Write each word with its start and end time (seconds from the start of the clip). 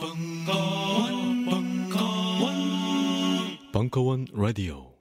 벙커원, 0.00 1.44
벙커원, 1.44 2.54
벙커원 3.70 4.26
라디오. 4.32 4.94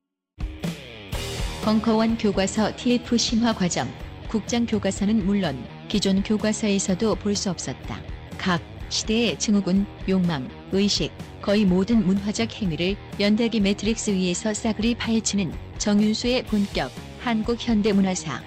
벙커원 1.63 2.17
교과서 2.17 2.75
TF 2.75 3.17
심화 3.17 3.53
과정. 3.53 3.87
국장 4.27 4.65
교과서는 4.65 5.25
물론 5.25 5.63
기존 5.87 6.21
교과서에서도 6.21 7.15
볼 7.15 7.33
수 7.33 7.49
없었다. 7.49 8.01
각 8.37 8.61
시대의 8.89 9.39
증후군, 9.39 9.85
욕망, 10.09 10.49
의식, 10.73 11.11
거의 11.41 11.63
모든 11.63 12.05
문화적 12.05 12.51
행위를 12.61 12.97
연대기 13.21 13.61
매트릭스 13.61 14.11
위에서 14.11 14.53
싸그리 14.53 14.95
파헤치는 14.95 15.53
정윤수의 15.77 16.43
본격 16.43 16.91
한국 17.21 17.55
현대 17.57 17.93
문화사. 17.93 18.43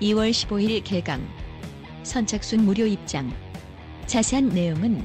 2월 0.00 0.30
15일 0.30 0.84
개강. 0.84 1.26
선착순 2.04 2.64
무료 2.64 2.86
입장. 2.86 3.32
자세한 4.06 4.50
내용은 4.50 5.04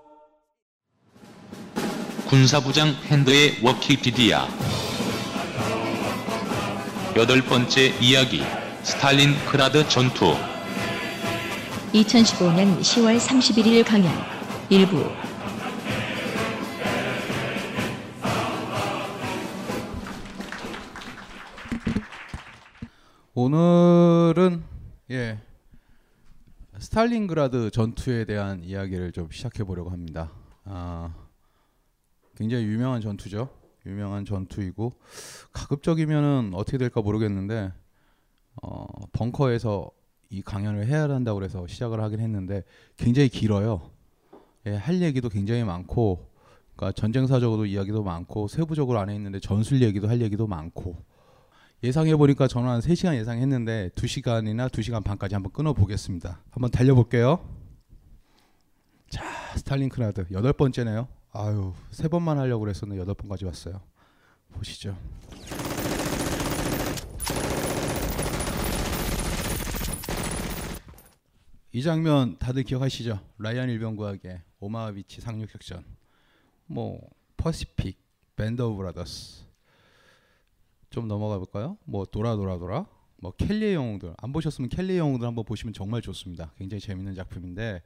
군사부장 2.31 2.95
펜더의 3.09 3.57
워키피디아. 3.61 4.47
여덟 7.17 7.41
번째 7.41 7.93
이야기 7.99 8.41
스탈린그라드 8.83 9.89
전투. 9.89 10.33
2015년 11.93 12.79
10월 12.79 13.19
31일 13.19 13.85
강연 13.85 14.13
1부. 14.69 15.11
오늘은 23.33 24.63
예 25.11 25.37
스탈린그라드 26.79 27.71
전투에 27.71 28.23
대한 28.23 28.63
이야기를 28.63 29.11
좀 29.11 29.27
시작해 29.31 29.65
보려고 29.65 29.89
합니다. 29.89 30.31
아, 30.63 31.13
굉장히 32.41 32.63
유명한 32.63 33.01
전투죠. 33.01 33.49
유명한 33.85 34.25
전투이고 34.25 34.93
가급적이면은 35.53 36.53
어떻게 36.55 36.79
될까 36.79 36.99
모르겠는데 36.99 37.71
어, 38.63 38.85
벙커에서 39.11 39.91
이 40.31 40.41
강연을 40.41 40.87
해야 40.87 41.03
한다고 41.03 41.37
그래서 41.37 41.67
시작을 41.67 42.01
하긴 42.01 42.19
했는데 42.19 42.63
굉장히 42.97 43.29
길어요. 43.29 43.91
예, 44.65 44.71
할 44.71 45.03
얘기도 45.03 45.29
굉장히 45.29 45.63
많고 45.63 46.31
그러니까 46.75 46.99
전쟁사적으로 46.99 47.67
이야기도 47.67 48.01
많고 48.01 48.47
세부적으로 48.47 48.97
안에 48.97 49.13
있는데 49.13 49.39
전술 49.39 49.83
얘기도 49.83 50.09
할 50.09 50.19
얘기도 50.19 50.47
많고 50.47 50.95
예상해 51.83 52.15
보니까 52.15 52.47
저는 52.47 52.69
한 52.69 52.79
3시간 52.79 53.17
예상했는데 53.17 53.89
2시간이나 53.93 54.67
2시간 54.67 55.03
반까지 55.03 55.35
한번 55.35 55.51
끊어 55.51 55.73
보겠습니다. 55.73 56.41
한번 56.49 56.71
달려 56.71 56.95
볼게요. 56.95 57.39
자, 59.09 59.23
스탈린그라드 59.57 60.25
여덟 60.31 60.53
번째네요. 60.53 61.20
아유, 61.33 61.73
세 61.91 62.09
번만 62.09 62.37
하려고 62.39 62.59
그랬었는데 62.61 62.99
여덟 62.99 63.15
번까지 63.15 63.45
왔어요. 63.45 63.81
보시죠. 64.51 64.97
이 71.71 71.81
장면 71.83 72.37
다들 72.37 72.63
기억하시죠? 72.63 73.17
라이언 73.37 73.69
일병 73.69 74.10
구하기 74.10 74.41
오마하비치 74.59 75.21
상륙작전, 75.21 75.85
뭐 76.65 76.99
Pacific, 77.37 77.97
Band 78.35 78.61
of 78.61 78.75
Brothers. 78.75 79.45
좀 80.89 81.07
넘어가 81.07 81.37
볼까요? 81.37 81.77
뭐 81.85 82.03
도라 82.03 82.35
도라 82.35 82.57
도라, 82.57 82.85
뭐 83.21 83.31
켈리의 83.31 83.75
영웅들 83.75 84.15
안 84.17 84.33
보셨으면 84.33 84.67
켈리의 84.67 84.99
영웅들 84.99 85.25
한번 85.25 85.45
보시면 85.45 85.71
정말 85.73 86.01
좋습니다. 86.01 86.51
굉장히 86.57 86.81
재밌는 86.81 87.15
작품인데 87.15 87.81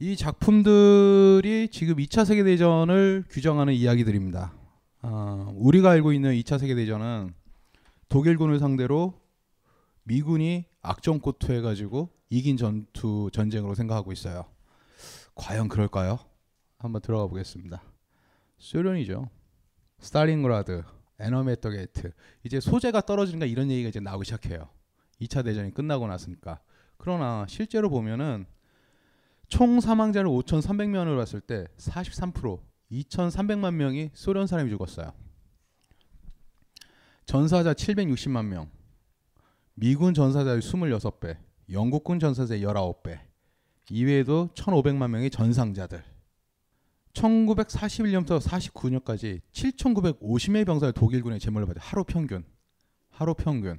이 0.00 0.14
작품들이 0.14 1.70
지금 1.72 1.96
2차 1.96 2.24
세계 2.24 2.44
대전을 2.44 3.24
규정하는 3.28 3.72
이야기들입니다. 3.72 4.54
아, 5.02 5.52
우리가 5.56 5.90
알고 5.90 6.12
있는 6.12 6.34
2차 6.34 6.60
세계 6.60 6.76
대전은 6.76 7.34
독일군을 8.08 8.60
상대로 8.60 9.20
미군이 10.04 10.66
악전고투해 10.82 11.62
가지고 11.62 12.10
이긴 12.30 12.56
전투 12.56 13.28
전쟁으로 13.32 13.74
생각하고 13.74 14.12
있어요. 14.12 14.44
과연 15.34 15.66
그럴까요? 15.66 16.20
한번 16.78 17.02
들어가 17.02 17.26
보겠습니다. 17.26 17.82
소련이죠. 18.58 19.28
스탈린그라드, 19.98 20.84
Enemy 21.18 21.44
at 21.44 21.54
the 21.54 21.70
Gates. 21.70 22.12
이제 22.44 22.60
소재가 22.60 23.00
떨어지는가 23.00 23.46
이런 23.46 23.68
얘기가 23.68 23.88
이제 23.88 23.98
나오기 23.98 24.26
시작해요. 24.26 24.68
2차 25.20 25.44
대전이 25.44 25.74
끝나고 25.74 26.06
났으니까. 26.06 26.60
그러나 26.98 27.46
실제로 27.48 27.90
보면은 27.90 28.46
총 29.48 29.80
사망자를 29.80 30.28
5,300명으로 30.28 31.16
봤을 31.16 31.40
때 31.40 31.66
43%, 31.78 32.60
2,300만 32.90 33.74
명이 33.74 34.10
소련 34.14 34.46
사람이 34.46 34.70
죽었어요. 34.70 35.12
전사자 37.24 37.74
760만 37.74 38.46
명, 38.46 38.70
미군 39.74 40.14
전사자의 40.14 40.60
26배, 40.60 41.36
영국군 41.70 42.18
전사자의 42.18 42.62
19배, 42.62 43.20
이외에도 43.90 44.48
1,500만 44.54 45.10
명의 45.10 45.30
전상자들. 45.30 46.02
1941년부터 47.14 48.40
49년까지 48.40 49.40
7,950명의 49.52 50.66
병사를 50.66 50.92
독일군에 50.92 51.38
제물로 51.38 51.66
받아 51.66 51.80
하루 51.82 52.04
평균. 52.04 52.44
하루 53.08 53.34
평균. 53.34 53.78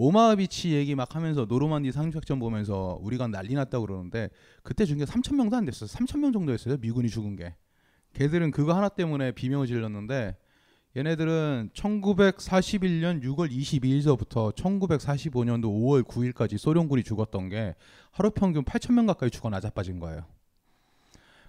오마하비치 0.00 0.72
얘기 0.72 0.94
막 0.94 1.14
하면서 1.14 1.44
노르만디 1.44 1.92
상륙작전 1.92 2.38
보면서 2.38 2.98
우리가 3.02 3.26
난리 3.26 3.52
났다고 3.52 3.84
그러는데 3.84 4.30
그때 4.62 4.86
중에 4.86 5.04
3천 5.04 5.36
명도 5.36 5.56
안 5.56 5.66
됐어요. 5.66 5.88
3천 5.88 6.20
명 6.20 6.32
정도 6.32 6.52
였어요. 6.52 6.78
미군이 6.78 7.10
죽은 7.10 7.36
게. 7.36 7.54
걔들은 8.14 8.50
그거 8.50 8.74
하나 8.74 8.88
때문에 8.88 9.32
비명을 9.32 9.66
질렀는데 9.66 10.38
얘네들은 10.96 11.70
1941년 11.74 13.22
6월 13.22 13.50
22일서부터 13.52 14.54
1945년도 14.56 15.64
5월 15.64 16.02
9일까지 16.02 16.56
소련군이 16.56 17.02
죽었던 17.02 17.50
게 17.50 17.74
하루 18.10 18.30
평균 18.30 18.64
8천 18.64 18.94
명 18.94 19.04
가까이 19.04 19.28
죽어 19.30 19.50
나자빠진 19.50 20.00
거예요. 20.00 20.24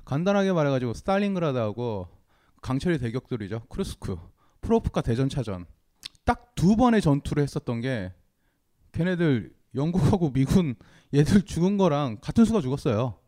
간단하게 0.04 0.52
말해가지고 0.52 0.94
스탈린그라드하고 0.94 2.10
강철의 2.62 3.00
대격돌이죠. 3.00 3.62
쿠르스크, 3.70 4.18
프로호로프카 4.60 5.02
대전차전 5.02 5.66
딱 6.26 6.52
두 6.62 6.76
번의 6.76 7.02
전투를 7.02 7.42
했었던 7.42 7.82
게 7.82 8.14
걔네들 8.92 9.54
영국하고 9.76 10.32
미군 10.32 10.76
얘들 11.14 11.44
죽은 11.44 11.78
거랑 11.78 12.18
같은 12.22 12.46
수가 12.46 12.62
죽었어요. 12.62 13.20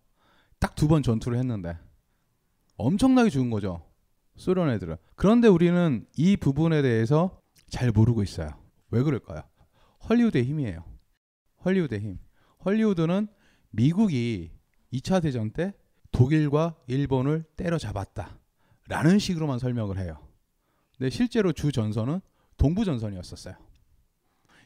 딱 0.60 0.76
두 0.76 0.88
번 0.88 1.04
전투를 1.04 1.38
했는데 1.38 1.78
엄청나게 2.78 3.30
죽은 3.30 3.50
거죠. 3.50 3.86
소련 4.36 4.70
애들은. 4.70 4.96
그런데 5.16 5.48
우리는 5.48 6.06
이 6.18 6.38
부분에 6.38 6.82
대해서 6.82 7.40
잘 7.70 7.92
모르고 7.92 8.24
있어요. 8.24 8.50
왜 8.90 9.04
그럴까요? 9.04 9.44
헐리우드의 10.10 10.44
힘이에요. 10.46 10.84
헐리우드의 11.66 12.02
힘. 12.02 12.20
헐리우드는 12.66 13.28
미국이 13.72 14.52
2차 14.92 15.22
대전 15.22 15.52
때 15.52 15.74
독일과 16.12 16.76
일본을 16.88 17.44
때려잡았다. 17.56 18.38
라는 18.88 19.20
식으로만 19.20 19.60
설명을 19.60 19.98
해요. 20.00 20.18
근데 20.98 21.10
실제로 21.10 21.52
주 21.54 21.72
전선은 21.72 22.22
동부 22.58 22.86
전선이었었어요. 22.86 23.56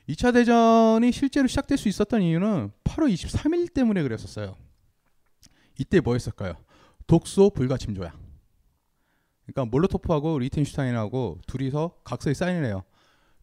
2차 0.10 0.34
대전이 0.34 1.12
실제로 1.12 1.48
시작될 1.48 1.78
수 1.78 1.90
있었던 1.90 2.22
이유는 2.22 2.72
8월 2.86 3.14
23일 3.14 3.74
때문에 3.74 4.04
그랬었어요. 4.04 4.56
이때 5.78 6.00
뭐 6.00 6.14
했을까요? 6.14 6.56
독소 7.08 7.50
불가침 7.52 7.94
조약. 7.94 8.18
그러니까 9.46 9.66
몰로토프하고 9.66 10.40
리텐슈타인하고 10.40 11.40
둘이서 11.48 11.98
각서에 12.04 12.34
사인을 12.34 12.66
해요. 12.66 12.84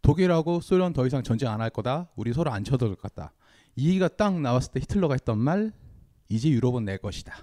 독일하고 0.02 0.60
소련 0.60 0.92
더 0.92 1.06
이상 1.06 1.22
전쟁 1.22 1.50
안 1.50 1.60
할 1.60 1.70
거다. 1.70 2.10
우리 2.16 2.32
서로 2.32 2.50
안 2.50 2.64
쳐들 2.64 2.88
것 2.88 3.00
같다. 3.00 3.32
이 3.76 3.88
얘기가 3.88 4.08
딱 4.08 4.38
나왔을 4.40 4.72
때 4.72 4.80
히틀러가 4.80 5.14
했던 5.14 5.38
말 5.38 5.72
이제 6.28 6.48
유럽은 6.50 6.84
내 6.84 6.96
것이다. 6.96 7.34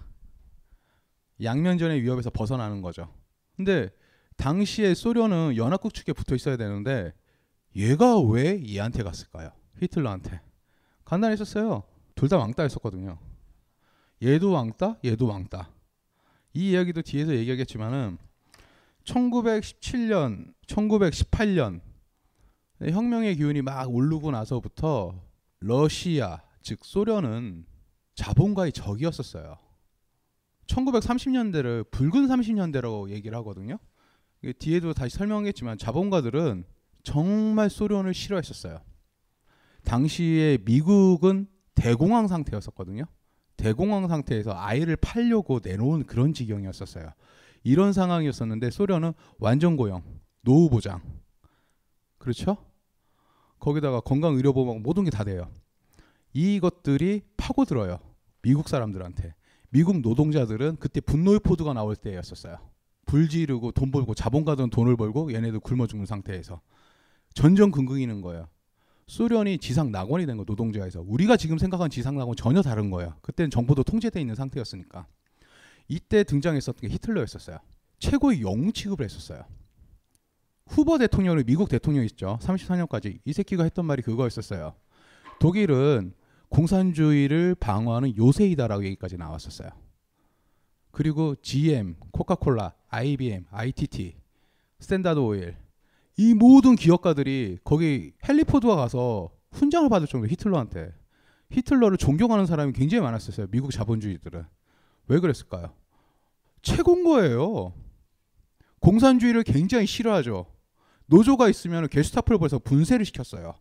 양면전의 1.42 2.02
위협에서 2.04 2.30
벗어나는 2.30 2.82
거죠. 2.82 3.12
근데 3.56 3.90
당시에 4.38 4.94
소련은 4.94 5.56
연합국 5.58 5.94
측에 5.94 6.14
붙어 6.14 6.36
있어야 6.36 6.58
되는데 6.58 7.14
얘가 7.76 8.20
왜 8.20 8.64
얘한테 8.68 9.04
갔을까요? 9.04 9.52
히틀러한테. 9.80 10.42
간단했었어요. 11.06 11.84
둘 12.16 12.30
다 12.30 12.38
왕따였었거든요. 12.38 13.18
얘도 14.22 14.52
왕따, 14.52 14.98
얘도 15.04 15.28
왕따. 15.28 15.70
이 16.54 16.72
이야기도 16.72 17.02
뒤에서 17.02 17.34
얘기하겠지만은 17.36 18.18
1917년, 19.06 20.54
1918년 20.68 21.82
혁명의 22.82 23.36
기운이 23.36 23.62
막 23.62 23.90
오르고 23.90 24.32
나서부터 24.32 25.20
러시아, 25.60 26.42
즉 26.62 26.84
소련은 26.84 27.66
자본가의 28.16 28.72
적이었었어요. 28.74 29.58
1930년대를 30.68 31.90
붉은 31.90 32.28
30년대라고 32.28 33.10
얘기를 33.10 33.36
하거든요. 33.40 33.80
뒤에도 34.60 34.94
다시 34.94 35.18
설명하겠지만 35.18 35.78
자본가들은 35.78 36.66
정말 37.04 37.70
소련을 37.70 38.14
싫어했었어요. 38.14 38.80
당시에 39.84 40.60
미국은 40.66 41.48
대공황 41.76 42.28
상태였었거든요. 42.28 43.06
대공황 43.58 44.08
상태에서 44.08 44.54
아이를 44.56 44.96
팔려고 44.96 45.60
내놓은 45.64 46.06
그런 46.06 46.34
지경이었었어요. 46.34 47.12
이런 47.64 47.94
상황이었었는데 47.94 48.72
소련은 48.72 49.14
완전 49.40 49.78
고용, 49.78 50.04
노후 50.42 50.70
보장. 50.70 51.02
그렇죠? 52.18 52.58
거기다가 53.60 54.00
건강 54.02 54.36
의료 54.36 54.54
보험 54.54 54.82
모든 54.82 55.04
게 55.04 55.12
다 55.12 55.24
돼요. 55.24 55.50
이것들이 56.34 57.22
파고들어요. 57.38 58.00
미국 58.42 58.70
사람들한테. 58.70 59.36
미국 59.70 60.02
노동자들은 60.02 60.78
그때 60.80 61.00
분노의 61.00 61.40
포드가 61.40 61.74
나올 61.74 61.96
때였었어요. 61.96 62.58
불 63.06 63.30
지르고 63.30 63.72
돈 63.72 63.92
벌고 63.92 64.14
자본가들은 64.16 64.70
돈을 64.70 64.96
벌고 64.98 65.34
얘네들 65.34 65.60
굶어 65.60 65.88
죽는 65.88 66.06
상태에서 66.06 66.62
전전긍긍이는 67.34 68.22
거예요. 68.22 68.48
소련이 69.08 69.58
지상 69.58 69.92
낙원이 69.92 70.26
된 70.26 70.38
거 70.38 70.44
노동자에서 70.46 71.04
우리가 71.06 71.36
지금 71.38 71.58
생각하는 71.58 71.90
지상 71.90 72.18
낙원 72.18 72.36
전혀 72.36 72.62
다른 72.62 72.90
거예요. 72.90 73.16
그때는 73.22 73.50
정부도 73.50 73.84
통제돼 73.84 74.22
있는 74.22 74.36
상태였으니까. 74.36 75.08
이때 75.88 76.24
등장했었던 76.24 76.80
게 76.82 76.88
히틀러였었어요. 76.94 77.58
최고의 78.00 78.42
영웅 78.42 78.72
취급을 78.72 79.04
했었어요. 79.04 79.44
후버 80.68 80.98
대통령을 80.98 81.44
미국 81.44 81.68
대통령 81.68 82.06
있죠. 82.06 82.40
34년까지 82.42 83.20
이 83.26 83.34
새끼가 83.34 83.64
했던 83.64 83.84
말이 83.86 84.02
그거였었어요. 84.02 84.74
독일은 85.40 86.14
공산주의를 86.50 87.56
방어하는 87.56 88.16
요새이다라고 88.16 88.86
얘기까지 88.86 89.18
나왔었어요. 89.18 89.70
그리고 90.92 91.36
GM, 91.42 91.96
코카콜라, 92.12 92.74
IBM, 92.90 93.46
ITT, 93.52 94.16
Standard 94.80 95.20
Oil 95.20 95.58
이 96.18 96.34
모든 96.34 96.76
기업가들이 96.76 97.60
거기 97.64 98.14
헨리 98.28 98.48
포드가 98.48 98.76
가서 98.76 99.32
훈장을 99.52 99.90
받을 99.90 100.08
정도로 100.08 100.30
히틀러한테 100.32 100.94
히틀러를 101.52 101.98
존경하는 101.98 102.46
사람이 102.46 102.74
굉장히 102.74 103.04
많았었어요. 103.04 103.48
미국 103.52 103.72
자본주의들은 103.72 104.46
왜 105.08 105.20
그랬을까요? 105.20 105.74
최고인 106.62 107.04
거예요. 107.04 107.74
공산주의를 108.80 109.44
굉장히 109.44 109.86
싫어하죠. 109.86 110.46
노조가 111.08 111.50
있으면 111.50 111.88
게슈타포를 111.88 112.40
벌써 112.40 112.60
분쇄를 112.60 113.06
시켰어요. 113.06 113.56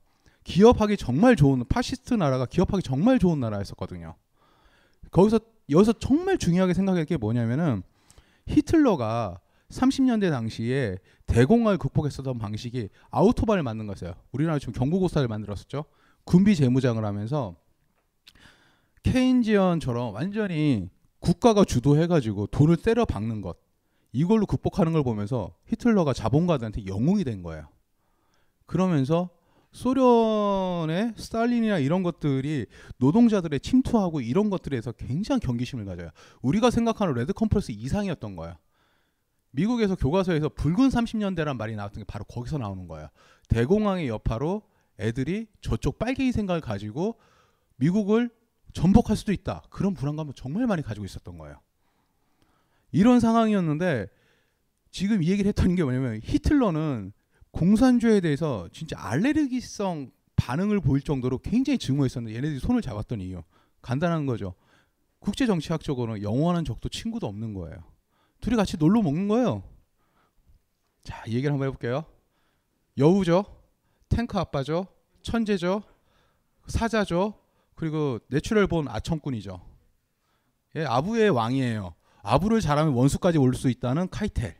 기업하기 0.44 0.96
정말 0.96 1.36
좋은 1.36 1.64
파시스트 1.68 2.14
나라가 2.14 2.46
기업하기 2.46 2.82
정말 2.82 3.18
좋은 3.18 3.40
나라였었거든요. 3.40 4.14
거기서 5.10 5.40
여기서 5.68 5.92
정말 5.94 6.38
중요하게 6.38 6.74
생각할 6.74 7.04
게 7.04 7.16
뭐냐면은 7.16 7.82
히틀러가 8.46 9.40
30년대 9.70 10.30
당시에 10.30 10.98
대공황을 11.26 11.78
극복했었던 11.78 12.38
방식이 12.38 12.88
아우토반을 13.10 13.62
만든 13.62 13.86
거였어요. 13.86 14.14
우리나라 14.32 14.58
지금 14.58 14.74
경부고속을 14.74 15.26
만들었었죠. 15.26 15.84
군비 16.24 16.54
재무장을 16.56 17.02
하면서 17.04 17.56
Keynesian처럼 19.02 20.14
완전히 20.14 20.88
국가가 21.20 21.64
주도해가지고 21.64 22.48
돈을 22.48 22.76
때려 22.76 23.04
박는 23.04 23.40
것 23.40 23.56
이걸로 24.12 24.46
극복하는 24.46 24.92
걸 24.92 25.02
보면서 25.04 25.54
히틀러가 25.68 26.12
자본가들한테 26.12 26.86
영웅이 26.86 27.24
된 27.24 27.42
거예요. 27.42 27.68
그러면서 28.66 29.30
소련의 29.72 31.14
스탈린이나 31.16 31.78
이런 31.78 32.02
것들이 32.02 32.66
노동자들의 32.98 33.60
침투하고 33.60 34.20
이런 34.20 34.50
것들에서 34.50 34.92
굉장히 34.92 35.40
경계심을 35.40 35.84
가져요. 35.84 36.10
우리가 36.42 36.70
생각하는 36.70 37.14
레드 37.14 37.32
컴플렉스 37.32 37.72
이상이었던 37.72 38.34
거예요. 38.34 38.56
미국에서 39.52 39.96
교과서에서 39.96 40.48
붉은 40.50 40.88
30년대란 40.88 41.56
말이 41.56 41.74
나왔던 41.76 42.02
게 42.02 42.04
바로 42.06 42.24
거기서 42.24 42.58
나오는 42.58 42.86
거예요. 42.86 43.08
대공황의 43.48 44.08
여파로 44.08 44.62
애들이 44.98 45.46
저쪽 45.60 45.98
빨갱이 45.98 46.32
생각을 46.32 46.60
가지고 46.60 47.16
미국을 47.76 48.30
전복할 48.72 49.16
수도 49.16 49.32
있다. 49.32 49.62
그런 49.70 49.94
불안감을 49.94 50.34
정말 50.36 50.66
많이 50.66 50.82
가지고 50.82 51.04
있었던 51.04 51.38
거예요. 51.38 51.60
이런 52.92 53.20
상황이었는데 53.20 54.08
지금 54.90 55.22
이 55.22 55.30
얘기를 55.30 55.48
했던 55.48 55.74
게 55.74 55.82
뭐냐면 55.82 56.20
히틀러는 56.22 57.12
공산주의에 57.52 58.20
대해서 58.20 58.68
진짜 58.72 58.96
알레르기성 58.98 60.10
반응을 60.36 60.80
보일 60.80 61.02
정도로 61.02 61.38
굉장히 61.38 61.78
증오했었는데 61.78 62.36
얘네들이 62.36 62.60
손을 62.60 62.82
잡았던 62.82 63.20
이유 63.20 63.42
간단한 63.82 64.26
거죠. 64.26 64.54
국제 65.18 65.46
정치학적으로는 65.46 66.22
영원한 66.22 66.64
적도 66.64 66.88
친구도 66.88 67.26
없는 67.26 67.54
거예요. 67.54 67.89
둘이 68.40 68.56
같이 68.56 68.76
놀러 68.76 69.02
먹는 69.02 69.28
거예요. 69.28 69.62
자, 71.02 71.22
이 71.26 71.34
얘기를 71.34 71.52
한번 71.52 71.68
해볼게요. 71.68 72.04
여우죠, 72.98 73.44
탱크 74.08 74.38
아빠죠, 74.38 74.86
천재죠, 75.22 75.82
사자죠, 76.66 77.34
그리고 77.74 78.18
natural 78.28 78.66
born 78.66 78.88
아첨꾼이죠. 78.88 79.60
예, 80.76 80.84
아부의 80.84 81.30
왕이에요. 81.30 81.94
아부를 82.22 82.60
잘하면 82.60 82.92
원수까지 82.94 83.38
올 83.38 83.54
수 83.54 83.70
있다는 83.70 84.08
카이텔. 84.10 84.56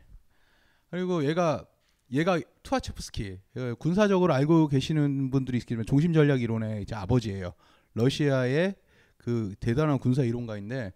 그리고 0.89 1.23
얘가 1.25 1.65
얘가 2.11 2.39
투하체프스키 2.63 3.39
예, 3.57 3.73
군사적으로 3.79 4.33
알고 4.33 4.67
계시는 4.67 5.29
분들이 5.29 5.57
있기는 5.59 5.85
종심 5.85 6.11
전략 6.11 6.41
이론의 6.41 6.81
이제 6.81 6.95
아버지예요. 6.95 7.53
러시아의 7.93 8.75
그 9.17 9.53
대단한 9.59 9.99
군사 9.99 10.23
이론가인데 10.23 10.91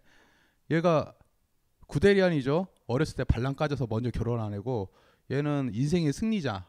얘가 0.70 1.14
구데리안이죠. 1.86 2.66
어렸을 2.86 3.16
때 3.16 3.24
발랑 3.24 3.54
까져서 3.54 3.86
먼저 3.88 4.10
결혼 4.10 4.40
안 4.40 4.54
하고 4.54 4.90
얘는 5.30 5.70
인생의 5.72 6.12
승리자. 6.12 6.66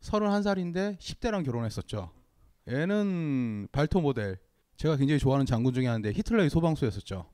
31살인데 0.00 0.98
10대랑 0.98 1.44
결혼했었죠. 1.44 2.10
얘는 2.68 3.68
발터 3.72 4.00
모델. 4.00 4.38
제가 4.76 4.96
굉장히 4.96 5.18
좋아하는 5.18 5.44
장군 5.44 5.74
중에 5.74 5.86
하나인데 5.86 6.12
히틀러의 6.12 6.48
소방수였었죠. 6.50 7.26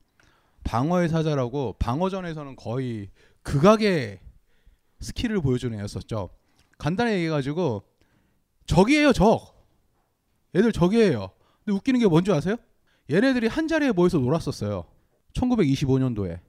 방어의 0.63 1.07
사자라고 1.09 1.75
방어전에서는 1.79 2.55
거의 2.57 3.09
극악의 3.43 4.19
스킬을 4.99 5.41
보여주는 5.41 5.77
애였었죠. 5.79 6.29
간단히 6.77 7.13
얘기해가지고 7.13 7.83
적이에요 8.65 9.13
적. 9.13 9.55
얘들 10.55 10.71
적이에요. 10.71 11.29
근데 11.63 11.75
웃기는 11.77 11.99
게 11.99 12.07
뭔지 12.07 12.31
아세요? 12.31 12.57
얘네들이 13.09 13.47
한 13.47 13.67
자리에 13.67 13.91
모여서 13.91 14.17
놀았었어요. 14.17 14.85
1925년도에 15.33 16.39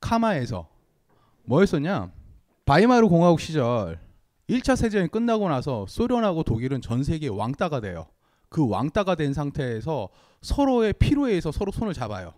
카마에서 0.00 0.68
뭐 1.44 1.60
했었냐? 1.60 2.12
바이마르 2.64 3.08
공화국 3.08 3.40
시절 3.40 4.00
1차 4.48 4.76
세계전이 4.76 5.08
끝나고 5.08 5.48
나서 5.48 5.86
소련하고 5.88 6.42
독일은 6.42 6.80
전 6.80 7.02
세계 7.02 7.28
왕따가 7.28 7.80
돼요. 7.80 8.06
그 8.48 8.68
왕따가 8.68 9.14
된 9.14 9.32
상태에서 9.32 10.08
서로의 10.42 10.92
필요에 10.94 11.30
의해서 11.30 11.50
서로 11.52 11.72
손을 11.72 11.94
잡아요. 11.94 12.34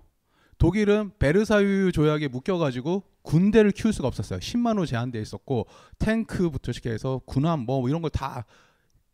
독일은 0.58 1.10
베르사유 1.18 1.90
조약에 1.92 2.28
묶여가지고 2.28 3.02
군대를 3.22 3.72
키울 3.72 3.92
수가 3.92 4.06
없었어요. 4.08 4.38
10만 4.38 4.78
호 4.78 4.86
제한돼 4.86 5.20
있었고 5.20 5.66
탱크부터 5.98 6.72
시작해서 6.72 7.20
군함 7.26 7.60
뭐 7.60 7.88
이런 7.88 8.00
걸 8.02 8.10
다 8.10 8.44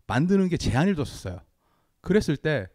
만드는 0.06 0.49
게 0.49 0.56
제한을 0.56 0.97
뒀었어요. 0.97 1.38
그랬을 2.00 2.37
때 2.37 2.68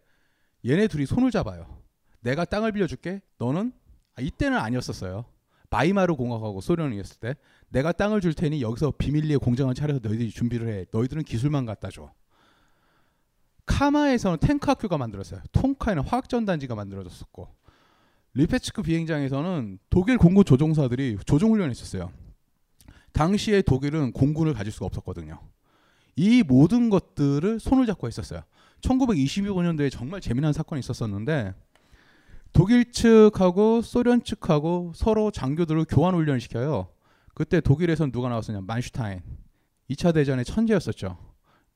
얘네 0.65 0.87
둘이 0.87 1.05
손을 1.05 1.31
잡아요. 1.31 1.81
내가 2.21 2.45
땅을 2.45 2.71
빌려줄게. 2.71 3.21
너는 3.37 3.73
아, 4.15 4.21
이때는 4.21 4.57
아니었었어요. 4.57 5.25
바이마르 5.69 6.15
공화국하고 6.15 6.61
소련이었을 6.61 7.17
때 7.19 7.35
내가 7.69 7.91
땅을 7.91 8.21
줄 8.21 8.33
테니 8.33 8.61
여기서 8.61 8.93
비밀리에 8.97 9.37
공장을 9.37 9.73
차려서 9.73 9.99
너희들이 10.03 10.31
준비를 10.31 10.67
해. 10.69 10.85
너희들은 10.91 11.23
기술만 11.23 11.65
갖다 11.65 11.89
줘. 11.89 12.11
카마에서는 13.65 14.37
탱크 14.39 14.69
학교가 14.69 14.97
만들었어요. 14.97 15.41
톰카에는 15.51 16.03
화학전 16.03 16.45
단지가 16.45 16.75
만들어졌었고 16.75 17.49
리페츠크 18.35 18.83
비행장에서는 18.83 19.79
독일 19.89 20.17
공군 20.17 20.43
조종사들이 20.43 21.17
조종 21.25 21.51
훈련을 21.51 21.71
했었어요. 21.71 22.11
당시에 23.13 23.61
독일은 23.61 24.11
공군을 24.11 24.53
가질 24.53 24.71
수가 24.73 24.85
없었거든요. 24.85 25.39
이 26.17 26.43
모든 26.43 26.89
것들을 26.89 27.59
손을 27.59 27.85
잡고 27.85 28.07
했었어요. 28.07 28.41
1925년도에 28.81 29.89
정말 29.91 30.21
재미난 30.21 30.53
사건이 30.53 30.79
있었었는데 30.79 31.53
독일 32.55 32.89
측하고 32.89 33.81
소련 33.81 34.23
측하고 34.23 34.93
서로 34.95 35.29
장교들을 35.29 35.85
교환 35.89 36.15
훈련을 36.15 36.39
시켜요. 36.39 36.87
그때 37.33 37.59
독일에선 37.59 38.13
누가 38.13 38.29
나왔었냐? 38.29 38.61
만슈타인. 38.61 39.21
2차 39.89 40.13
대전의 40.13 40.45
천재였었죠. 40.45 41.17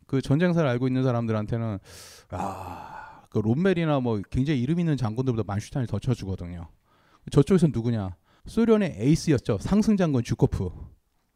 그 0.07 0.21
전쟁사를 0.21 0.67
알고 0.67 0.87
있는 0.87 1.03
사람들한테는 1.03 1.79
아, 2.29 3.23
그 3.29 3.39
롬멜이나 3.39 3.99
뭐 3.99 4.21
굉장히 4.29 4.61
이름 4.61 4.79
있는 4.79 4.95
장군들보다 4.95 5.43
만슈타인이 5.45 5.85
더 5.85 5.99
쳐주거든요. 5.99 6.69
저쪽에선 7.29 7.71
누구냐? 7.73 8.15
소련의 8.45 8.95
에이스였죠. 8.99 9.57
상승 9.59 9.97
장군 9.97 10.23
주코프. 10.23 10.69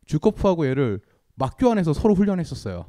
주코프하고 0.05 0.67
얘를 0.67 1.01
막 1.35 1.57
교환해서 1.57 1.91
서로 1.91 2.15
훈련했었어요. 2.15 2.85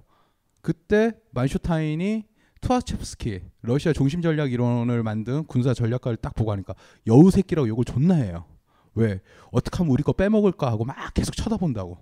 그때 0.61 1.15
만슈타인이 1.33 2.25
투아체프스키 2.65 3.43
러시아 3.61 3.93
중심 3.93 4.23
전략 4.23 4.51
이론을 4.51 5.03
만든 5.03 5.45
군사 5.45 5.75
전략가를 5.75 6.17
딱 6.17 6.35
보고 6.35 6.51
하니까 6.53 6.75
여우 7.07 7.31
새끼라고 7.31 7.69
욕을 7.69 7.85
존나 7.85 8.15
해요. 8.15 8.47
왜 8.95 9.21
어떻게 9.53 9.77
하면 9.79 9.93
우리 9.93 10.03
거 10.03 10.13
빼먹을까 10.13 10.71
하고 10.71 10.85
막 10.85 10.97
계속 11.13 11.37
쳐다본다고. 11.37 11.99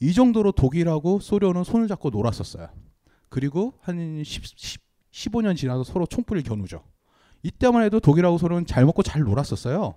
이 0.00 0.12
정도로 0.12 0.52
독일하고 0.52 1.20
소련은 1.20 1.64
손을 1.64 1.88
잡고 1.88 2.10
놀았었어요. 2.10 2.68
그리고 3.30 3.72
한 3.80 4.22
10, 4.22 4.44
10, 4.44 4.80
15년 5.12 5.56
지나서 5.56 5.82
서로 5.82 6.04
총불을 6.04 6.42
겨누죠. 6.42 6.82
이때만 7.42 7.82
해도 7.82 7.98
독일하고 7.98 8.36
소련은 8.36 8.66
잘 8.66 8.84
먹고 8.84 9.02
잘 9.02 9.22
놀았었어요. 9.22 9.94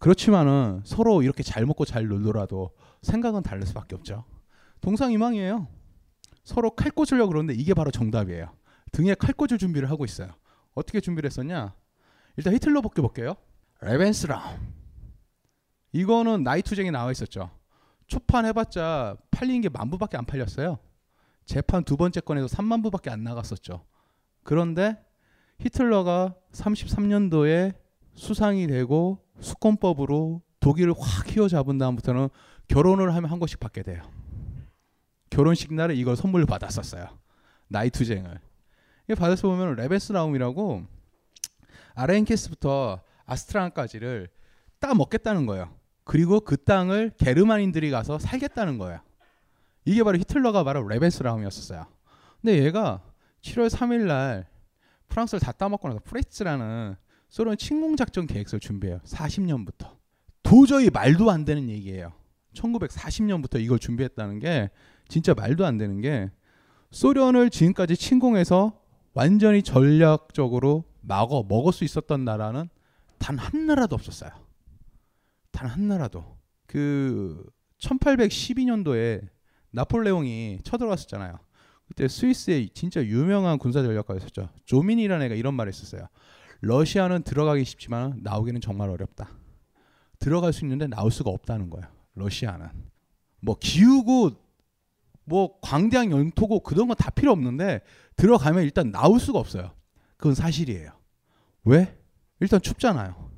그렇지만은 0.00 0.80
서로 0.84 1.22
이렇게 1.22 1.44
잘 1.44 1.64
먹고 1.66 1.84
잘 1.84 2.06
놀더라도 2.08 2.70
생각은 3.02 3.42
다를 3.44 3.64
수밖에 3.64 3.94
없죠. 3.94 4.24
동상이망이에요. 4.80 5.68
서로 6.42 6.70
칼 6.70 6.90
꽂으려고 6.90 7.28
그러는데 7.28 7.54
이게 7.60 7.74
바로 7.74 7.92
정답이에요. 7.92 8.58
등에 8.92 9.14
칼 9.14 9.32
꽂을 9.34 9.58
준비를 9.58 9.90
하고 9.90 10.04
있어요. 10.04 10.28
어떻게 10.74 11.00
준비를 11.00 11.28
했었냐? 11.28 11.74
일단 12.36 12.54
히틀러 12.54 12.80
복귀 12.80 13.00
볼게요. 13.00 13.34
레벤스라움. 13.80 14.74
이거는 15.92 16.42
나이투쟁이 16.44 16.90
나와 16.90 17.10
있었죠. 17.12 17.50
초판 18.06 18.46
해봤자 18.46 19.16
팔린 19.30 19.60
게 19.60 19.68
만 19.68 19.90
부밖에 19.90 20.16
안 20.16 20.24
팔렸어요. 20.24 20.78
재판 21.46 21.82
두 21.84 21.96
번째 21.96 22.20
건에서 22.20 22.46
3만 22.46 22.82
부밖에 22.82 23.10
안 23.10 23.22
나갔었죠. 23.24 23.84
그런데 24.42 24.96
히틀러가 25.60 26.34
33년도에 26.52 27.74
수상이 28.14 28.66
되고 28.66 29.24
수권법으로 29.40 30.42
독일을 30.60 30.94
확 30.98 31.26
휘어잡은 31.28 31.78
다음부터는 31.78 32.28
결혼을 32.68 33.14
하면 33.14 33.30
한 33.30 33.38
것씩 33.38 33.60
받게 33.60 33.82
돼요. 33.82 34.02
결혼식 35.30 35.72
날에 35.72 35.94
이걸 35.94 36.16
선물로 36.16 36.46
받았었어요. 36.46 37.06
나이투쟁을. 37.68 38.40
이게 39.08 39.14
받아서 39.14 39.48
보면 39.48 39.76
레베스라움이라고 39.76 40.84
아렌케스부터 41.94 43.00
아스트라나까지를 43.24 44.28
따 44.80 44.94
먹겠다는 44.94 45.46
거예요. 45.46 45.74
그리고 46.04 46.40
그 46.40 46.62
땅을 46.62 47.12
게르만인들이 47.16 47.90
가서 47.90 48.18
살겠다는 48.18 48.76
거예요. 48.76 49.00
이게 49.86 50.02
바로 50.02 50.18
히틀러가 50.18 50.62
바로 50.62 50.86
레벤스라움이었어요. 50.86 51.86
근데 52.42 52.62
얘가 52.62 53.02
7월 53.40 53.70
3일 53.70 54.06
날 54.06 54.46
프랑스를 55.08 55.40
다 55.40 55.52
따먹고 55.52 55.88
나서 55.88 56.00
프레츠라는 56.04 56.94
소련 57.30 57.56
침공 57.56 57.96
작전 57.96 58.26
계획서를 58.26 58.60
준비해요. 58.60 58.98
40년부터. 59.06 59.96
도저히 60.42 60.90
말도 60.90 61.30
안 61.30 61.46
되는 61.46 61.70
얘기예요. 61.70 62.12
1940년부터 62.52 63.58
이걸 63.58 63.78
준비했다는 63.78 64.38
게 64.38 64.68
진짜 65.08 65.32
말도 65.32 65.64
안 65.64 65.78
되는 65.78 66.02
게 66.02 66.30
소련을 66.90 67.48
지금까지 67.48 67.96
침공해서 67.96 68.78
완전히 69.14 69.62
전략적으로 69.62 70.84
막어 71.00 71.44
먹을 71.48 71.72
수 71.72 71.84
있었던 71.84 72.24
나라는 72.24 72.68
단 73.18 73.38
한 73.38 73.66
나라도 73.66 73.94
없었어요. 73.96 74.30
단 75.50 75.66
한 75.68 75.88
나라도. 75.88 76.36
그 76.66 77.44
1812년도에 77.78 79.26
나폴레옹이 79.70 80.60
쳐들어갔었잖아요. 80.62 81.38
그때 81.86 82.06
스위스에 82.06 82.68
진짜 82.74 83.02
유명한 83.02 83.58
군사 83.58 83.82
전략가였었죠. 83.82 84.50
조민이라는 84.66 85.24
애가 85.26 85.34
이런 85.34 85.54
말을 85.54 85.72
했었어요. 85.72 86.06
러시아는 86.60 87.22
들어가기 87.22 87.64
쉽지만 87.64 88.20
나오기는 88.22 88.60
정말 88.60 88.90
어렵다. 88.90 89.30
들어갈 90.18 90.52
수 90.52 90.64
있는데 90.64 90.86
나올 90.86 91.10
수가 91.10 91.30
없다는 91.30 91.70
거예요. 91.70 91.86
러시아는 92.14 92.68
뭐 93.40 93.56
기우고 93.58 94.32
뭐 95.28 95.58
광대한 95.60 96.10
영토고 96.10 96.60
그런 96.60 96.88
건 96.88 96.96
다 96.96 97.10
필요 97.10 97.32
없는데 97.32 97.80
들어가면 98.16 98.64
일단 98.64 98.90
나올 98.90 99.20
수가 99.20 99.38
없어요. 99.38 99.72
그건 100.16 100.34
사실이에요. 100.34 100.90
왜? 101.64 101.96
일단 102.40 102.60
춥잖아요. 102.60 103.30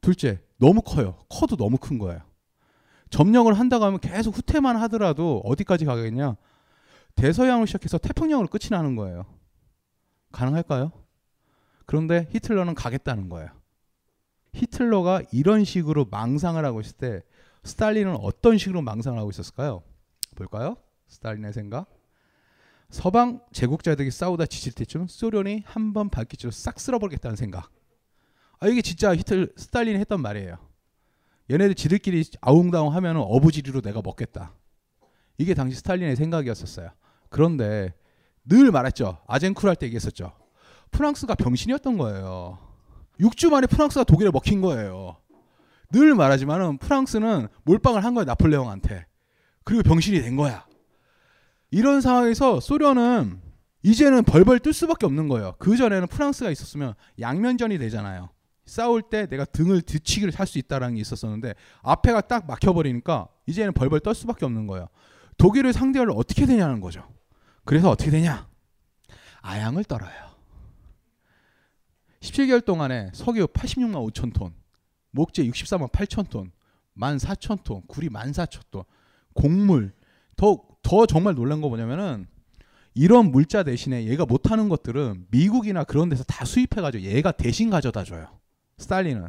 둘째, 0.00 0.40
너무 0.58 0.80
커요. 0.82 1.18
커도 1.28 1.56
너무 1.56 1.76
큰 1.78 1.98
거예요. 1.98 2.20
점령을 3.10 3.54
한다고 3.54 3.84
하면 3.86 3.98
계속 3.98 4.36
후퇴만 4.36 4.76
하더라도 4.82 5.40
어디까지 5.44 5.84
가겠냐? 5.84 6.36
대서양으로 7.16 7.66
시작해서 7.66 7.98
태평양으로 7.98 8.46
끝이 8.48 8.68
나는 8.70 8.94
거예요. 8.94 9.24
가능할까요? 10.32 10.92
그런데 11.86 12.28
히틀러는 12.30 12.74
가겠다는 12.74 13.28
거예요. 13.28 13.48
히틀러가 14.54 15.22
이런 15.32 15.64
식으로 15.64 16.06
망상을 16.10 16.64
하고 16.64 16.80
있을 16.80 16.96
때 16.96 17.22
스탈린은 17.64 18.16
어떤 18.20 18.58
식으로 18.58 18.82
망상을 18.82 19.18
하고 19.18 19.30
있었을까요? 19.30 19.82
볼까요? 20.36 20.76
스탈린의 21.10 21.52
생각. 21.52 21.86
서방 22.88 23.40
제국자들이 23.52 24.10
싸우다 24.10 24.46
지칠 24.46 24.72
때쯤 24.72 25.06
소련이 25.06 25.62
한 25.66 25.92
번 25.92 26.08
발기치로 26.08 26.50
싹 26.50 26.80
쓸어버리겠다는 26.80 27.36
생각. 27.36 27.70
아 28.58 28.66
이게 28.68 28.82
진짜 28.82 29.14
히틀 29.14 29.52
스탈린이 29.56 29.98
했던 29.98 30.20
말이에요. 30.22 30.56
얘네들 31.50 31.74
지들끼리 31.74 32.24
아웅다웅 32.40 32.94
하면 32.94 33.16
어부지리로 33.16 33.80
내가 33.80 34.00
먹겠다. 34.02 34.54
이게 35.38 35.54
당시 35.54 35.76
스탈린의 35.76 36.16
생각이었었어요. 36.16 36.90
그런데 37.28 37.94
늘 38.44 38.70
말했죠. 38.70 39.18
아젠쿨 39.26 39.68
할때 39.68 39.86
얘기했었죠. 39.86 40.32
프랑스가 40.90 41.34
병신이었던 41.34 41.96
거예요. 41.98 42.58
6주 43.20 43.50
만에 43.50 43.66
프랑스가 43.66 44.04
독일에 44.04 44.30
먹힌 44.30 44.60
거예요. 44.60 45.16
늘 45.92 46.14
말하지만은 46.14 46.78
프랑스는 46.78 47.48
몰빵을 47.64 48.04
한 48.04 48.14
거야 48.14 48.24
나폴레옹한테. 48.24 49.06
그리고 49.64 49.82
병신이 49.82 50.20
된 50.22 50.36
거야. 50.36 50.66
이런 51.70 52.00
상황에서 52.00 52.60
소련은 52.60 53.40
이제는 53.82 54.24
벌벌 54.24 54.58
뜰 54.60 54.72
수밖에 54.72 55.06
없는 55.06 55.28
거예요. 55.28 55.54
그 55.58 55.76
전에는 55.76 56.08
프랑스가 56.08 56.50
있었으면 56.50 56.94
양면전이 57.18 57.78
되잖아요. 57.78 58.30
싸울 58.66 59.02
때 59.02 59.26
내가 59.26 59.44
등을 59.44 59.82
뒤치기를 59.82 60.32
할 60.34 60.46
수 60.46 60.58
있다라는 60.58 60.96
게 60.96 61.00
있었었는데 61.00 61.54
앞에가 61.82 62.20
딱 62.22 62.46
막혀버리니까 62.46 63.28
이제는 63.46 63.72
벌벌 63.72 64.00
떨 64.00 64.14
수밖에 64.14 64.44
없는 64.44 64.66
거예요. 64.66 64.88
독일을 65.38 65.72
상대하려 65.72 66.12
어떻게 66.12 66.46
되냐는 66.46 66.80
거죠. 66.80 67.08
그래서 67.64 67.90
어떻게 67.90 68.10
되냐? 68.10 68.48
아양을 69.40 69.84
떨어요. 69.84 70.30
17개월 72.20 72.64
동안에 72.64 73.10
석유 73.14 73.46
86만 73.46 74.12
5천 74.12 74.34
톤, 74.34 74.54
목재 75.12 75.42
64만 75.44 75.90
8천 75.90 76.28
톤, 76.28 76.52
1만 76.96 77.18
4천 77.18 77.62
톤, 77.64 77.82
구리 77.86 78.08
1만 78.08 78.30
4천 78.32 78.60
톤, 78.70 78.84
곡물 79.32 79.94
더, 80.36 80.62
더 80.82 81.06
정말 81.06 81.34
놀란 81.34 81.60
거 81.60 81.68
뭐냐면은 81.68 82.26
이런 82.94 83.30
물자 83.30 83.62
대신에 83.62 84.06
얘가 84.06 84.26
못하는 84.26 84.68
것들은 84.68 85.26
미국이나 85.30 85.84
그런 85.84 86.08
데서 86.08 86.24
다 86.24 86.44
수입해가지고 86.44 87.04
얘가 87.04 87.32
대신 87.32 87.70
가져다 87.70 88.04
줘요. 88.04 88.40
스탈린은 88.78 89.28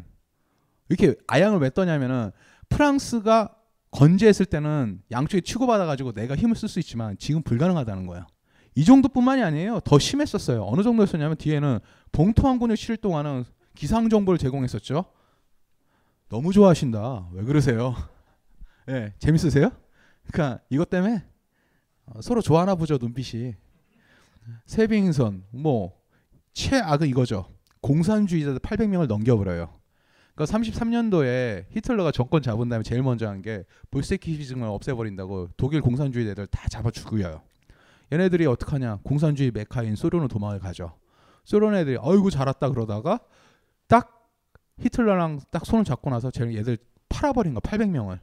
이렇게 0.90 1.16
아양을 1.28 1.60
왜 1.60 1.70
떠냐면은 1.70 2.32
프랑스가 2.70 3.56
건재했을 3.92 4.46
때는 4.46 5.02
양쪽에 5.12 5.42
치고받아가지고 5.42 6.14
내가 6.14 6.36
힘을 6.36 6.56
쓸 6.56 6.70
수 6.70 6.80
있지만 6.80 7.18
지금 7.18 7.44
불가능하다는 7.44 8.08
거예요. 8.08 8.26
이 8.76 8.86
정도뿐만이 8.86 9.44
아니에요. 9.44 9.82
더 9.82 10.00
심했었어요. 10.00 10.66
어느 10.66 10.82
정도였었냐면 10.82 11.36
뒤에는 11.38 11.80
봉투항군을 12.14 12.78
실 12.78 12.98
동안은 12.98 13.44
기상 13.76 14.10
정보를 14.10 14.38
제공했었죠. 14.38 15.06
너무 16.30 16.54
좋아하신다. 16.54 17.30
왜 17.34 17.44
그러세요? 17.44 17.94
예, 18.88 18.94
네, 18.94 19.14
재밌으세요? 19.20 19.72
그러니까 20.32 20.62
이것 20.70 20.90
때문에 20.90 21.24
서로 22.20 22.42
좋아하나 22.42 22.76
보죠 22.76 22.98
눈빛이. 23.00 23.56
세빙선 24.66 25.44
뭐 25.52 25.94
최악은 26.54 27.08
이거죠. 27.08 27.48
공산주의자들 27.82 28.60
800명을 28.60 29.08
넘겨버려요. 29.08 29.80
그러니까 30.36 30.58
33년도에 30.58 31.66
히틀러가 31.72 32.12
정권 32.12 32.42
잡은 32.42 32.70
다음에 32.70 32.84
제일 32.84 33.04
먼저 33.04 33.28
한 33.28 33.42
게 33.42 33.64
볼세키즘을 33.92 34.68
없애버린다고 34.68 35.50
독일 35.58 35.82
공산주의자들 35.82 36.48
다 36.48 36.68
잡아 36.70 36.90
죽여요. 36.92 37.42
얘네들이 38.12 38.46
어떡하냐? 38.46 39.00
공산주의 39.04 39.52
메카인 39.52 39.96
소련으로 39.96 40.28
도망을 40.28 40.60
가죠. 40.60 40.96
소련 41.46 41.76
애들이 41.76 41.98
아이고 42.02 42.30
잘왔다 42.30 42.70
그러다가 42.70 43.20
딱 43.88 44.30
히틀러랑 44.80 45.40
딱 45.50 45.66
손을 45.66 45.84
잡고 45.86 46.10
나서 46.10 46.30
쟤 46.32 46.54
얘들 46.54 46.78
팔아버린 47.10 47.54
거 47.54 47.60
800명을. 47.62 48.20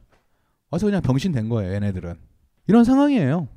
와서 0.71 0.85
그냥 0.85 1.01
병신 1.01 1.31
된 1.31 1.49
거예요, 1.49 1.73
얘네들은. 1.73 2.15
이런 2.67 2.83
상황이에요. 2.83 3.47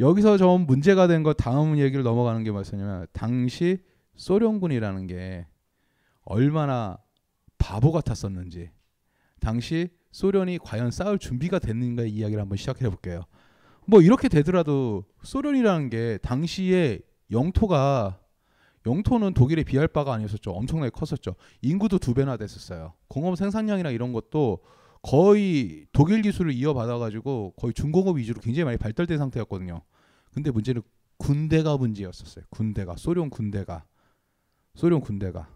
여기서 0.00 0.38
좀 0.38 0.66
문제가 0.66 1.06
된 1.06 1.22
거 1.22 1.34
다음 1.34 1.78
얘기를 1.78 2.02
넘어가는 2.02 2.42
게 2.42 2.50
뭐였냐면 2.50 3.06
당시 3.12 3.78
소련군이라는 4.16 5.06
게 5.06 5.46
얼마나 6.22 6.98
바보 7.58 7.92
같았었는지 7.92 8.70
당시 9.40 9.90
소련이 10.12 10.58
과연 10.58 10.90
싸울 10.90 11.18
준비가 11.18 11.58
됐는가 11.58 12.04
이야기를 12.04 12.40
한번 12.40 12.56
시작해 12.56 12.88
볼게요. 12.88 13.24
뭐 13.86 14.00
이렇게 14.00 14.28
되더라도 14.28 15.04
소련이라는 15.22 15.90
게 15.90 16.18
당시에 16.22 17.00
영토가 17.30 18.20
영토는 18.86 19.34
독일에 19.34 19.62
비할 19.62 19.86
바가 19.86 20.14
아니었었죠. 20.14 20.52
엄청나게 20.52 20.90
컸었죠. 20.90 21.34
인구도 21.60 21.98
두 21.98 22.14
배나 22.14 22.38
됐었어요. 22.38 22.94
공업 23.08 23.36
생산량이나 23.36 23.90
이런 23.90 24.12
것도 24.12 24.60
거의 25.02 25.86
독일 25.92 26.22
기술을 26.22 26.52
이어받아가지고 26.52 27.54
거의 27.56 27.72
중공업 27.72 28.18
위주로 28.18 28.40
굉장히 28.40 28.64
많이 28.64 28.76
발달된 28.76 29.18
상태였거든요. 29.18 29.82
근데 30.32 30.50
문제는 30.50 30.82
군대가 31.16 31.76
문제였었어요. 31.76 32.44
군대가 32.50 32.96
소련 32.96 33.30
군대가 33.30 33.84
소련 34.74 35.00
군대가 35.00 35.48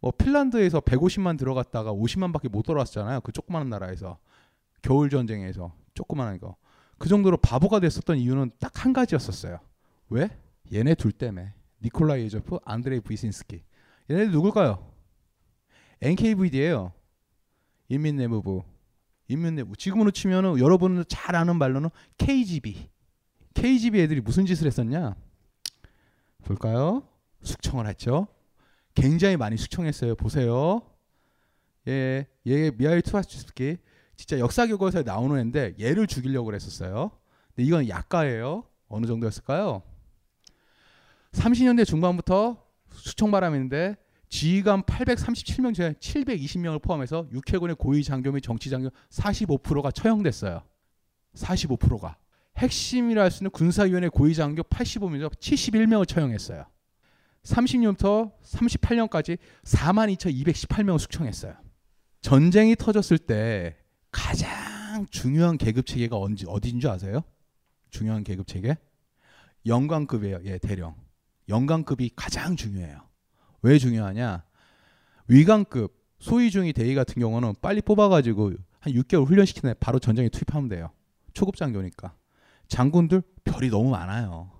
뭐 0.00 0.10
핀란드에서 0.12 0.80
150만 0.80 1.38
들어갔다가 1.38 1.92
50만밖에 1.92 2.48
못 2.50 2.62
돌아왔잖아요. 2.62 3.20
그 3.20 3.32
조그마한 3.32 3.68
나라에서 3.68 4.18
겨울 4.82 5.10
전쟁에서 5.10 5.72
조그마한 5.94 6.38
거. 6.40 6.56
그 6.98 7.08
정도로 7.08 7.36
바보가 7.38 7.80
됐었던 7.80 8.18
이유는 8.18 8.52
딱 8.58 8.84
한 8.84 8.92
가지였었어요. 8.92 9.58
왜? 10.08 10.30
얘네 10.72 10.94
둘 10.94 11.12
때문에. 11.12 11.52
니콜라이 11.82 12.22
예조프, 12.24 12.58
안드레이 12.64 13.00
브이신스키. 13.00 13.62
얘네들 14.10 14.32
누굴까요? 14.32 14.86
NKVD예요. 16.00 16.92
인민내무부. 17.90 18.62
인민내무. 19.28 19.76
지금으로 19.76 20.10
치면은 20.10 20.58
여러분은 20.58 21.04
잘 21.08 21.36
아는 21.36 21.56
말로는 21.56 21.90
KGB. 22.16 22.88
KGB 23.52 24.00
애들이 24.00 24.20
무슨 24.20 24.46
짓을 24.46 24.66
했었냐? 24.66 25.16
볼까요? 26.44 27.02
숙청을 27.42 27.86
했죠. 27.86 28.28
굉장히 28.94 29.36
많이 29.36 29.56
숙청했어요. 29.56 30.14
보세요. 30.14 30.82
예, 31.88 32.26
얘 32.46 32.70
미하일 32.70 33.02
투하스키 33.02 33.78
진짜 34.16 34.38
역사 34.38 34.66
교과서에 34.66 35.02
나오는 35.02 35.36
애인데 35.36 35.74
얘를 35.80 36.06
죽이려고 36.06 36.46
그랬었어요. 36.46 37.10
근데 37.48 37.66
이건 37.66 37.88
약가예요. 37.88 38.64
어느 38.88 39.06
정도였을까요? 39.06 39.82
30년대 41.32 41.86
중반부터 41.86 42.62
수청 42.92 43.30
바람인데 43.30 43.96
지휘관 44.30 44.84
837명 44.84 45.74
중에 45.74 45.94
720명을 46.00 46.80
포함해서 46.80 47.26
육해군의 47.32 47.76
고위 47.76 48.02
장교 48.02 48.30
및 48.32 48.40
정치 48.40 48.70
장교 48.70 48.88
45%가 49.10 49.90
처형됐어요. 49.90 50.62
45%가 51.34 52.16
핵심이라 52.56 53.22
할 53.22 53.30
수 53.30 53.42
있는 53.42 53.50
군사위원회 53.50 54.08
고위 54.08 54.34
장교 54.34 54.62
85명 54.62 55.30
71명을 55.34 56.06
처형했어요. 56.06 56.64
30년부터 57.42 58.32
38년까지 58.42 59.38
42,218명을 59.64 60.98
숙청했어요. 60.98 61.54
전쟁이 62.20 62.76
터졌을 62.76 63.18
때 63.18 63.76
가장 64.12 65.06
중요한 65.10 65.58
계급 65.58 65.86
체계가 65.86 66.16
언제 66.16 66.44
어디인 66.48 66.80
줄 66.80 66.90
아세요? 66.90 67.22
중요한 67.90 68.22
계급 68.22 68.46
체계? 68.46 68.76
영광급이에요. 69.66 70.40
예, 70.44 70.58
대령. 70.58 70.94
영광급이 71.48 72.10
가장 72.14 72.56
중요해요. 72.56 73.09
왜 73.62 73.78
중요하냐? 73.78 74.44
위관급 75.28 75.94
소위 76.18 76.50
중위 76.50 76.72
대위 76.72 76.94
같은 76.94 77.20
경우는 77.20 77.54
빨리 77.60 77.80
뽑아가지고 77.80 78.52
한 78.80 78.92
6개월 78.92 79.26
훈련시키는 79.26 79.74
바로 79.80 79.98
전쟁에 79.98 80.28
투입하면 80.28 80.68
돼요. 80.68 80.90
초급 81.34 81.56
장교니까. 81.56 82.14
장군들 82.68 83.22
별이 83.44 83.68
너무 83.68 83.90
많아요. 83.90 84.50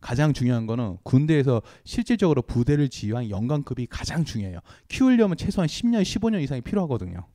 가장 0.00 0.32
중요한 0.32 0.66
거는 0.66 0.98
군대에서 1.04 1.62
실질적으로 1.84 2.42
부대를 2.42 2.88
지휘한 2.88 3.30
영광급이 3.30 3.86
가장 3.86 4.24
중요해요. 4.24 4.58
키우려면 4.88 5.36
최소한 5.36 5.68
10년, 5.68 6.02
15년 6.02 6.42
이상이 6.42 6.60
필요하거든요. 6.60 7.26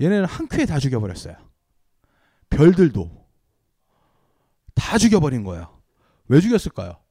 얘네는 0.00 0.24
한 0.24 0.48
큐에 0.48 0.64
다 0.64 0.78
죽여버렸어요. 0.78 1.36
별들도 2.48 3.26
다 4.74 4.98
죽여버린 4.98 5.44
거예요. 5.44 5.78
왜 6.28 6.40
죽였을까요? 6.40 7.01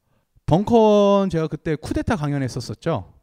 벙컨 0.52 1.30
제가 1.30 1.48
그때 1.48 1.78
쿠데타 1.78 2.18
강연했었었죠. 2.18 3.14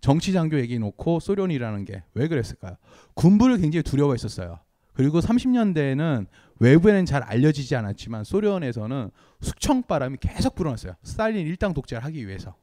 정치 0.00 0.32
장교 0.32 0.56
얘기 0.60 0.78
놓고 0.78 1.18
소련이라는 1.18 1.84
게 1.84 2.04
왜 2.14 2.28
그랬을까요? 2.28 2.76
군부를 3.14 3.58
굉장히 3.58 3.82
두려워했었어요. 3.82 4.60
그리고 4.92 5.18
30년대에는 5.18 6.26
외부에는 6.60 7.06
잘 7.06 7.24
알려지지 7.24 7.74
않았지만 7.74 8.22
소련에서는 8.22 9.10
숙청바람이 9.40 10.18
계속 10.20 10.54
불어났어요. 10.54 10.94
스탈린 11.02 11.44
일당 11.44 11.74
독재를 11.74 12.04
하기 12.04 12.28
위해서. 12.28 12.54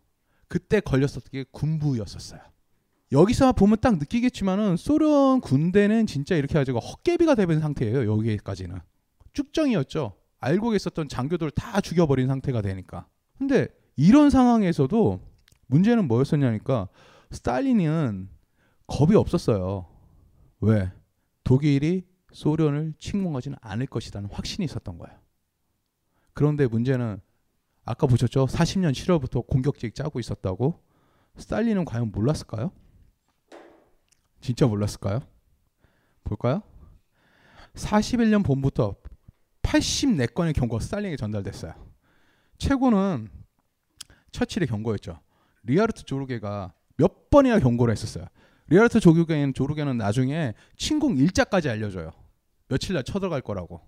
그때 0.47 0.79
걸렸었던 0.79 1.23
게 1.29 1.43
군부였었어요. 1.51 2.39
여기서 3.11 3.51
보면 3.51 3.79
딱 3.81 3.97
느끼겠지만은 3.97 4.77
소련 4.77 5.41
군대는 5.41 6.07
진짜 6.07 6.37
이렇게 6.37 6.53
가지고 6.53 6.79
헛개비가 6.79 7.35
되는 7.35 7.59
상태예요. 7.59 8.09
여기까지는 8.09 8.79
쭉정이었죠. 9.33 10.13
알고 10.39 10.69
계셨던 10.69 11.09
장교들 11.09 11.51
다 11.51 11.81
죽여버린 11.81 12.27
상태가 12.27 12.61
되니까. 12.61 13.05
근데 13.37 13.67
이런 13.97 14.29
상황에서도 14.29 15.19
문제는 15.67 16.07
뭐였었냐니까 16.07 16.87
스탈린은 17.31 18.29
겁이 18.87 19.15
없었어요. 19.15 19.87
왜? 20.61 20.91
독일이 21.43 22.05
소련을 22.31 22.93
침공하지는 22.99 23.57
않을 23.61 23.87
것이라는 23.87 24.29
확신이 24.31 24.65
있었던 24.65 24.97
거예요. 24.97 25.17
그런데 26.33 26.67
문제는 26.67 27.19
아까 27.83 28.05
보셨죠? 28.05 28.45
40년 28.45 28.91
7월부터 28.91 29.45
공격직 29.47 29.95
짜고 29.95 30.19
있었다고. 30.19 30.83
스탈린은 31.37 31.85
과연 31.85 32.11
몰랐을까요? 32.11 32.71
진짜 34.41 34.67
몰랐을까요? 34.67 35.21
볼까요? 36.23 36.61
41년 37.73 38.45
봄부터 38.45 38.95
84건의 39.63 40.53
경고가 40.53 40.83
스탈린에게 40.83 41.17
전달됐어요. 41.17 41.73
최고는 42.57 43.29
처칠의 44.31 44.67
경고였죠. 44.67 45.19
리하르트 45.63 46.03
조르게가 46.03 46.73
몇 46.97 47.29
번이나 47.29 47.59
경고를 47.59 47.91
했었어요. 47.91 48.25
리하르트 48.67 48.99
조르게는, 48.99 49.53
조르게는 49.53 49.97
나중에 49.97 50.53
침공 50.77 51.17
일자까지 51.17 51.69
알려줘요. 51.69 52.11
며칠 52.67 52.95
날 52.95 53.03
쳐들어갈 53.03 53.41
거라고. 53.41 53.81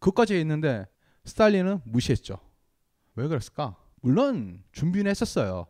그것까지 0.00 0.34
했는데 0.34 0.86
스탈린은 1.24 1.80
무시했죠. 1.84 2.38
왜 3.14 3.28
그랬을까? 3.28 3.76
물론 4.00 4.64
준비는 4.72 5.10
했었어요. 5.10 5.66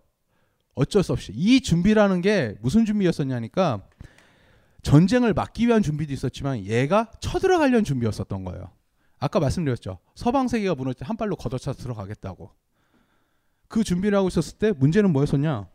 어쩔 0.74 1.02
수 1.02 1.12
없이 1.12 1.32
이 1.34 1.60
준비라는 1.60 2.22
게 2.22 2.56
무슨 2.62 2.86
준비였었냐니까 2.86 3.86
전쟁을 4.82 5.34
막기 5.34 5.66
위한 5.66 5.82
준비도 5.82 6.12
있었지만 6.14 6.64
얘가 6.64 7.10
쳐들어가려는 7.20 7.84
준비였었던 7.84 8.44
거예요. 8.44 8.70
아까 9.18 9.38
말씀드렸죠. 9.38 9.98
서방 10.14 10.48
세계가 10.48 10.74
무너질 10.74 11.00
때 11.00 11.04
한 11.04 11.16
발로 11.16 11.36
걷어차 11.36 11.74
들어가겠다고. 11.74 12.50
그 13.72 13.82
준비를 13.82 14.18
하고 14.18 14.28
있었을 14.28 14.58
때 14.58 14.70
문제는 14.70 15.10
뭐였었냐? 15.14 15.66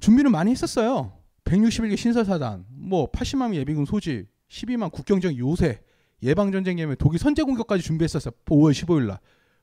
준비는 0.00 0.32
많이 0.32 0.50
했었어요. 0.50 1.12
161개 1.44 1.94
신설사단, 1.94 2.64
뭐 2.70 3.10
80만 3.10 3.54
예비군 3.54 3.84
소집, 3.84 4.28
12만 4.48 4.90
국경적 4.90 5.36
요새, 5.36 5.82
예방전쟁 6.22 6.78
예매, 6.78 6.94
독일 6.94 7.18
선제 7.18 7.42
공격까지 7.42 7.82
준비했었어요. 7.82 8.32
5월 8.46 8.72
15일 8.72 9.08
날. 9.08 9.18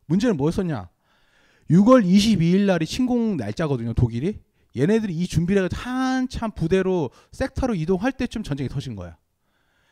문제는 0.06 0.38
뭐였었냐? 0.38 0.90
6월 1.72 2.06
22일 2.06 2.68
날이 2.68 2.86
침공 2.86 3.38
날짜거든요. 3.38 3.96
독일이. 3.96 4.40
얘네들이 4.78 5.16
이 5.16 5.26
준비를 5.26 5.68
한참 5.74 6.52
부대로 6.52 7.10
섹터로 7.32 7.74
이동할 7.74 8.12
때쯤 8.12 8.44
전쟁이 8.44 8.70
터진 8.70 8.96
거야. 8.96 9.18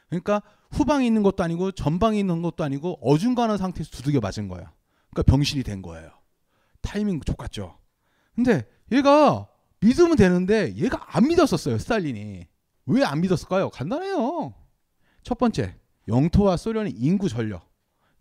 그러니까 0.10 0.44
후방에 0.72 1.08
있는 1.08 1.24
것도 1.24 1.44
아니고 1.44 1.72
전방에 1.72 2.20
있는 2.20 2.44
것도 2.44 2.64
아니고 2.64 3.00
어중간한 3.02 3.58
상태에서 3.58 3.90
두들겨 3.90 4.20
맞은 4.20 4.48
거야. 4.48 4.72
그러니까 5.10 5.24
병신이 5.24 5.64
된 5.64 5.82
거예요. 5.82 6.12
타이밍 6.82 7.20
좆같죠. 7.22 7.79
근데 8.44 8.66
얘가 8.94 9.48
믿으면 9.82 10.16
되는데 10.16 10.74
얘가 10.78 11.06
안 11.08 11.28
믿었었어요. 11.28 11.78
스탈린이. 11.78 12.48
왜 12.86 13.04
안 13.04 13.20
믿었을까요? 13.20 13.70
간단해요. 13.70 14.54
첫 15.24 15.38
번째, 15.38 15.76
영토와 16.08 16.56
소련의 16.56 16.94
인구 16.94 17.28
전력. 17.28 17.70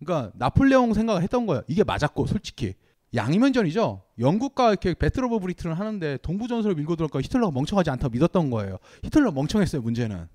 그러니까 0.00 0.32
나폴레옹 0.34 0.92
생각을 0.92 1.22
했던 1.22 1.46
거예요. 1.46 1.62
이게 1.68 1.84
맞았고 1.84 2.26
솔직히 2.26 2.74
양면전이죠. 3.14 4.02
영국과 4.18 4.70
이렇게 4.70 4.92
Battle 4.92 5.24
of 5.24 5.38
Britain을 5.38 5.78
하는데 5.78 6.18
동부 6.18 6.48
전선을 6.48 6.74
밀고 6.74 6.96
들어올까 6.96 7.20
히틀러가 7.20 7.52
멍청하지 7.52 7.90
않다고 7.90 8.10
믿었던 8.12 8.50
거예요. 8.50 8.78
히틀러 9.04 9.30
멍청했어요. 9.30 9.80
문제는 9.82 10.26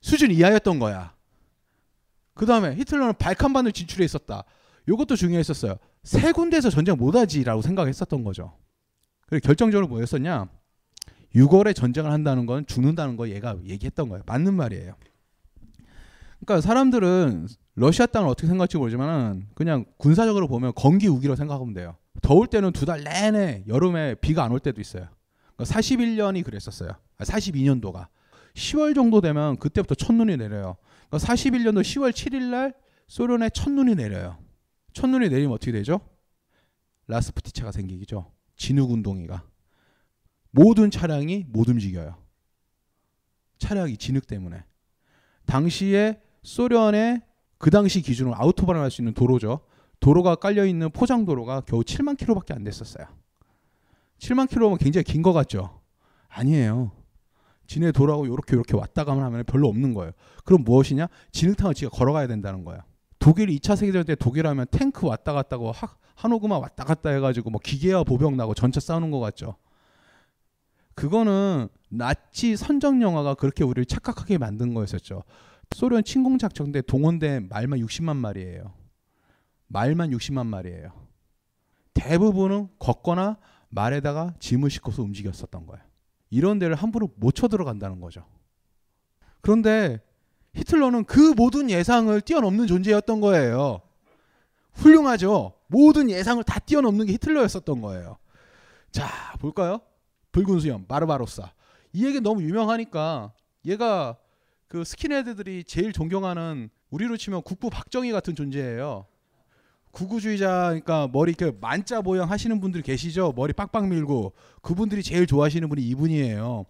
수준 0.00 0.30
이하였던 0.30 0.78
거야. 0.78 1.14
그 2.34 2.46
다음에 2.46 2.74
히틀러는 2.74 3.14
발칸반을 3.18 3.72
진출해 3.72 4.04
있었다. 4.06 4.44
이것도 4.88 5.14
중요했었어요. 5.14 5.76
세 6.08 6.32
군데에서 6.32 6.70
전쟁 6.70 6.96
못하지라고 6.96 7.60
생각했었던 7.60 8.24
거죠. 8.24 8.54
그리고 9.26 9.44
결정적으로 9.44 9.88
뭐였었냐? 9.88 10.48
6월에 11.34 11.76
전쟁을 11.76 12.10
한다는 12.10 12.46
건 12.46 12.64
죽는다는 12.66 13.16
거 13.18 13.28
얘가 13.28 13.56
얘기했던 13.62 14.08
거예요. 14.08 14.22
맞는 14.26 14.54
말이에요. 14.54 14.94
그러니까 16.40 16.62
사람들은 16.66 17.48
러시아 17.74 18.06
땅을 18.06 18.26
어떻게 18.28 18.46
생각할지 18.46 18.78
모르지만 18.78 19.48
그냥 19.54 19.84
군사적으로 19.98 20.48
보면 20.48 20.72
건기 20.74 21.08
우기로 21.08 21.36
생각하면 21.36 21.74
돼요. 21.74 21.96
더울 22.22 22.46
때는 22.46 22.72
두 22.72 22.86
달 22.86 23.04
내내 23.04 23.64
여름에 23.68 24.14
비가 24.14 24.44
안 24.44 24.52
올 24.52 24.60
때도 24.60 24.80
있어요. 24.80 25.08
그러니까 25.56 25.78
41년이 25.78 26.42
그랬었어요. 26.42 26.92
42년도가 27.18 28.06
10월 28.54 28.94
정도 28.94 29.20
되면 29.20 29.58
그때부터 29.58 29.94
첫눈이 29.94 30.38
내려요. 30.38 30.76
그러니까 31.10 31.32
41년도 31.34 31.82
10월 31.82 32.12
7일 32.12 32.44
날 32.44 32.72
소련에 33.08 33.50
첫눈이 33.50 33.94
내려요. 33.94 34.38
첫눈이 34.98 35.28
내리면 35.28 35.52
어떻게 35.52 35.70
되죠? 35.70 36.00
라스푸티차가 37.06 37.70
생기죠. 37.70 38.32
진흙 38.56 38.90
운동이가 38.90 39.44
모든 40.50 40.90
차량이 40.90 41.44
못 41.48 41.68
움직여요. 41.68 42.16
차량이 43.58 43.96
진흙 43.96 44.26
때문에. 44.26 44.64
당시에 45.46 46.20
소련의 46.42 47.22
그 47.58 47.70
당시 47.70 48.00
기준으로 48.02 48.34
아우토반을 48.36 48.80
할수 48.80 49.00
있는 49.00 49.14
도로죠. 49.14 49.60
도로가 50.00 50.34
깔려 50.34 50.66
있는 50.66 50.90
포장 50.90 51.24
도로가 51.24 51.60
겨우 51.60 51.82
7만 51.82 52.16
킬로밖에 52.16 52.52
안 52.52 52.64
됐었어요. 52.64 53.06
7만 54.18 54.48
킬로면 54.48 54.78
굉장히 54.78 55.04
긴 55.04 55.22
것 55.22 55.32
같죠? 55.32 55.80
아니에요. 56.28 56.90
진해 57.68 57.92
도로하고 57.92 58.26
이렇게 58.26 58.56
이렇게 58.56 58.76
왔다 58.76 59.04
가면 59.04 59.22
하면 59.24 59.44
별로 59.44 59.68
없는 59.68 59.94
거예요. 59.94 60.10
그럼 60.44 60.64
무엇이냐? 60.64 61.06
진흙탕을 61.30 61.74
지가 61.74 61.90
걸어가야 61.90 62.26
된다는 62.26 62.64
거예요. 62.64 62.82
독일 63.18 63.48
2차 63.48 63.76
세계대전 63.76 64.04
때 64.06 64.14
독일 64.14 64.46
하면 64.46 64.66
탱크 64.70 65.06
왔다 65.06 65.32
갔다 65.32 65.56
하고 65.56 65.72
하, 65.72 65.88
한오그마 66.14 66.58
왔다 66.58 66.84
갔다 66.84 67.10
해가지고 67.10 67.50
뭐 67.50 67.60
기계와 67.62 68.04
보병 68.04 68.36
나고 68.36 68.54
전차 68.54 68.80
싸우는 68.80 69.10
것 69.10 69.20
같죠. 69.20 69.56
그거는 70.94 71.68
나치 71.88 72.56
선정 72.56 73.02
영화가 73.02 73.34
그렇게 73.34 73.64
우리를 73.64 73.86
착각하게 73.86 74.38
만든 74.38 74.74
거였었죠. 74.74 75.22
소련 75.74 76.02
침공 76.02 76.38
작전 76.38 76.72
때 76.72 76.82
동원된 76.82 77.48
말만 77.48 77.78
60만 77.80 78.16
마리예요. 78.16 78.74
말만 79.68 80.10
60만 80.10 80.46
마리예요. 80.46 80.92
대부분은 81.94 82.68
걷거나 82.78 83.36
말에다가 83.68 84.34
짐을 84.40 84.70
싣고서 84.70 85.02
움직였었던 85.02 85.66
거예요. 85.66 85.84
이런 86.30 86.58
데를 86.58 86.74
함부로 86.74 87.10
못 87.16 87.34
쳐들어간다는 87.34 88.00
거죠. 88.00 88.24
그런데 89.40 90.00
히틀러는 90.54 91.04
그 91.04 91.34
모든 91.36 91.70
예상을 91.70 92.20
뛰어넘는 92.20 92.66
존재였던 92.66 93.20
거예요. 93.20 93.80
훌륭하죠. 94.72 95.54
모든 95.66 96.10
예상을 96.10 96.42
다 96.44 96.58
뛰어넘는 96.58 97.06
게 97.06 97.12
히틀러였었던 97.14 97.80
거예요. 97.80 98.16
자, 98.90 99.08
볼까요? 99.38 99.80
붉은 100.32 100.60
수염, 100.60 100.86
바르바로사. 100.86 101.52
이 101.92 102.06
얘기 102.06 102.20
너무 102.20 102.42
유명하니까 102.42 103.32
얘가 103.66 104.16
그 104.68 104.84
스킨헤드들이 104.84 105.64
제일 105.64 105.92
존경하는 105.92 106.70
우리로 106.90 107.16
치면 107.16 107.42
국부 107.42 107.70
박정희 107.70 108.12
같은 108.12 108.34
존재예요. 108.34 109.06
구구주의자 109.90 110.66
그러니까 110.68 111.08
머리 111.10 111.32
이렇게 111.36 111.56
만자 111.60 112.02
모양 112.02 112.30
하시는 112.30 112.60
분들 112.60 112.82
계시죠? 112.82 113.32
머리 113.34 113.52
빡빡 113.52 113.88
밀고 113.88 114.34
그분들이 114.62 115.02
제일 115.02 115.26
좋아하시는 115.26 115.68
분이 115.68 115.82
이분이에요. 115.82 116.66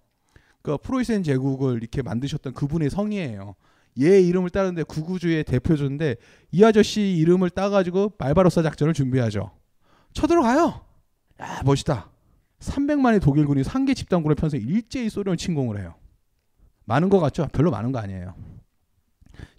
그 0.63 0.79
프로이센 0.79 1.23
제국을 1.23 1.79
이렇게 1.79 2.03
만드셨던 2.03 2.55
그분의 2.55 2.91
성이에요. 2.91 3.55
얘 4.01 4.21
이름을 4.21 4.51
따는데 4.51 4.83
구구주의의 4.85 5.45
대표주인데 5.45 6.17
이 6.53 6.65
아저씨 6.65 7.01
이름을 7.17 7.51
따가지고 7.51 8.15
말바로사 8.19 8.63
작전을 8.63 8.95
준비하죠. 8.95 9.51
쳐들어가요. 10.13 10.85
야 11.41 11.63
멋있다. 11.65 12.11
300만의 12.61 13.23
독일군이 13.23 13.65
3개 13.65 13.95
집단군을 13.95 14.35
편성해서 14.35 14.57
일제히 14.57 15.09
소련을 15.09 15.37
침공을 15.37 15.79
해요. 15.81 15.95
많은 16.85 17.09
것 17.09 17.21
같죠? 17.21 17.49
별로 17.53 17.71
많은 17.71 17.93
거 17.93 17.99
아니에요. 17.99 18.35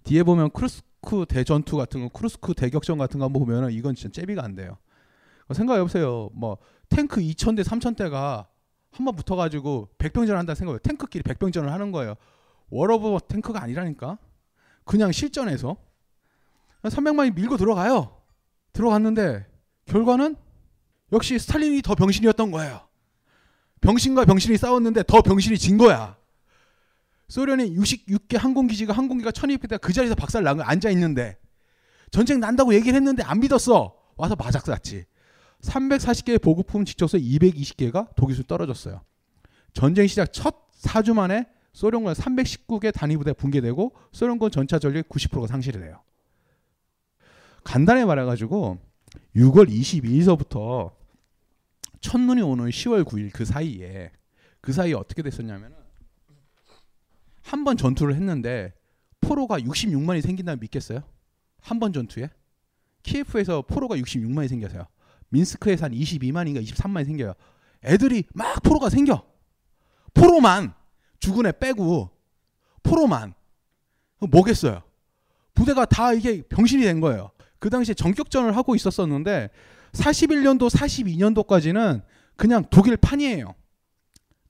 뒤에 0.04 0.22
보면 0.22 0.50
쿠르스크 0.50 1.26
대전투 1.28 1.76
같은 1.76 2.02
거, 2.02 2.08
쿠르스크 2.08 2.54
대격전 2.54 2.98
같은 2.98 3.18
거 3.18 3.24
한번 3.26 3.44
보면은 3.44 3.72
이건 3.72 3.94
진짜 3.94 4.20
잽이 4.20 4.42
안 4.44 4.54
돼요. 4.54 4.76
생각해 5.52 5.80
보세요. 5.82 6.30
뭐 6.32 6.58
탱크 6.88 7.20
2,000대, 7.20 7.64
3,000대가 7.64 8.46
한 8.92 9.04
번 9.04 9.14
붙어가지고 9.14 9.88
백병전 9.98 10.36
한다 10.36 10.54
생각해요. 10.54 10.78
탱크끼리 10.80 11.22
백병전을 11.22 11.72
하는 11.72 11.92
거예요. 11.92 12.14
World 12.70 13.04
of 13.04 13.18
Tank가 13.28 13.62
아니라니까. 13.62 14.18
그냥 14.84 15.12
실전에서 15.12 15.76
300만이 16.82 17.34
밀고 17.34 17.56
들어가요. 17.56 18.20
들어갔는데 18.72 19.46
결과는 19.86 20.36
역시 21.12 21.38
스탈린이 21.38 21.82
더 21.82 21.94
병신이었던 21.94 22.50
거예요. 22.50 22.88
병신과 23.80 24.24
병신이 24.24 24.56
싸웠는데 24.56 25.04
더 25.04 25.22
병신이 25.22 25.58
진 25.58 25.78
거야. 25.78 26.16
소련의 27.28 27.76
66개 27.76 28.36
항공기지가 28.36 28.92
항공기가 28.92 29.30
천입했다 29.30 29.78
그 29.78 29.92
자리에서 29.92 30.14
박살 30.14 30.42
나고 30.42 30.62
앉아 30.62 30.90
있는데 30.90 31.38
전쟁 32.10 32.40
난다고 32.40 32.74
얘기를 32.74 32.94
했는데 32.94 33.22
안 33.22 33.40
믿었어. 33.40 33.96
와서 34.16 34.36
마작 34.36 34.64
쐈지. 34.66 35.04
340개의 35.62 36.42
보급품 36.42 36.84
직접서 36.84 37.18
220개가 37.18 38.14
독일수 38.16 38.44
떨어졌어요. 38.44 39.02
전쟁 39.72 40.06
시작 40.06 40.32
첫 40.32 40.70
4주 40.82 41.14
만에 41.14 41.46
소련군 41.72 42.12
319개 42.14 42.92
단위 42.92 43.16
부대 43.16 43.32
붕괴되고 43.32 43.92
소련군 44.12 44.50
전차 44.50 44.78
전력 44.78 45.08
90%가 45.08 45.46
상실이 45.46 45.78
돼요. 45.78 46.00
간단히 47.64 48.04
말해가지고 48.04 48.78
6월 49.36 49.68
22일서부터 49.68 50.92
첫눈이 52.00 52.42
오는 52.42 52.64
10월 52.66 53.04
9일 53.04 53.30
그 53.32 53.44
사이에 53.44 54.10
그 54.60 54.72
사이에 54.72 54.94
어떻게 54.94 55.22
됐었냐면 55.22 55.74
한 57.42 57.64
번 57.64 57.76
전투를 57.76 58.14
했는데 58.14 58.72
포로가 59.20 59.58
66만이 59.58 60.20
생긴다면 60.22 60.60
믿겠어요? 60.60 61.02
한 61.60 61.78
번 61.78 61.92
전투에 61.92 62.30
키예프에서 63.02 63.62
포로가 63.62 63.96
66만이 63.96 64.48
생겨서요. 64.48 64.86
민스크에서 65.30 65.86
한 65.86 65.92
22만인가 65.92 66.62
23만이 66.64 67.04
생겨요. 67.06 67.34
애들이 67.84 68.24
막 68.34 68.62
포로가 68.62 68.88
생겨. 68.90 69.24
포로만 70.14 70.74
죽은 71.20 71.46
애 71.46 71.52
빼고 71.52 72.10
포로만 72.82 73.34
뭐겠어요? 74.18 74.82
부대가 75.54 75.84
다 75.84 76.12
이게 76.12 76.42
병신이 76.42 76.82
된 76.82 77.00
거예요. 77.00 77.30
그 77.58 77.70
당시에 77.70 77.94
전격전을 77.94 78.56
하고 78.56 78.74
있었었는데 78.74 79.50
41년도 79.92 80.70
42년도까지는 80.70 82.02
그냥 82.36 82.64
독일판이에요. 82.70 83.54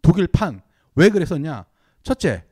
독일판. 0.03 0.63
왜 0.95 1.09
그랬었냐? 1.09 1.65
첫째, 2.03 2.45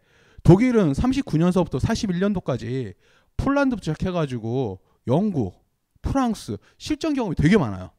독일은 0.42 0.92
39년서부터 0.92 1.80
41년도까지 1.80 2.94
폴란드부터 3.36 3.92
시작해가지고 3.92 4.80
영국, 5.06 5.64
프랑스 6.02 6.56
실전 6.76 7.14
경험이 7.14 7.36
되게 7.36 7.56
많아요. 7.56 7.90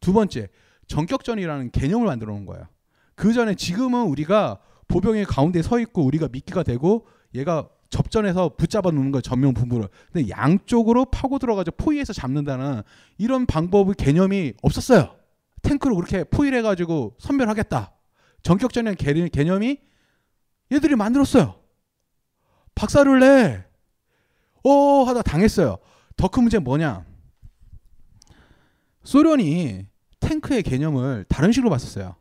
두 0.00 0.12
번째, 0.12 0.48
전격전이라는 0.88 1.70
개념을 1.70 2.06
만들어 2.06 2.32
놓은 2.32 2.46
거예요. 2.46 2.66
그 3.14 3.32
전에 3.32 3.54
지금은 3.54 4.06
우리가 4.06 4.58
보병의 4.88 5.24
가운데 5.24 5.62
서 5.62 5.78
있고 5.80 6.04
우리가 6.04 6.28
미끼가 6.30 6.62
되고 6.62 7.06
얘가 7.34 7.68
접전해서 7.90 8.56
붙잡아 8.56 8.90
놓는 8.90 9.12
거예요. 9.12 9.22
전면 9.22 9.54
분부를. 9.54 9.88
근데 10.12 10.28
양쪽으로 10.28 11.06
파고 11.06 11.38
들어가지고 11.38 11.76
포위해서 11.76 12.12
잡는다는 12.12 12.82
이런 13.18 13.46
방법의 13.46 13.94
개념이 13.96 14.54
없었어요. 14.62 15.14
탱크를 15.62 15.94
그렇게 15.96 16.24
포위해 16.24 16.60
가지고 16.62 17.14
선별하겠다. 17.18 17.92
전격전의 18.42 18.96
개념이 18.96 19.78
얘들이 20.72 20.96
만들었어요. 20.96 21.54
박살을 22.74 23.20
내. 23.20 23.64
어 24.64 25.04
하다 25.04 25.22
당했어요. 25.22 25.78
더 26.16 26.28
큰 26.28 26.42
문제는 26.42 26.64
뭐냐? 26.64 27.04
소련이 29.04 29.86
탱크의 30.20 30.62
개념을 30.62 31.24
다른 31.28 31.52
식으로 31.52 31.70
봤었어요. 31.70 32.16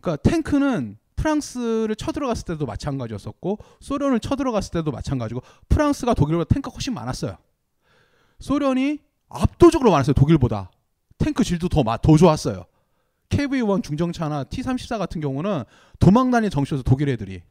그러니까 0.00 0.22
탱크는 0.28 0.98
프랑스를 1.18 1.96
쳐들어갔을 1.96 2.44
때도 2.46 2.64
마찬가지였었고 2.64 3.58
소련을 3.80 4.20
쳐들어갔을 4.20 4.70
때도 4.70 4.92
마찬가지고 4.92 5.42
프랑스가 5.68 6.14
독일보다 6.14 6.48
탱크가 6.48 6.72
훨씬 6.72 6.94
많았어요. 6.94 7.36
소련이 8.38 9.00
압도적으로 9.28 9.90
많았어요. 9.90 10.14
독일보다. 10.14 10.70
탱크 11.18 11.44
질도 11.44 11.68
더, 11.68 11.82
더 11.82 12.16
좋았어요. 12.16 12.64
KV-1 13.28 13.82
중정차나 13.82 14.44
T-34 14.44 14.96
같은 14.98 15.20
경우는 15.20 15.64
도망다니 15.98 16.48
정치에서 16.48 16.82
독일 16.82 17.10
애들이. 17.10 17.42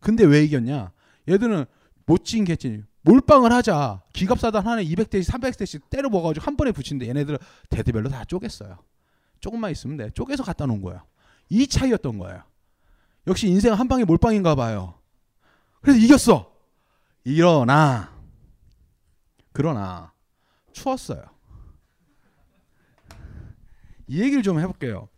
근데 0.00 0.24
왜 0.24 0.42
이겼냐? 0.42 0.90
얘들은 1.28 1.66
못진 2.06 2.44
개찐 2.44 2.86
몰빵을 3.02 3.52
하자. 3.52 4.02
기갑사단 4.12 4.66
하나에 4.66 4.84
200대씩 4.84 5.30
300대씩 5.30 5.82
때려 5.90 6.08
먹어가지고 6.08 6.44
한 6.44 6.56
번에 6.56 6.72
붙이는데 6.72 7.08
얘네들은 7.08 7.38
대대별로 7.68 8.08
다 8.08 8.24
쪼갰어요. 8.24 8.78
조금만 9.40 9.70
있으면 9.70 9.96
돼. 9.96 10.10
쪼개서 10.10 10.42
갖다 10.42 10.66
놓은 10.66 10.80
거야. 10.82 11.04
이 11.50 11.66
차이였던 11.66 12.18
거예요. 12.18 12.42
역시 13.26 13.48
인생 13.48 13.74
한 13.74 13.88
방에 13.88 14.04
몰빵인가 14.04 14.54
봐요. 14.54 14.94
그래서 15.80 15.98
이겼어. 15.98 16.52
일어나. 17.24 18.12
그러나 19.52 20.12
추웠어요. 20.72 21.22
이 24.06 24.20
얘기를 24.20 24.42
좀 24.42 24.58
해볼게요. 24.58 25.08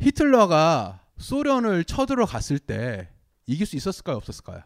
히틀러가 0.00 1.00
소련을 1.18 1.84
쳐들어 1.84 2.26
갔을 2.26 2.58
때 2.58 3.08
이길 3.46 3.66
수 3.66 3.76
있었을까요, 3.76 4.16
없었을까요? 4.16 4.62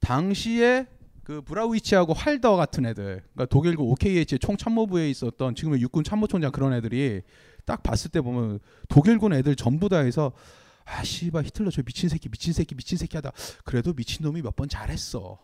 당시에 0.00 0.86
그 1.22 1.42
브라우이치하고 1.42 2.14
활더 2.14 2.56
같은 2.56 2.86
애들, 2.86 3.22
그러니까 3.32 3.44
독일군 3.46 3.86
OKH 3.86 4.38
총참모부에 4.38 5.10
있었던 5.10 5.54
지금의 5.54 5.80
육군 5.82 6.02
참모총장 6.02 6.50
그런 6.50 6.72
애들이 6.72 7.22
딱 7.66 7.82
봤을 7.82 8.10
때 8.10 8.20
보면 8.20 8.60
독일군 8.88 9.34
애들 9.34 9.54
전부 9.54 9.88
다 9.88 9.98
해서 9.98 10.32
아 10.88 11.04
씨발 11.04 11.44
히틀러 11.44 11.70
저 11.70 11.82
미친 11.82 12.08
새끼 12.08 12.28
미친 12.28 12.52
새끼 12.52 12.74
미친 12.74 12.96
새끼 12.98 13.16
하다 13.16 13.32
그래도 13.64 13.92
미친 13.92 14.22
놈이 14.24 14.42
몇 14.42 14.56
번 14.56 14.68
잘했어 14.68 15.38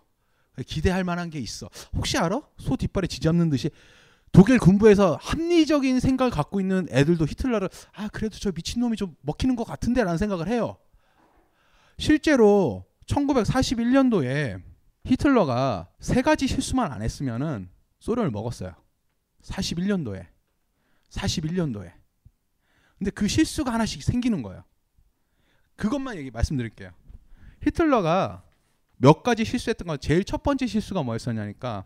기대할 0.67 1.05
만한 1.05 1.31
게 1.31 1.39
있어 1.39 1.69
혹시 1.95 2.17
알아 2.19 2.41
소 2.59 2.77
뒷발에 2.77 3.07
쥐잡는 3.07 3.51
듯이 3.51 3.71
독일 4.33 4.59
군부에서 4.59 5.19
합리적인 5.21 6.01
생각을 6.01 6.31
갖고 6.31 6.61
있는 6.61 6.89
애들도 6.91 7.27
히틀러를 7.27 7.69
아 7.93 8.09
그래도 8.09 8.39
저 8.39 8.51
미친 8.53 8.81
놈이 8.81 8.97
좀 8.97 9.17
먹히는 9.23 9.55
것 9.57 9.65
같은데라는 9.65 10.19
생각을 10.19 10.49
해요 10.49 10.79
실제로 11.99 12.85
1941년도에 13.07 14.63
히틀러가 15.05 15.89
세 16.01 16.23
가지 16.23 16.47
실수만 16.49 16.91
안 16.91 17.03
했으면은 17.03 17.69
소련을 18.01 18.31
먹었어요. 18.31 18.75
41년도에. 19.43 20.27
41년도에. 21.11 21.93
근데 22.99 23.11
그 23.11 23.29
실수가 23.29 23.73
하나씩 23.73 24.03
생기는 24.03 24.43
거예요. 24.43 24.65
그것만 25.77 26.17
얘기 26.17 26.31
말씀드릴게요. 26.31 26.91
히틀러가 27.63 28.45
몇 28.97 29.23
가지 29.23 29.45
실수했던 29.45 29.87
건 29.87 29.99
제일 30.01 30.25
첫 30.25 30.43
번째 30.43 30.67
실수가 30.67 31.03
뭐였었냐니까 31.03 31.85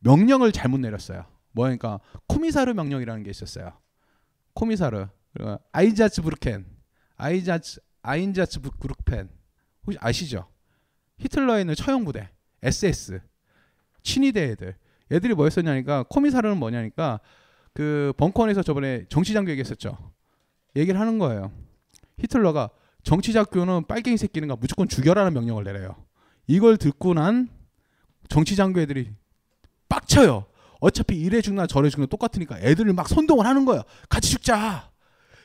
명령을 0.00 0.52
잘못 0.52 0.78
내렸어요. 0.78 1.26
뭐니까 1.52 2.00
코미사르 2.26 2.72
명령이라는 2.72 3.22
게 3.22 3.30
있었어요. 3.30 3.72
코미사르 4.54 5.08
아이자츠부르켄 5.72 6.66
아이자츠 7.16 7.80
아인자츠부르펜 8.02 9.28
혹시 9.84 9.98
아시죠? 10.00 10.48
히틀러에 11.18 11.60
있는 11.60 11.74
처형 11.74 12.04
부대 12.04 12.30
SS 12.62 13.20
친위대 14.02 14.50
애들 14.50 14.76
애들이 15.12 15.34
뭐였었냐니까 15.34 16.04
코미사르는 16.04 16.56
뭐냐니까 16.56 17.20
그 17.74 18.12
벙커원에서 18.16 18.62
저번에 18.62 19.04
정치장교 19.08 19.50
얘기했었죠. 19.50 20.12
얘기를 20.76 20.98
하는 20.98 21.18
거예요. 21.18 21.52
히틀러가 22.18 22.70
정치장교는 23.02 23.86
빨갱이 23.86 24.16
새끼는가 24.16 24.56
무조건 24.56 24.88
죽여라는 24.88 25.32
명령을 25.34 25.64
내려요. 25.64 25.96
이걸 26.46 26.76
듣고 26.76 27.14
난 27.14 27.48
정치장교 28.28 28.80
애들이 28.80 29.10
빡쳐요. 29.88 30.46
어차피 30.80 31.18
이래 31.20 31.40
죽나 31.40 31.66
저래 31.66 31.90
죽나 31.90 32.06
똑같으니까 32.06 32.58
애들을 32.60 32.92
막 32.92 33.08
선동을 33.08 33.46
하는 33.46 33.64
거예요. 33.64 33.82
같이 34.08 34.30
죽자. 34.30 34.90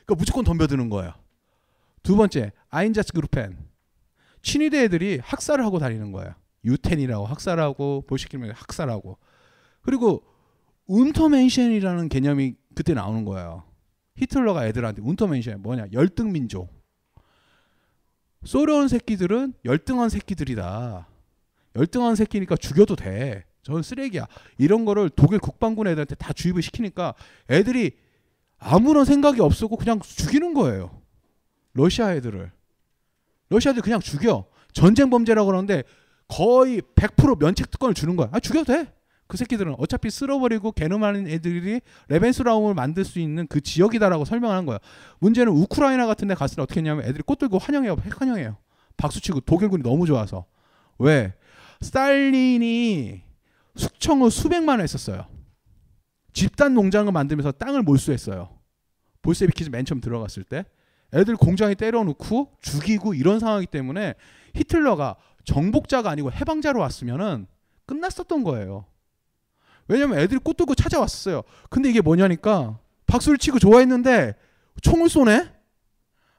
그러니까 0.04 0.14
무조건 0.16 0.44
덤벼드는 0.44 0.88
거예요. 0.88 1.12
두 2.02 2.16
번째 2.16 2.52
아인자츠 2.70 3.12
그룹펜 3.12 3.58
친위대 4.42 4.84
애들이 4.84 5.18
학살을 5.22 5.64
하고 5.64 5.78
다니는 5.78 6.12
거예요. 6.12 6.34
유텐이라고 6.64 7.26
학살하고 7.26 8.04
볼시키면 8.06 8.52
학살하고 8.52 9.18
그리고 9.82 10.22
운터맨션이라는 10.86 12.08
개념이 12.08 12.54
그때 12.74 12.94
나오는 12.94 13.24
거예요. 13.24 13.64
히틀러가 14.16 14.66
애들한테 14.66 15.02
운터맨션 15.02 15.62
뭐냐 15.62 15.86
열등 15.92 16.32
민족. 16.32 16.75
소련 18.44 18.88
새끼들은 18.88 19.54
열등한 19.64 20.08
새끼들이다. 20.08 21.08
열등한 21.76 22.14
새끼니까 22.16 22.56
죽여도 22.56 22.96
돼. 22.96 23.44
저는 23.62 23.82
쓰레기야. 23.82 24.26
이런 24.58 24.84
거를 24.84 25.10
독일 25.10 25.38
국방군 25.40 25.88
애들한테 25.88 26.14
다 26.14 26.32
주입을 26.32 26.62
시키니까 26.62 27.14
애들이 27.50 27.92
아무런 28.58 29.04
생각이 29.04 29.40
없었고 29.40 29.76
그냥 29.76 30.00
죽이는 30.00 30.54
거예요. 30.54 31.02
러시아 31.74 32.14
애들을. 32.14 32.50
러시아 33.50 33.72
애들 33.72 33.82
그냥 33.82 34.00
죽여. 34.00 34.46
전쟁 34.72 35.10
범죄라고 35.10 35.46
그러는데 35.46 35.82
거의 36.28 36.80
100% 36.94 37.40
면책 37.40 37.70
특권을 37.70 37.94
주는 37.94 38.16
거야. 38.16 38.28
아 38.32 38.40
죽여도 38.40 38.72
돼. 38.72 38.92
그 39.26 39.36
새끼들은 39.36 39.74
어차피 39.78 40.10
쓸어버리고 40.10 40.72
개놈하는 40.72 41.26
애들이 41.26 41.80
레벤스라움을 42.08 42.74
만들 42.74 43.04
수 43.04 43.18
있는 43.18 43.46
그 43.46 43.60
지역이다라고 43.60 44.24
설명하는 44.24 44.66
거야. 44.66 44.78
문제는 45.18 45.52
우크라이나 45.52 46.06
같은 46.06 46.28
데 46.28 46.34
갔을 46.34 46.56
때 46.56 46.62
어떻게 46.62 46.80
했냐면 46.80 47.04
애들이 47.04 47.22
꽃 47.24 47.38
들고 47.38 47.58
환영해요. 47.58 47.96
핵환영해요. 48.00 48.56
박수치고 48.96 49.40
독일군이 49.40 49.82
너무 49.82 50.06
좋아서. 50.06 50.46
왜? 50.98 51.34
스탈린이 51.80 53.22
숙청을 53.74 54.30
수백만을 54.30 54.84
했었어요. 54.84 55.26
집단 56.32 56.74
농장을 56.74 57.10
만들면서 57.12 57.52
땅을 57.52 57.82
몰수했어요. 57.82 58.50
볼셰비키즈 59.22 59.70
맨 59.70 59.84
처음 59.84 60.00
들어갔을 60.00 60.44
때. 60.44 60.64
애들 61.14 61.36
공장에 61.36 61.74
때려놓고 61.74 62.52
죽이고 62.60 63.14
이런 63.14 63.38
상황이기 63.38 63.70
때문에 63.70 64.14
히틀러가 64.54 65.16
정복자가 65.44 66.10
아니고 66.10 66.32
해방자로 66.32 66.80
왔으면은 66.80 67.46
끝났었던 67.86 68.42
거예요. 68.42 68.86
왜냐면 69.88 70.18
애들이 70.18 70.40
꽃 70.42 70.56
들고 70.56 70.74
찾아왔어요. 70.74 71.42
근데 71.70 71.90
이게 71.90 72.00
뭐냐니까 72.00 72.78
박수를 73.06 73.38
치고 73.38 73.58
좋아했는데 73.58 74.34
총을 74.82 75.08
쏘네? 75.08 75.50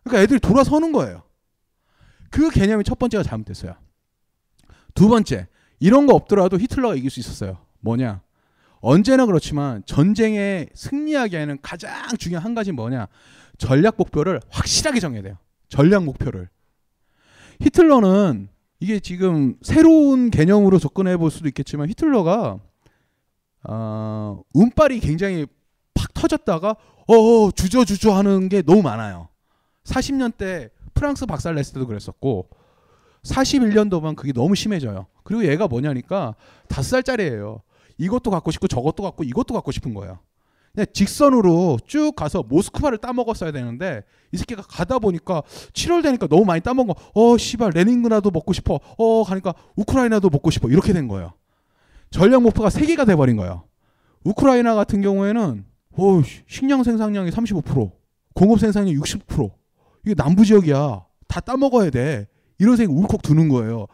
그러니까 0.03 0.23
애들이 0.23 0.39
돌아서는 0.39 0.91
거예요. 0.91 1.23
그 2.29 2.49
개념이 2.49 2.83
첫 2.83 2.99
번째가 2.99 3.23
잘못됐어요. 3.23 3.75
두 4.93 5.07
번째, 5.07 5.47
이런 5.79 6.07
거 6.07 6.13
없더라도 6.13 6.57
히틀러가 6.57 6.95
이길 6.95 7.10
수 7.10 7.19
있었어요. 7.19 7.57
뭐냐? 7.79 8.21
언제나 8.79 9.25
그렇지만 9.25 9.83
전쟁에 9.86 10.67
승리하기에는 10.73 11.60
가장 11.62 11.91
중요한 12.17 12.45
한 12.45 12.55
가지 12.55 12.71
뭐냐? 12.71 13.07
전략 13.57 13.95
목표를 13.97 14.41
확실하게 14.49 14.99
정해야 14.99 15.21
돼요. 15.21 15.38
전략 15.69 16.03
목표를. 16.03 16.49
히틀러는 17.62 18.49
이게 18.79 18.99
지금 18.99 19.55
새로운 19.62 20.29
개념으로 20.29 20.77
접근해 20.79 21.17
볼 21.17 21.31
수도 21.31 21.47
있겠지만 21.47 21.89
히틀러가 21.89 22.60
어, 23.63 24.41
운빨이 24.54 25.00
굉장히 25.00 25.46
팍 25.93 26.13
터졌다가 26.13 26.76
어 27.08 27.52
주저 27.52 27.86
주저 27.86 28.12
하는 28.13 28.50
게 28.50 28.62
너무 28.62 28.82
많아요. 28.82 29.30
40년대 29.86 30.70
프랑스 30.93 31.26
박살 31.26 31.56
냈을 31.56 31.74
때도 31.74 31.88
그랬었고 31.88 32.50
41년도만 33.24 34.15
그게 34.15 34.34
너무 34.34 34.56
심해져요. 34.56 35.08
그리고 35.24 35.46
얘가 35.46 35.67
뭐냐니까 35.67 36.36
다섯 36.67 36.89
살짜리예요. 36.89 37.62
이것도 37.98 38.30
갖고 38.32 38.52
싶고 38.52 38.67
저것도 38.67 39.04
갖고 39.04 39.24
이것도 39.24 39.54
갖고 39.54 39.72
싶은 39.72 39.93
거예요. 39.93 40.20
그냥 40.74 40.86
직선으로 40.93 41.80
쭉 41.88 42.15
가서 42.15 42.43
모스크바를 42.43 43.00
따먹었어야 43.00 43.52
되는데 43.52 44.04
이 44.32 44.38
새끼가 44.38 44.62
가다 44.62 45.00
보니까 45.00 45.41
7월 45.74 46.04
되니까 46.04 46.28
너무 46.28 46.46
많이 46.46 46.62
따먹어. 46.62 46.93
어 47.15 47.38
씨발 47.38 47.72
레닌그라도 47.72 48.30
먹고 48.32 48.54
싶어. 48.54 48.80
어 48.98 49.24
가니까 49.24 49.54
우크라이나도 49.76 50.30
먹고 50.30 50.52
싶어. 50.52 50.70
이렇게 50.70 50.93
된 50.93 51.08
거예요. 51.08 51.34
전략 52.10 52.41
목표가 52.41 52.70
세 52.70 52.86
개가 52.86 53.06
돼버린 53.06 53.38
거예요. 53.38 53.63
우크라이나 54.24 54.76
같은 54.76 55.02
경우에는 55.02 55.65
오, 55.98 56.22
식량 56.48 56.84
생산량이 56.84 57.32
35%, 57.32 57.91
공업 58.34 58.60
생산량이 58.60 58.98
60%. 58.98 59.52
이게 60.06 60.13
남부 60.13 60.46
지역이야. 60.46 61.06
다 61.28 61.39
따먹어야 61.39 61.89
돼. 61.89 62.28
이런 62.60 62.76
생각 62.78 62.96
울컥 62.96 63.22
드는 63.22 63.50
거예요. 63.50 63.88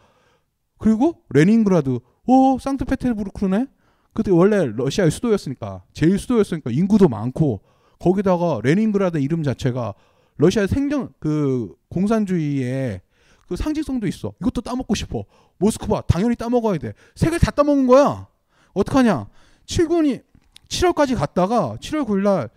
그리고 0.78 1.14
레닌그라드, 1.30 1.98
오, 2.26 2.58
상트페테르부르크네? 2.58 3.66
그때 4.12 4.30
원래 4.30 4.66
러시아의 4.66 5.10
수도였으니까 5.10 5.82
제일 5.92 6.18
수도였으니까 6.18 6.70
인구도 6.70 7.08
많고 7.08 7.62
거기다가 7.98 8.60
레닌그라드 8.62 9.18
이름 9.18 9.42
자체가 9.42 9.94
러시아의 10.36 10.68
생존 10.68 11.12
그 11.18 11.74
공산주의의 11.88 13.00
그 13.48 13.56
상징성도 13.56 14.06
있어. 14.06 14.32
이것도 14.40 14.60
따먹고 14.62 14.94
싶어. 14.94 15.24
모스크바 15.58 16.02
당연히 16.02 16.34
따먹어야 16.36 16.78
돼. 16.78 16.92
세 17.14 17.24
개 17.24 17.40
다 17.40 17.50
따먹은 17.52 17.86
거야. 17.86 18.26
어떡하냐? 18.72 19.26
7군이 19.66 20.22
7월까지 20.68 21.16
갔다가 21.16 21.76
7월 21.80 22.04
9일 22.06 22.22
날 22.22 22.48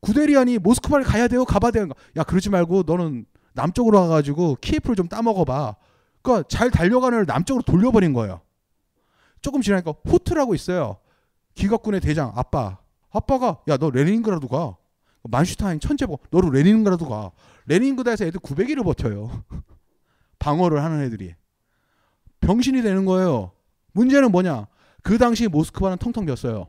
구데리안이 0.00 0.58
모스크바를 0.58 1.04
가야 1.04 1.28
돼요. 1.28 1.44
가봐야 1.44 1.70
돼요. 1.72 1.88
야 2.16 2.22
그러지 2.24 2.50
말고 2.50 2.84
너는 2.86 3.24
남쪽으로 3.54 4.00
가가지고 4.00 4.56
키예프를 4.60 4.96
좀 4.96 5.08
따먹어봐. 5.08 5.76
그러니까 6.22 6.48
잘 6.48 6.70
달려가는 6.70 7.24
남쪽으로 7.26 7.62
돌려버린 7.62 8.12
거예요. 8.12 8.40
조금 9.40 9.60
지나니까 9.60 9.94
호트라고 10.04 10.54
있어요. 10.54 10.98
기갑군의 11.54 12.00
대장 12.00 12.32
아빠. 12.34 12.78
아빠가 13.10 13.58
야 13.68 13.76
너 13.76 13.90
레닌그라드 13.90 14.46
가. 14.48 14.76
만슈타인 15.24 15.80
천재보고 15.80 16.18
너도 16.30 16.50
레닌그라드 16.50 17.04
가. 17.06 17.30
레닌그라드에서 17.66 18.24
애들 18.26 18.40
900일을 18.40 18.84
버텨요. 18.84 19.44
방어를 20.42 20.82
하는 20.82 21.02
애들이. 21.02 21.34
병신이 22.40 22.82
되는 22.82 23.04
거예요. 23.04 23.52
문제는 23.92 24.32
뭐냐? 24.32 24.66
그 25.02 25.16
당시 25.16 25.46
모스크바는 25.46 25.98
텅텅 25.98 26.26
비었어요. 26.26 26.66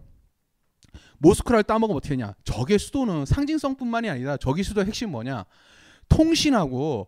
모스크바를 1.17 1.63
따먹으면 1.63 1.97
어떻게 1.97 2.15
되냐 2.15 2.33
적의 2.43 2.77
수도는 2.77 3.25
상징성뿐만이 3.25 4.09
아니라 4.09 4.37
적의 4.37 4.63
수도의 4.63 4.85
핵심 4.85 5.09
뭐냐? 5.11 5.45
통신하고 6.09 7.07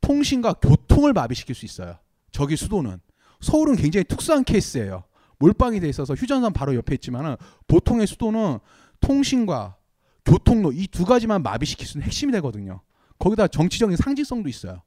통신과 0.00 0.54
교통을 0.54 1.12
마비시킬 1.12 1.54
수 1.54 1.66
있어요. 1.66 1.98
적의 2.32 2.56
수도는. 2.56 3.00
서울은 3.40 3.76
굉장히 3.76 4.04
특수한 4.04 4.44
케이스예요. 4.44 5.04
몰빵이 5.38 5.80
돼 5.80 5.88
있어서 5.88 6.14
휴전선 6.14 6.52
바로 6.54 6.74
옆에 6.74 6.94
있지만은 6.94 7.36
보통의 7.66 8.06
수도는 8.06 8.58
통신과 9.00 9.76
교통로 10.24 10.72
이 10.72 10.86
두 10.86 11.04
가지만 11.04 11.42
마비시킬 11.42 11.86
수 11.86 11.98
있는 11.98 12.06
핵심이 12.06 12.32
되거든요. 12.32 12.80
거기다 13.18 13.48
정치적인 13.48 13.96
상징성도 13.96 14.48
있어요. 14.48 14.82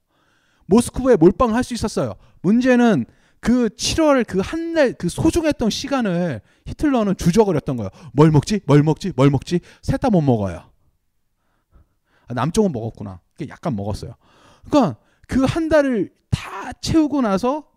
모스크바에 0.67 1.15
몰빵을 1.17 1.55
할수 1.55 1.73
있었어요. 1.73 2.15
문제는 2.41 3.05
그 3.39 3.69
7월 3.69 4.25
그 4.27 4.39
한 4.41 4.73
달 4.73 4.93
그 4.93 5.09
소중했던 5.09 5.69
시간을 5.69 6.41
히틀러는 6.67 7.15
주저거렸던 7.17 7.75
거예요. 7.77 7.89
뭘 8.13 8.31
먹지? 8.31 8.61
뭘 8.67 8.83
먹지? 8.83 9.13
뭘 9.15 9.29
먹지? 9.29 9.59
셋 9.81 9.99
다 9.99 10.09
못 10.09 10.21
먹어요. 10.21 10.69
아, 12.27 12.33
남쪽은 12.33 12.71
먹었구나. 12.71 13.19
약간 13.49 13.75
먹었어요. 13.75 14.15
그러니까 14.69 14.97
그 15.27 15.45
한 15.45 15.69
달을 15.69 16.13
다 16.29 16.71
채우고 16.73 17.21
나서 17.21 17.67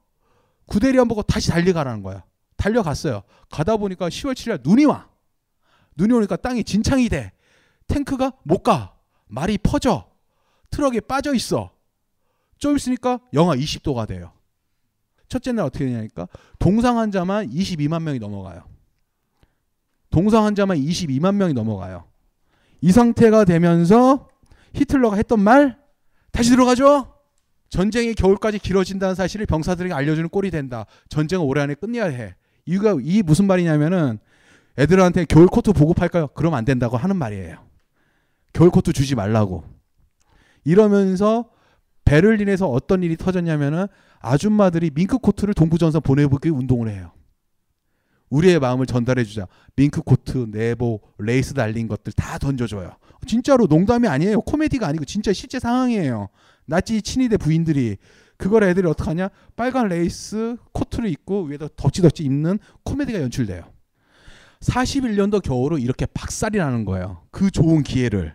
구대리안 0.67 1.09
보고 1.09 1.23
다시 1.23 1.49
달려가라는 1.51 2.03
거야. 2.03 2.25
달려갔어요. 2.57 3.23
가다 3.51 3.77
보니까 3.77 4.09
10월 4.09 4.35
7일 4.35 4.61
눈이 4.63 4.85
와. 4.85 5.09
눈이 5.97 6.13
오니까 6.13 6.37
땅이 6.37 6.65
진창이 6.65 7.09
돼. 7.09 7.33
탱크가 7.87 8.33
못 8.43 8.63
가. 8.63 8.95
말이 9.27 9.59
퍼져. 9.59 10.11
트럭에 10.71 11.01
빠져 11.01 11.35
있어. 11.35 11.74
좀 12.59 12.77
있으니까 12.77 13.21
영하 13.33 13.55
20도가 13.57 14.07
돼요. 14.07 14.33
첫째 15.29 15.53
날 15.53 15.67
어떻게 15.67 15.87
되냐니까 15.87 16.29
동상 16.59 16.99
환자만 16.99 17.51
22만 17.51 18.03
명이 18.03 18.19
넘어가요. 18.19 18.65
동상 20.11 20.45
환자만 20.45 20.79
22만 20.79 21.35
명이 21.35 21.55
넘어가요. 21.55 22.05
이 22.81 22.93
상태가 22.93 23.45
되면서 23.45 24.29
히틀러가 24.75 25.17
했던 25.17 25.41
말 25.41 25.79
다시 26.31 26.51
들어가죠. 26.51 27.13
전쟁이 27.69 28.15
겨울까지 28.15 28.61
길어진다는 28.61 29.15
사실을 29.15 29.47
병사들에게 29.47 29.93
알려주는 29.93 30.29
꼴이 30.29 30.51
된다. 30.51 30.87
전쟁은 31.09 31.45
올해 31.45 31.63
안에 31.63 31.75
끝내야 31.75 32.05
해. 32.07 32.37
이유가 32.67 32.97
이 33.03 33.23
무슨 33.23 33.47
말이냐면은 33.47 34.19
애들한테 34.79 35.25
겨울 35.25 35.47
코트 35.47 35.73
보급할까요? 35.73 36.29
그러면 36.29 36.59
안 36.59 36.65
된다고 36.65 36.97
하는 36.97 37.17
말이에요. 37.17 37.59
겨울 38.53 38.71
코트 38.71 38.93
주지 38.93 39.15
말라고. 39.15 39.65
이러면서 40.65 41.51
베를린에서 42.05 42.69
어떤 42.69 43.03
일이 43.03 43.17
터졌냐면은 43.17 43.87
아줌마들이 44.21 44.91
밍크 44.95 45.19
코트를 45.19 45.55
동부전선 45.55 46.03
보내기 46.03 46.51
운동을 46.51 46.91
해요. 46.91 47.13
우리의 48.31 48.59
마음을 48.59 48.87
전달해주자. 48.87 49.47
밍크 49.77 50.03
코트, 50.03 50.47
내복, 50.51 51.15
레이스 51.19 51.55
달린 51.55 51.89
것들 51.89 52.13
다 52.15 52.39
던져줘요. 52.39 52.97
진짜로 53.27 53.67
농담이 53.67 54.09
아니에요. 54.09 54.41
코미디가 54.41 54.87
아니고 54.87 55.05
진짜 55.05 55.33
실제 55.33 55.59
상황이에요. 55.59 56.29
나치 56.67 57.01
친위대 57.01 57.37
부인들이 57.37 57.97
그걸 58.37 58.65
애들이 58.65 58.87
어떡하냐? 58.89 59.29
빨간 59.57 59.89
레이스 59.89 60.57
코트를 60.73 61.09
입고 61.11 61.45
위에다 61.45 61.69
덕지덕지 61.77 62.25
입는 62.25 62.59
코미디가 62.83 63.21
연출돼요. 63.23 63.65
41년도 64.61 65.43
겨울로 65.43 65.79
이렇게 65.79 66.07
박살이 66.07 66.59
나는 66.59 66.85
거예요. 66.85 67.23
그 67.31 67.51
좋은 67.51 67.83
기회를. 67.83 68.35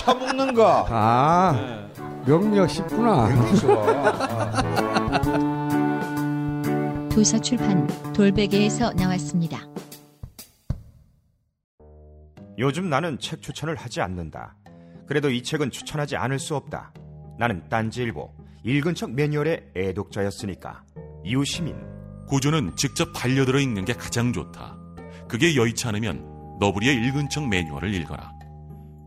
처먹는 0.00 0.54
거. 0.54 0.86
아 0.88 1.88
명리학 2.26 2.70
쉽구나. 2.70 3.28
굉장히 3.28 3.56
좋아. 3.58 3.84
아. 3.86 4.62
도서 7.10 7.38
출판 7.38 7.86
돌베개에서 8.14 8.94
나왔습니다. 8.94 9.60
요즘 12.58 12.88
나는 12.88 13.18
책 13.18 13.42
추천을 13.42 13.74
하지 13.76 14.00
않는다. 14.00 14.56
그래도 15.06 15.30
이 15.30 15.42
책은 15.42 15.70
추천하지 15.70 16.16
않을 16.16 16.38
수 16.38 16.56
없다. 16.56 16.92
나는 17.38 17.68
딴지일보 17.68 18.32
읽은 18.64 18.94
척 18.94 19.10
매뉴얼의 19.12 19.72
애독자였으니까. 19.76 20.82
이웃시민 21.24 21.76
고전은 22.26 22.76
직접 22.76 23.12
반려들어 23.12 23.58
읽는 23.60 23.84
게 23.84 23.92
가장 23.92 24.32
좋다. 24.32 24.78
그게 25.28 25.56
여의치 25.56 25.86
않으면 25.88 26.58
너부리의 26.60 26.94
읽은 27.06 27.28
척 27.28 27.46
매뉴얼을 27.48 27.92
읽어라. 27.94 28.39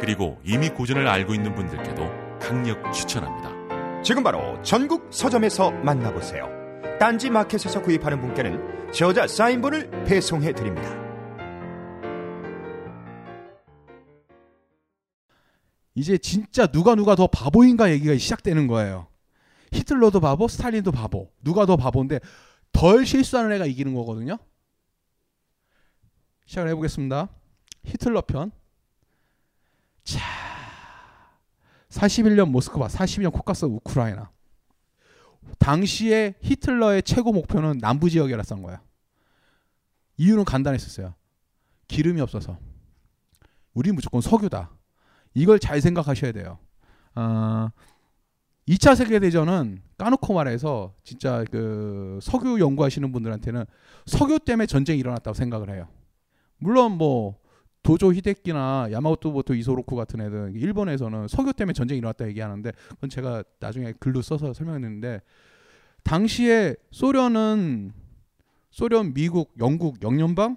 그리고 0.00 0.38
이미 0.44 0.68
고전을 0.68 1.06
알고 1.06 1.34
있는 1.34 1.54
분들께도 1.54 2.38
강력 2.38 2.92
추천합니다. 2.92 4.02
지금 4.02 4.22
바로 4.22 4.60
전국 4.62 5.08
서점에서 5.10 5.70
만나보세요. 5.70 6.48
딴지 6.98 7.30
마켓에서 7.30 7.82
구입하는 7.82 8.20
분께는 8.20 8.92
저자 8.92 9.26
사인본을 9.26 10.04
배송해 10.04 10.52
드립니다. 10.52 11.06
이제 15.94 16.18
진짜 16.18 16.66
누가 16.66 16.94
누가 16.94 17.14
더 17.16 17.26
바보인가 17.26 17.90
얘기가 17.90 18.16
시작되는 18.16 18.66
거예요. 18.66 19.08
히틀러도 19.72 20.20
바보, 20.20 20.46
스탈린도 20.46 20.92
바보. 20.92 21.32
누가 21.42 21.66
더 21.66 21.76
바보인데 21.76 22.20
덜 22.72 23.06
실수하는 23.06 23.52
애가 23.52 23.66
이기는 23.66 23.94
거거든요. 23.94 24.36
시작을 26.44 26.70
해보겠습니다. 26.70 27.28
히틀러 27.84 28.20
편. 28.22 28.52
자, 30.06 30.20
41년 31.88 32.48
모스크바, 32.50 32.86
42년 32.86 33.32
코카스 33.32 33.64
우크라이나. 33.64 34.30
당시에 35.58 36.34
히틀러의 36.40 37.02
최고 37.02 37.32
목표는 37.32 37.78
남부 37.78 38.08
지역이라 38.08 38.42
쓴 38.44 38.62
거야. 38.62 38.80
이유는 40.16 40.44
간단했었어요. 40.44 41.14
기름이 41.88 42.20
없어서. 42.20 42.56
우리 43.74 43.90
무조건 43.90 44.20
석유다. 44.20 44.70
이걸 45.34 45.58
잘 45.58 45.80
생각하셔야 45.80 46.32
돼요. 46.32 46.58
어, 47.16 47.68
2차 48.68 48.94
세계 48.94 49.18
대전은 49.18 49.82
까놓고 49.98 50.34
말해서 50.34 50.94
진짜 51.02 51.44
그 51.50 52.20
석유 52.22 52.60
연구하시는 52.60 53.10
분들한테는 53.10 53.64
석유 54.06 54.38
때문에 54.38 54.66
전쟁이 54.66 55.00
일어났다고 55.00 55.34
생각을 55.34 55.74
해요. 55.74 55.88
물론 56.58 56.92
뭐 56.92 57.38
도조 57.86 58.12
히데키나 58.12 58.88
야마모토 58.90 59.44
이소로쿠 59.54 59.94
같은 59.94 60.20
애들 60.20 60.54
일본에서는 60.56 61.28
석유 61.28 61.52
때문에 61.52 61.72
전쟁이 61.72 61.98
일어났다 61.98 62.26
얘기하는데 62.26 62.72
그건 62.88 63.08
제가 63.08 63.44
나중에 63.60 63.92
글로 64.00 64.22
써서 64.22 64.52
설명했는데 64.52 65.20
당시에 66.02 66.74
소련은 66.90 67.92
소련, 68.70 69.14
미국, 69.14 69.54
영국, 69.60 70.02
영연방, 70.02 70.56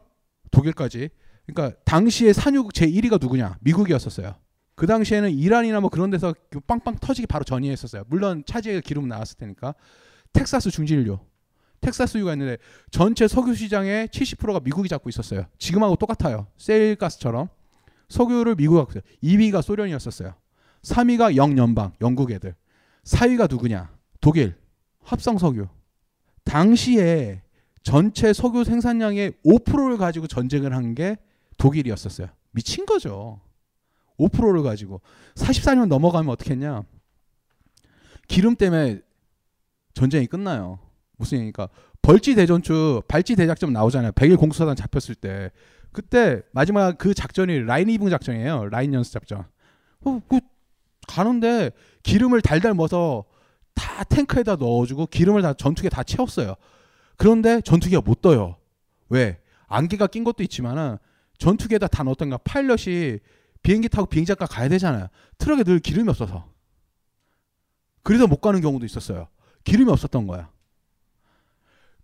독일까지 0.49 1.09
그러니까 1.45 1.77
당시에 1.85 2.33
산유국 2.33 2.73
제 2.73 2.87
1위가 2.87 3.21
누구냐? 3.21 3.57
미국이었었어요. 3.61 4.33
그 4.73 4.87
당시에는 4.87 5.29
이란이나 5.29 5.81
뭐 5.81 5.91
그런 5.91 6.09
데서 6.09 6.33
그 6.49 6.59
빵빵 6.59 6.95
터지기 6.99 7.27
바로 7.27 7.43
전이했었어요. 7.43 8.05
물론 8.07 8.43
차지에 8.47 8.81
기름 8.81 9.07
나왔을 9.07 9.37
테니까 9.37 9.75
텍사스 10.33 10.71
중질유, 10.71 11.19
텍사스유가 11.81 12.33
있는데 12.33 12.57
전체 12.91 13.27
석유 13.27 13.55
시장의 13.55 14.07
70%가 14.09 14.59
미국이 14.59 14.89
잡고 14.89 15.09
있었어요. 15.09 15.45
지금하고 15.57 15.95
똑같아요. 15.95 16.47
셰일가스처럼 16.57 17.47
석유를 18.09 18.55
미국이 18.55 18.77
갖고 18.77 18.91
있어요. 18.91 19.03
2위가 19.23 19.61
소련이었었어요. 19.61 20.33
3위가 20.81 21.35
영연방, 21.35 21.93
영국 22.01 22.31
애들. 22.31 22.55
4위가 23.03 23.49
누구냐? 23.49 23.91
독일, 24.21 24.55
합성 25.03 25.37
석유. 25.37 25.67
당시에 26.43 27.41
전체 27.83 28.33
석유 28.33 28.63
생산량의 28.63 29.33
5%를 29.45 29.97
가지고 29.97 30.27
전쟁을 30.27 30.75
한 30.75 30.95
게 30.95 31.17
독일이었었어요. 31.57 32.27
미친 32.51 32.85
거죠. 32.85 33.39
5%를 34.17 34.63
가지고 34.63 35.01
44년 35.35 35.87
넘어가면 35.87 36.31
어떻게 36.31 36.51
했냐? 36.51 36.83
기름 38.27 38.55
때문에 38.55 39.01
전쟁이 39.93 40.25
끝나요. 40.27 40.79
무슨 41.19 41.39
얘기니까 41.39 41.69
벌지 42.01 42.33
대전투 42.33 43.03
발지 43.07 43.35
대작전 43.35 43.71
나오잖아요. 43.73 44.13
백일 44.13 44.37
공수사단 44.37 44.75
잡혔을 44.75 45.15
때 45.15 45.51
그때 45.91 46.41
마지막 46.51 46.97
그 46.97 47.13
작전이 47.13 47.59
라인 47.65 47.89
이붕 47.89 48.09
작전이에요. 48.09 48.69
라인 48.69 48.93
연습 48.93 49.13
작전. 49.13 49.45
어, 50.05 50.21
그 50.27 50.39
가는데 51.07 51.71
기름을 52.03 52.41
달달 52.41 52.73
먹어서 52.73 53.25
다 53.75 54.03
탱크에다 54.05 54.55
넣어주고 54.55 55.07
기름을 55.07 55.41
다 55.41 55.53
전투기에 55.53 55.89
다 55.89 56.03
채웠어요. 56.03 56.55
그런데 57.17 57.61
전투기가 57.61 58.01
못 58.01 58.21
떠요. 58.21 58.55
왜? 59.09 59.39
안개가 59.67 60.07
낀 60.07 60.23
것도 60.23 60.41
있지만은 60.43 60.97
전투기에다 61.37 61.87
다 61.87 62.03
넣었던가 62.03 62.37
파일럿이 62.37 63.19
비행기 63.61 63.89
타고 63.89 64.05
비행장가 64.07 64.45
가야 64.45 64.69
되잖아요. 64.69 65.07
트럭에 65.37 65.63
늘 65.63 65.79
기름이 65.79 66.09
없어서. 66.09 66.49
그래서 68.03 68.25
못 68.25 68.37
가는 68.37 68.61
경우도 68.61 68.85
있었어요. 68.85 69.27
기름이 69.65 69.91
없었던 69.91 70.27
거야. 70.27 70.49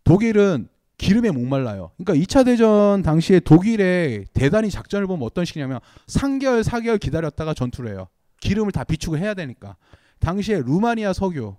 독일은 0.05 0.69
기름에 0.97 1.31
목말라요. 1.31 1.91
그러니까 1.97 2.25
2차 2.25 2.45
대전 2.45 3.01
당시에 3.01 3.41
독일의 3.41 4.27
대단히 4.33 4.69
작전을 4.69 5.07
보면 5.07 5.25
어떤 5.25 5.43
식이냐면 5.43 5.79
3개월, 6.07 6.63
4개월 6.63 6.99
기다렸다가 6.99 7.53
전투를 7.53 7.91
해요. 7.91 8.07
기름을 8.39 8.71
다 8.71 8.83
비축을 8.83 9.19
해야 9.19 9.33
되니까. 9.33 9.75
당시에 10.19 10.61
루마니아 10.61 11.11
석유, 11.11 11.55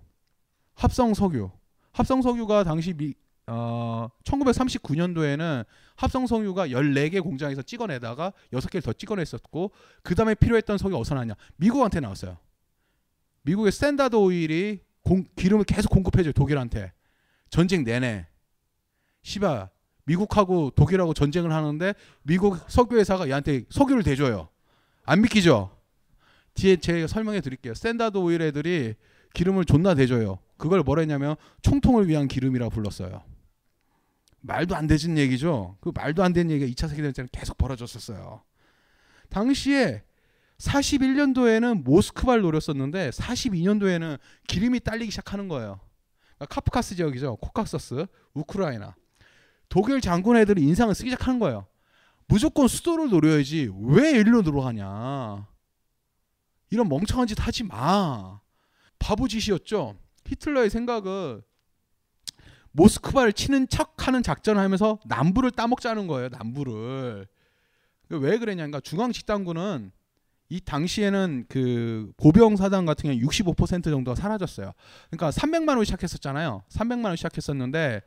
합성 0.75 1.13
석유. 1.13 1.51
합성 1.93 2.23
석유가 2.23 2.65
당시 2.65 2.93
미, 2.95 3.15
어, 3.47 4.09
1939년도에는 4.25 5.65
합성 5.97 6.27
석유가 6.27 6.69
14개 6.69 7.23
공장에서 7.23 7.63
찍어내다가 7.63 8.33
6개를 8.53 8.85
더 8.85 8.93
찍어냈었고 8.93 9.73
그 10.03 10.15
다음에 10.15 10.35
필요했던 10.35 10.79
석유 10.79 10.97
어디서 10.97 11.15
나냐? 11.15 11.35
미국한테 11.57 12.01
나왔어요. 12.01 12.39
미국의 13.43 13.73
스탠다드 13.73 14.17
오일이 14.17 14.81
공, 15.03 15.25
기름을 15.37 15.65
계속 15.65 15.91
공급해줘요 15.91 16.33
독일한테 16.33 16.93
전쟁 17.51 17.85
내내. 17.85 18.27
시바 19.27 19.71
미국하고 20.05 20.71
독일하고 20.71 21.13
전쟁을 21.13 21.53
하는데 21.53 21.95
미국 22.23 22.59
석유 22.69 22.97
회사가 22.97 23.27
얘한테 23.27 23.65
석유를 23.71 24.05
대줘요. 24.05 24.49
안 25.05 25.21
믿기죠? 25.21 25.77
뒤에 26.55 26.77
제가 26.77 27.09
설명해 27.09 27.41
드릴게요. 27.41 27.75
스탠다드 27.75 28.19
오일 28.19 28.41
애들이 28.41 28.95
기름을 29.35 29.65
존나 29.65 29.95
대줘요. 29.95 30.39
그걸 30.57 30.83
뭐라 30.83 31.01
했냐면 31.01 31.35
총통을 31.63 32.09
위한 32.09 32.29
기름이라고 32.29 32.71
불렀어요. 32.71 33.23
말도 34.43 34.77
안 34.77 34.87
되는 34.87 35.19
얘기죠. 35.19 35.77
그 35.81 35.91
말도 35.93 36.23
안 36.23 36.33
되는 36.33 36.53
얘기가 36.53 36.71
2차 36.71 36.89
세계대전 36.89 37.27
때 37.27 37.41
계속 37.41 37.59
벌어졌었어요. 37.59 38.43
당시에 39.29 40.05
41년도에는 40.59 41.83
모스크바를 41.83 42.43
노렸었는데 42.43 43.11
42년도에는 43.11 44.19
기름이 44.47 44.81
딸리기 44.81 45.11
시작하는 45.11 45.49
거예요. 45.49 45.81
그러니까 46.37 46.55
카프카스 46.55 46.95
지역이죠. 46.95 47.37
코카서스, 47.37 48.07
우크라이나. 48.35 48.95
독일 49.69 50.01
장군 50.01 50.37
애들이 50.37 50.63
인상을 50.63 50.95
쓰기 50.95 51.11
시작하는 51.11 51.39
거예요. 51.39 51.67
무조건 52.29 52.69
수도를 52.69 53.11
노려야지 53.11 53.71
왜 53.83 54.11
일로 54.11 54.43
들어가냐. 54.43 55.47
이런 56.71 56.89
멍청한 56.89 57.27
짓 57.27 57.47
하지 57.47 57.65
마. 57.65 58.41
바보 58.99 59.29
짓이었죠. 59.29 59.97
히틀러의 60.27 60.71
생각은 60.71 61.43
모스크바를 62.73 63.33
치는 63.33 63.69
척하는 63.69 64.23
작전을 64.23 64.61
하면서 64.61 64.99
남부를 65.07 65.51
따먹자는 65.53 66.07
거예요. 66.07 66.29
남부를. 66.31 67.27
왜 68.09 68.39
그랬냐니까 68.39 68.81
중앙 68.81 69.13
집단군은 69.13 69.93
이 70.49 70.61
당시에는 70.61 71.47
그 71.49 72.13
보병 72.17 72.57
사단 72.57 72.87
같은 72.87 73.11
경우 73.11 73.21
65% 73.29 73.85
정도가 73.85 74.15
사라졌어요. 74.15 74.73
그러니까 75.11 75.31
300만 75.31 75.77
원 75.77 75.85
시작했었잖아요. 75.85 76.63
300만 76.69 77.07
원 77.07 77.17
시작했었는데 77.17 78.03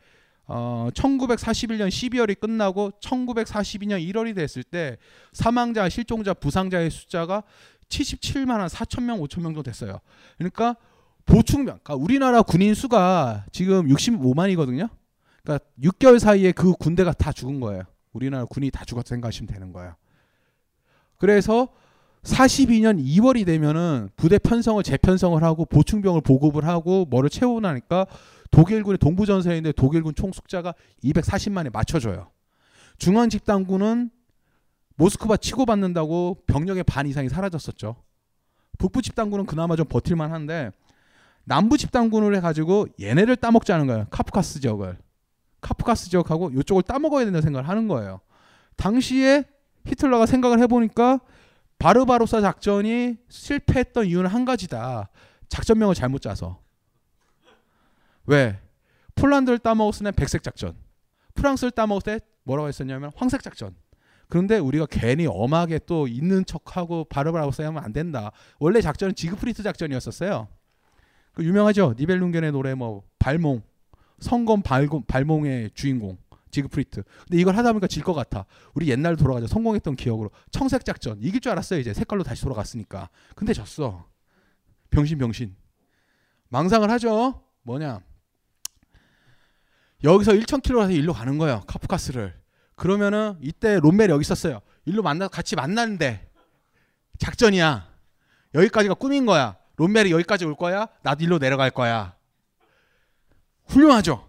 어 0.52 0.90
1941년 0.96 1.90
12월이 1.90 2.40
끝나고 2.40 2.92
1942년 3.00 4.04
1월이 4.12 4.34
됐을 4.34 4.64
때 4.64 4.98
사망자, 5.32 5.88
실종자, 5.90 6.34
부상자의 6.34 6.90
숫자가 6.90 7.44
77만 7.88 8.58
한 8.58 8.68
4천 8.68 9.04
명, 9.04 9.20
5천 9.20 9.42
명 9.42 9.54
정도 9.54 9.62
됐어요. 9.62 10.00
그러니까 10.40 10.76
보충병, 11.28 11.80
그러니까 11.84 11.96
우리나라 11.96 12.42
군인 12.42 12.74
수가 12.74 13.46
지금 13.52 13.88
65만이거든요. 13.88 14.90
그러니까 15.44 15.66
6개월 15.84 16.18
사이에 16.18 16.52
그 16.52 16.74
군대가 16.74 17.14
다 17.14 17.32
죽은 17.32 17.60
거예요. 17.60 17.84
우리나라 18.12 18.46
군이 18.46 18.72
다 18.72 18.84
죽었다 18.86 19.08
생각하시면 19.10 19.54
되는 19.54 19.72
거예요. 19.72 19.94
그래서 21.18 21.68
42년 22.24 23.00
2월이 23.04 23.46
되면은 23.46 24.10
부대 24.16 24.40
편성을 24.40 24.82
재편성을 24.82 25.42
하고 25.44 25.66
보충병을 25.66 26.22
보급을 26.22 26.66
하고 26.66 27.06
뭐를 27.06 27.30
채우고 27.30 27.60
나니까 27.60 28.08
독일군의 28.52 28.98
동부 28.98 29.26
전선인데 29.26 29.74
독일군 29.74 30.16
총 30.16 30.32
숫자가 30.32 30.74
240만에 31.04 31.72
맞춰져요. 31.72 32.30
중앙 32.98 33.30
집단군은 33.30 34.10
모스크바 34.96 35.38
치고받는다고 35.38 36.40
병력의 36.46 36.84
반 36.84 37.08
이상이 37.08 37.30
사라졌었죠. 37.30 37.96
북부 38.78 39.02
집단군은 39.02 39.46
그나마 39.46 39.76
좀 39.76 39.86
버틸만 39.88 40.32
한데 40.32 40.72
남부 41.46 41.78
집단군을 41.78 42.36
해가지고 42.36 42.88
얘네를 43.00 43.36
따먹자는 43.36 43.88
거예요. 43.88 44.08
카프카스 44.10 44.60
지역을. 44.60 44.98
카프카스 45.62 46.10
지역하고 46.10 46.52
이쪽을 46.52 46.84
따먹어야 46.84 47.26
된다는 47.26 47.42
생각을 47.42 47.68
하는 47.68 47.88
거예요. 47.88 48.20
당시에 48.76 49.46
히틀러가 49.86 50.26
생각을 50.26 50.60
해보니까 50.60 51.20
바르바로사 51.80 52.42
작전이 52.42 53.18
실패했던 53.30 54.06
이유는 54.06 54.30
한 54.30 54.46
가지다. 54.46 55.10
작전명을 55.48 55.96
잘못 55.96 56.22
짜서. 56.22 56.60
왜? 58.30 58.60
폴란드를 59.16 59.58
따먹었을 59.58 60.04
때 60.06 60.12
백색 60.12 60.44
작전. 60.44 60.76
프랑스를 61.34 61.72
따먹었을 61.72 62.20
때 62.20 62.26
뭐라고 62.44 62.68
했었냐면 62.68 63.12
황색 63.16 63.42
작전. 63.42 63.76
그런데 64.28 64.60
우리가 64.60 64.86
괜히 64.90 65.26
엄하게 65.26 65.80
또 65.88 66.08
있는 66.08 66.46
척하고 66.46 67.06
바르바로사 67.06 67.66
하면 67.66 67.84
안 67.84 67.92
된다. 67.92 68.32
원래 68.60 68.82
작전은 68.82 69.16
지그프리트 69.16 69.64
작전이었었어요. 69.64 70.48
그 71.34 71.44
유명하죠. 71.44 71.96
니벨룽겐의 71.98 72.52
노래 72.52 72.76
뭐 72.76 73.04
발몽, 73.18 73.64
성검 74.20 74.62
발공, 74.62 75.06
발몽의 75.08 75.72
주인공 75.74 76.18
지그프리트. 76.52 77.02
근데 77.28 77.42
이걸 77.42 77.56
하다 77.58 77.74
보니까 77.74 77.88
질 77.88 78.04
것 78.04 78.14
같아. 78.14 78.46
우리 78.76 78.90
옛날 78.90 79.16
돌아가자 79.16 79.48
성공했던 79.48 79.96
기억으로 79.96 80.30
청색 80.52 80.86
작전 80.86 81.18
이길 81.20 81.42
줄 81.42 81.52
알았어요. 81.52 81.80
이제 81.80 81.96
색깔로 81.96 82.22
다시 82.24 82.44
돌아갔으니까. 82.44 83.10
근데 83.36 83.54
졌어. 83.54 84.06
병신 84.92 85.18
병신. 85.18 85.56
망상을 86.50 86.88
하죠. 86.92 87.42
뭐냐? 87.64 88.02
여기서 90.04 90.32
1,000km라서 90.34 90.94
일로 90.96 91.14
가는 91.14 91.38
거예요. 91.38 91.62
카프카스를. 91.68 92.34
그러면은 92.76 93.38
이때 93.42 93.80
롬멜이 93.80 94.12
여기 94.12 94.22
있었어요. 94.22 94.62
일로 94.86 95.04
만나 95.04 95.28
같이 95.28 95.56
만나는데 95.56 96.30
작전이야. 97.18 97.88
여기까지가 98.56 98.94
꿈인 98.96 99.26
거야. 99.26 99.58
롬멜이 99.78 100.12
여기까지 100.12 100.46
올 100.46 100.56
거야. 100.56 100.88
나도 101.04 101.24
일로 101.24 101.40
내려갈 101.40 101.70
거야. 101.72 102.16
훌륭하죠. 103.66 104.28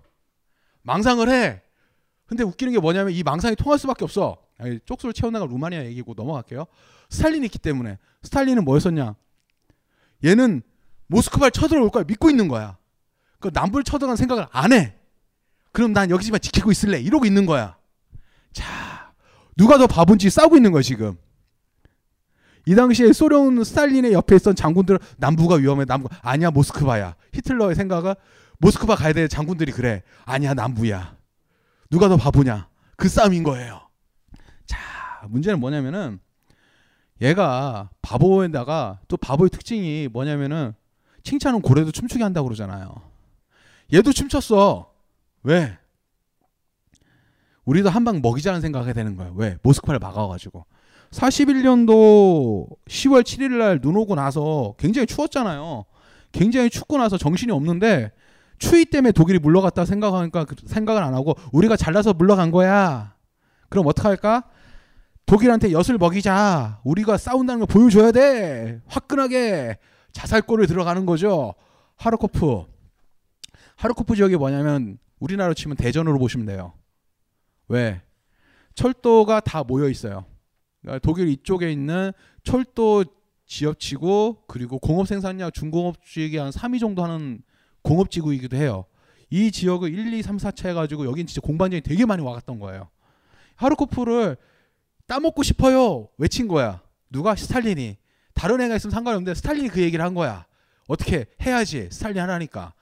망상을 0.82 1.28
해. 1.28 1.62
근데 2.26 2.44
웃기는 2.44 2.72
게 2.72 2.78
뭐냐면 2.78 3.12
이 3.12 3.22
망상이 3.22 3.56
통할 3.56 3.78
수밖에 3.78 4.04
없어. 4.04 4.38
아니, 4.58 4.78
쪽수를 4.84 5.12
채워나가 5.12 5.46
루마니아 5.46 5.84
얘기고 5.86 6.14
넘어갈게요. 6.14 6.66
스탈린이 7.08 7.46
있기 7.46 7.58
때문에. 7.58 7.98
스탈린은 8.22 8.64
뭐였었냐? 8.64 9.14
얘는 10.24 10.62
모스크바를 11.06 11.50
쳐들어올 11.52 11.90
거야. 11.90 12.04
믿고 12.04 12.28
있는 12.28 12.48
거야. 12.48 12.76
그 13.38 13.50
남부를 13.52 13.84
쳐들어간 13.84 14.16
생각을 14.16 14.46
안 14.50 14.72
해. 14.72 14.99
그럼 15.72 15.92
난 15.92 16.10
여기지만 16.10 16.40
지키고 16.40 16.70
있을래. 16.70 17.00
이러고 17.00 17.24
있는 17.26 17.46
거야. 17.46 17.76
자, 18.52 19.12
누가 19.56 19.78
더 19.78 19.86
바본지 19.86 20.30
싸우고 20.30 20.56
있는 20.56 20.72
거야, 20.72 20.82
지금. 20.82 21.16
이 22.66 22.74
당시에 22.74 23.12
소련 23.12 23.62
스탈린의 23.64 24.12
옆에 24.12 24.36
있던 24.36 24.54
장군들은 24.54 24.98
남부가 25.16 25.56
위험해. 25.56 25.84
남부 25.86 26.08
아니야 26.22 26.50
모스크바야. 26.50 27.16
히틀러의 27.32 27.74
생각은 27.74 28.14
모스크바 28.58 28.94
가야 28.96 29.12
될 29.12 29.28
장군들이 29.28 29.72
그래. 29.72 30.02
아니야 30.24 30.54
남부야. 30.54 31.16
누가 31.88 32.08
더 32.08 32.16
바보냐? 32.16 32.68
그 32.96 33.08
싸움인 33.08 33.42
거예요. 33.42 33.80
자, 34.66 34.78
문제는 35.28 35.58
뭐냐면은 35.58 36.20
얘가 37.22 37.90
바보에다가 38.02 39.00
또 39.08 39.16
바보의 39.16 39.50
특징이 39.50 40.08
뭐냐면은 40.08 40.74
칭찬은 41.24 41.62
고래도 41.62 41.90
춤추게 41.90 42.22
한다고 42.22 42.48
그러잖아요. 42.48 42.94
얘도 43.92 44.12
춤췄어. 44.12 44.89
왜? 45.43 45.76
우리도 47.64 47.88
한 47.91 48.05
방 48.05 48.20
먹이자는 48.22 48.61
생각하게 48.61 48.93
되는 48.93 49.16
거예요. 49.16 49.32
왜? 49.36 49.57
모스크바를 49.62 49.99
막아가지고. 50.01 50.64
41년도 51.11 52.68
10월 52.88 53.22
7일 53.22 53.59
날 53.59 53.80
눈 53.80 53.97
오고 53.97 54.14
나서 54.14 54.74
굉장히 54.78 55.07
추웠잖아요. 55.07 55.84
굉장히 56.32 56.70
춥고 56.70 56.99
나서 56.99 57.18
정신이 57.18 57.53
없는데 57.53 58.12
추위 58.59 58.84
때문에 58.84 59.12
독일이 59.12 59.38
물러갔다 59.38 59.84
생각하니까 59.84 60.45
그 60.45 60.55
생각을 60.66 61.03
안 61.03 61.14
하고 61.14 61.34
우리가 61.53 61.76
잘나서 61.76 62.12
물러간 62.12 62.51
거야. 62.51 63.14
그럼 63.68 63.86
어떡할까? 63.86 64.45
독일한테 65.26 65.72
엿을 65.72 65.99
먹이자. 65.99 66.80
우리가 66.84 67.16
싸운다는 67.16 67.61
걸 67.61 67.66
보여줘야 67.66 68.12
돼. 68.12 68.80
화끈하게 68.86 69.78
자살골을 70.12 70.66
들어가는 70.66 71.07
거죠. 71.07 71.55
하르코프. 71.97 72.64
하르코프 73.76 74.14
지역이 74.16 74.36
뭐냐면 74.36 74.99
우리나라로 75.20 75.54
치면 75.54 75.76
대전으로 75.76 76.18
보시면 76.18 76.46
돼요. 76.46 76.72
왜? 77.68 78.02
철도가 78.74 79.40
다 79.40 79.62
모여 79.62 79.88
있어요. 79.88 80.24
그러니까 80.80 80.98
독일 81.00 81.28
이쪽에 81.28 81.70
있는 81.70 82.12
철도 82.42 83.04
지역치고 83.46 84.44
그리고 84.46 84.78
공업 84.78 85.06
생산량 85.06 85.50
중공업 85.52 86.04
지역이 86.04 86.36
한 86.36 86.50
3위 86.50 86.80
정도 86.80 87.04
하는 87.04 87.42
공업 87.82 88.10
지구이기도 88.10 88.56
해요. 88.56 88.86
이 89.28 89.50
지역을 89.50 89.92
1, 89.92 90.12
2, 90.14 90.22
3, 90.22 90.38
4차 90.38 90.68
해가지고 90.70 91.06
여긴 91.06 91.26
진짜 91.26 91.40
공방전이 91.40 91.82
되게 91.82 92.04
많이 92.04 92.22
와갔던 92.22 92.58
거예요. 92.58 92.88
하르코프를 93.56 94.36
따먹고 95.06 95.42
싶어요. 95.42 96.08
외친 96.18 96.48
거야. 96.48 96.82
누가? 97.10 97.34
스탈린이. 97.34 97.96
다른 98.34 98.60
애가 98.60 98.76
있으면 98.76 98.92
상관없는데 98.92 99.34
스탈린이 99.34 99.68
그 99.68 99.80
얘기를 99.82 100.04
한 100.04 100.14
거야. 100.14 100.46
어떻게 100.86 101.26
해야지. 101.42 101.88
스탈린 101.90 102.20
하나니까. 102.22 102.72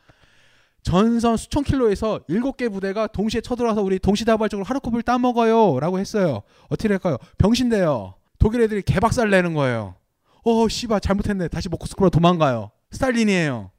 전선 0.83 1.37
수천 1.37 1.65
킬로에서 1.65 2.21
일곱 2.29 2.57
개 2.57 2.69
부대가 2.69 3.07
동시에 3.07 3.41
쳐들어와서 3.41 3.83
우리 3.83 3.99
동시다발적으로 3.99 4.65
하르코프를 4.65 5.03
따먹어요. 5.03 5.81
라고 5.81 5.99
했어요. 5.99 6.43
어떻게 6.69 6.89
할까요? 6.89 7.19
병신대요. 7.39 8.15
독일 8.39 8.63
애들이 8.63 8.83
개박살 8.83 9.31
내는 9.31 9.55
거예요. 9.55 9.97
어, 10.45 10.69
씨발, 10.69 11.01
잘못했네. 11.01 11.49
다시 11.49 11.69
모스크바로 11.69 12.11
도망가요. 12.11 12.71
스탈린이에요. 12.93 13.71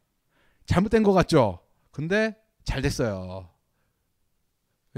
잘못된 0.66 1.04
것 1.04 1.14
같죠? 1.14 1.60
근데 1.92 2.36
잘 2.64 2.82
됐어요. 2.82 3.50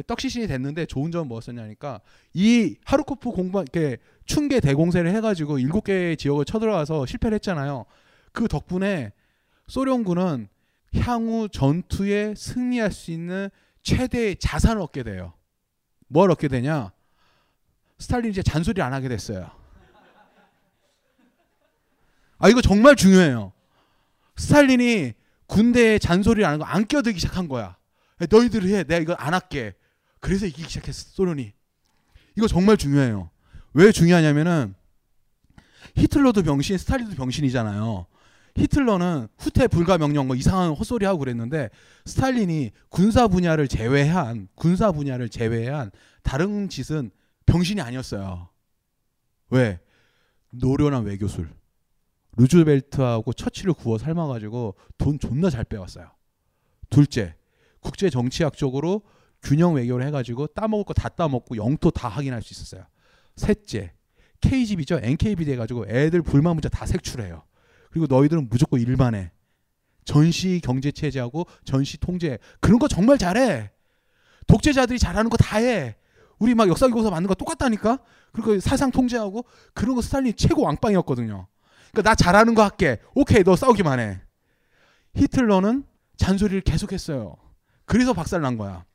떡시신이 0.07 0.47
됐는데 0.47 0.85
좋은 0.85 1.11
점은 1.11 1.27
뭐였었냐니까 1.27 2.01
이 2.33 2.75
하르코프 2.85 3.31
공방 3.31 3.63
이렇게 3.63 3.97
충계 4.25 4.59
대공세를 4.59 5.13
해가지고 5.15 5.59
일곱 5.59 5.83
개의 5.83 6.17
지역을 6.17 6.45
쳐들어가서 6.45 7.05
실패를 7.05 7.35
했잖아요. 7.35 7.85
그 8.31 8.47
덕분에 8.47 9.11
소련군은 9.67 10.47
향후 10.99 11.47
전투에 11.49 12.35
승리할 12.35 12.91
수 12.91 13.11
있는 13.11 13.49
최대의 13.81 14.37
자산을 14.37 14.81
얻게 14.81 15.03
돼요. 15.03 15.33
뭘 16.07 16.29
얻게 16.31 16.47
되냐? 16.47 16.91
스탈린 17.97 18.31
이제 18.31 18.43
잔소리 18.43 18.81
안 18.81 18.93
하게 18.93 19.07
됐어요. 19.07 19.49
아 22.39 22.49
이거 22.49 22.61
정말 22.61 22.95
중요해요. 22.95 23.53
스탈린이 24.35 25.13
군대에 25.45 25.99
잔소리를 25.99 26.43
안 26.45 26.53
하고 26.53 26.65
안 26.65 26.87
껴들기 26.87 27.19
시작한 27.19 27.47
거야. 27.47 27.77
너희들 28.29 28.67
해. 28.67 28.83
내가 28.83 28.97
이거 28.97 29.13
안 29.13 29.33
할게. 29.33 29.75
그래서 30.19 30.45
이기기 30.45 30.67
시작했어. 30.67 31.09
소련이. 31.11 31.53
이거 32.35 32.47
정말 32.47 32.77
중요해요. 32.77 33.29
왜 33.73 33.91
중요하냐면은 33.91 34.75
히틀러도 35.95 36.43
병신, 36.43 36.77
스탈린도 36.77 37.15
병신이잖아요. 37.15 38.05
히틀러는 38.57 39.27
후퇴 39.37 39.67
불가 39.67 39.97
명령 39.97 40.27
뭐 40.27 40.35
이상한 40.35 40.71
헛소리 40.71 41.05
하고 41.05 41.19
그랬는데 41.19 41.69
스탈린이 42.05 42.71
군사 42.89 43.27
분야를 43.27 43.67
제외한 43.67 44.47
군사 44.55 44.91
분야를 44.91 45.29
제외한 45.29 45.91
다른 46.23 46.69
짓은 46.69 47.11
병신이 47.45 47.81
아니었어요. 47.81 48.49
왜? 49.49 49.79
노련한 50.51 51.05
외교술. 51.05 51.49
루즈벨트하고 52.37 53.33
처치를 53.33 53.73
구워 53.73 53.97
삶아가지고 53.97 54.75
돈 54.97 55.19
존나 55.19 55.49
잘 55.49 55.63
빼왔어요. 55.65 56.09
둘째, 56.89 57.35
국제 57.79 58.09
정치학적으로 58.09 59.01
균형 59.43 59.75
외교를 59.75 60.05
해가지고 60.07 60.47
따먹을 60.47 60.85
거 60.85 60.93
다 60.93 61.09
따먹고 61.09 61.57
영토 61.57 61.89
다 61.91 62.07
확인할 62.07 62.41
수 62.41 62.53
있었어요. 62.53 62.85
셋째, 63.35 63.93
KGB죠. 64.39 64.99
NKB 65.01 65.45
돼가지고 65.45 65.87
애들 65.87 66.21
불만 66.21 66.55
문자 66.55 66.69
다 66.69 66.85
색출해요. 66.85 67.43
그리고 67.91 68.07
너희들은 68.07 68.49
무조건 68.49 68.79
일만 68.79 69.15
해. 69.15 69.31
전시 70.05 70.59
경제 70.63 70.91
체제하고 70.91 71.45
전시 71.63 71.97
통제 71.99 72.39
그런 72.59 72.79
거 72.79 72.87
정말 72.87 73.17
잘해. 73.17 73.69
독재자들이 74.47 74.97
잘하는 74.97 75.29
거 75.29 75.37
다 75.37 75.57
해. 75.59 75.95
우리 76.39 76.55
막 76.55 76.67
역사교과서 76.67 77.11
만든 77.11 77.27
거 77.27 77.35
똑같다니까. 77.35 77.99
그리고 78.31 78.59
사상 78.59 78.89
통제하고 78.91 79.45
그런 79.73 79.95
거 79.95 80.01
스탈린 80.01 80.33
최고 80.35 80.63
왕빵이었거든요. 80.63 81.47
그러니까 81.91 82.09
나 82.09 82.15
잘하는 82.15 82.55
거 82.55 82.63
할게. 82.63 82.97
오케이, 83.13 83.43
너 83.43 83.55
싸우기만 83.55 83.99
해. 83.99 84.21
히틀러는 85.15 85.83
잔소리를 86.17 86.61
계속했어요. 86.61 87.35
그래서 87.85 88.13
박살 88.13 88.41
난 88.41 88.57
거야. 88.57 88.85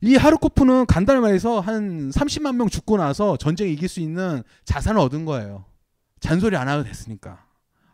이 0.00 0.16
하르코프는 0.16 0.84
간단히 0.86 1.20
말해서 1.20 1.60
한 1.60 2.10
30만 2.10 2.56
명 2.56 2.68
죽고 2.68 2.98
나서 2.98 3.36
전쟁에 3.38 3.70
이길 3.70 3.88
수 3.88 4.00
있는 4.00 4.42
자산을 4.64 5.00
얻은 5.00 5.24
거예요. 5.24 5.64
잔소리 6.20 6.56
안 6.56 6.68
하고 6.68 6.82
됐으니까. 6.84 7.46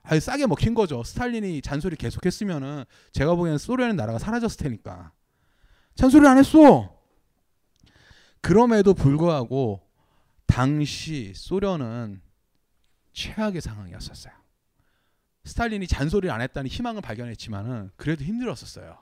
아니 0.02 0.20
싸게 0.20 0.46
먹힌 0.46 0.74
거죠. 0.74 1.02
스탈린이 1.02 1.62
잔소리 1.62 1.96
계속했으면은 1.96 2.84
제가 3.12 3.34
보기에는 3.34 3.58
소련의 3.58 3.94
나라가 3.94 4.18
사라졌을 4.18 4.58
테니까. 4.58 5.12
잔소리 5.94 6.26
안 6.26 6.38
했어. 6.38 6.96
그럼에도 8.40 8.94
불구하고 8.94 9.86
당시 10.46 11.32
소련은 11.34 12.22
최악의 13.12 13.60
상황이었었어요. 13.60 14.32
스탈린이 15.44 15.86
잔소리를 15.86 16.32
안 16.32 16.40
했다는 16.40 16.68
희망을 16.68 17.02
발견했지만은 17.02 17.90
그래도 17.96 18.24
힘들었었어요. 18.24 18.98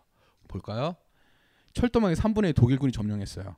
볼까요? 0.49 0.97
철도망의 1.75 2.17
3분의 2.17 2.49
1 2.49 2.53
독일군이 2.55 2.93
점령했어요. 2.93 3.57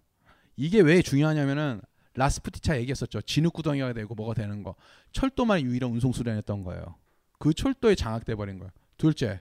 이게 0.57 0.81
왜 0.81 1.01
중요하냐면은 1.03 1.81
라스푸티차 2.15 2.79
얘기했었죠. 2.81 3.23
진흙구덩이가 3.23 3.93
되고 3.93 4.15
뭐가 4.15 4.35
되는 4.35 4.63
거. 4.63 4.75
철도만 5.13 5.63
유일한 5.63 5.91
운송 5.91 6.13
수단이었던 6.13 6.65
거예요. 6.65 6.97
그 7.41 7.55
철도에 7.55 7.95
장악돼 7.95 8.35
버린 8.37 8.59
거예요. 8.59 8.71
둘째, 8.99 9.41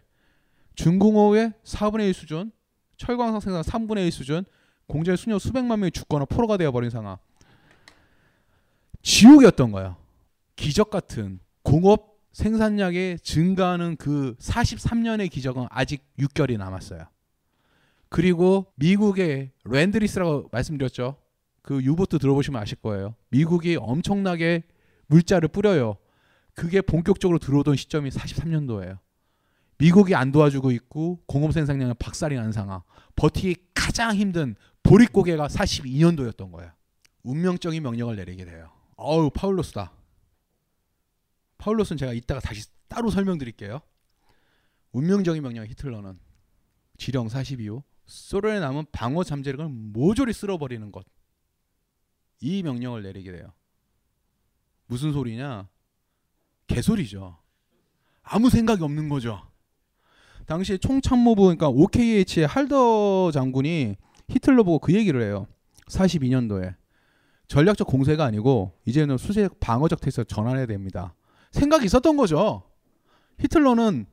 중공업의 0.75 1.51
4분의 1.65 2.07
1 2.07 2.13
수준, 2.13 2.51
철광석 2.97 3.43
생산 3.43 3.61
3분의 3.61 4.05
1 4.05 4.11
수준, 4.11 4.45
공장의 4.87 5.17
수녀 5.17 5.37
수백만 5.37 5.81
명이 5.81 5.91
죽거나 5.91 6.25
포로가 6.25 6.55
되어 6.55 6.71
버린 6.71 6.89
상황. 6.89 7.17
지옥이었던 9.03 9.71
거예요. 9.73 9.97
기적 10.55 10.89
같은 10.89 11.39
공업 11.61 12.19
생산량의 12.31 13.19
증가하는 13.19 13.97
그 13.97 14.33
43년의 14.39 15.29
기적은 15.29 15.67
아직 15.69 16.01
6개월이 16.17 16.57
남았어요. 16.57 17.05
그리고 18.07 18.71
미국의 18.75 19.51
랜드리스라고 19.65 20.47
말씀드렸죠. 20.53 21.17
그 21.61 21.83
유보트 21.83 22.17
들어보시면 22.17 22.61
아실 22.61 22.77
거예요. 22.77 23.15
미국이 23.29 23.75
엄청나게 23.75 24.63
물자를 25.07 25.49
뿌려요. 25.49 25.97
그게 26.59 26.81
본격적으로 26.81 27.39
들어오던 27.39 27.77
시점이 27.77 28.09
43년도예요. 28.09 28.99
미국이 29.77 30.13
안 30.13 30.33
도와주고 30.33 30.71
있고 30.71 31.23
공업 31.25 31.53
생산량은 31.53 31.95
박살이 31.97 32.35
난 32.35 32.51
상황. 32.51 32.81
버티기 33.15 33.55
가장 33.73 34.13
힘든 34.13 34.57
보릿고개가 34.83 35.47
42년도였던 35.47 36.51
거예요. 36.51 36.73
운명적인 37.23 37.81
명령을 37.81 38.17
내리게 38.17 38.43
돼요. 38.43 38.69
어우 38.97 39.29
파울로스다. 39.29 39.93
파울로스는 41.59 41.97
제가 41.97 42.11
이따가 42.11 42.41
다시 42.41 42.67
따로 42.89 43.09
설명드릴게요. 43.09 43.79
운명적인 44.91 45.41
명령 45.41 45.65
히틀러는 45.65 46.19
지령 46.97 47.27
42호 47.27 47.83
소련에 48.05 48.59
남은 48.59 48.87
방어 48.91 49.23
잠재력을 49.23 49.65
모조리 49.69 50.33
쓸어버리는 50.33 50.91
것. 50.91 51.05
이 52.41 52.63
명령을 52.63 53.01
내리게 53.03 53.31
돼요. 53.31 53.53
무슨 54.87 55.13
소리냐? 55.13 55.69
개소리죠. 56.69 57.37
아무 58.23 58.49
생각이 58.49 58.83
없는 58.83 59.09
거죠. 59.09 59.41
당시 60.45 60.77
총참모부 60.79 61.43
그러니까 61.43 61.67
OKH의 61.69 62.47
할더 62.47 63.31
장군이 63.31 63.97
히틀러 64.29 64.63
보고 64.63 64.79
그 64.79 64.93
얘기를 64.93 65.21
해요. 65.21 65.47
42년도에 65.87 66.75
전략적 67.47 67.87
공세가 67.87 68.23
아니고 68.25 68.73
이제는 68.85 69.17
수세 69.17 69.49
방어적 69.59 69.99
태세로 70.01 70.25
전환해야 70.25 70.65
됩니다. 70.67 71.13
생각이 71.51 71.85
있었던 71.85 72.15
거죠. 72.15 72.63
히틀러는 73.39 74.05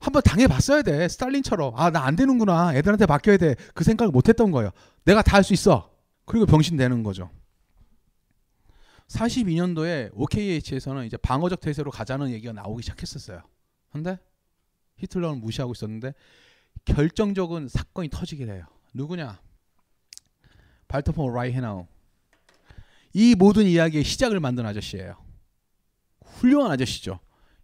한번 0.00 0.22
당해봤어야 0.22 0.82
돼. 0.82 1.06
스탈린처럼. 1.08 1.74
아, 1.76 1.90
나 1.90 2.04
안 2.04 2.16
되는구나. 2.16 2.74
애들한테 2.74 3.06
맡겨야 3.06 3.36
돼. 3.36 3.54
그 3.74 3.84
생각을 3.84 4.10
못 4.10 4.28
했던 4.28 4.50
거예요. 4.50 4.70
내가 5.04 5.22
다 5.22 5.36
할 5.36 5.44
수 5.44 5.52
있어. 5.52 5.90
그리고 6.24 6.46
병신 6.46 6.76
되는 6.76 7.04
거죠. 7.04 7.30
42년도에 9.12 10.10
OKH에서는 10.14 11.06
이제 11.06 11.16
방어적 11.16 11.60
태세로 11.60 11.90
가자는 11.90 12.30
얘기가 12.30 12.52
나오기 12.52 12.82
시작했었어요. 12.82 13.42
근데 13.90 14.18
히틀러는 14.96 15.40
무시하고 15.40 15.72
있었는데 15.72 16.14
결정적인 16.84 17.68
사건이 17.68 18.08
터지게 18.08 18.46
돼요. 18.46 18.64
누구냐? 18.94 19.40
발터폰 20.88 21.32
라이헤나우. 21.32 21.86
이 23.14 23.34
모든 23.34 23.66
이야기의 23.66 24.04
시작을 24.04 24.40
만든 24.40 24.64
아저씨예요. 24.66 25.16
훌륭한 26.24 26.72
아저씨죠. 26.72 27.20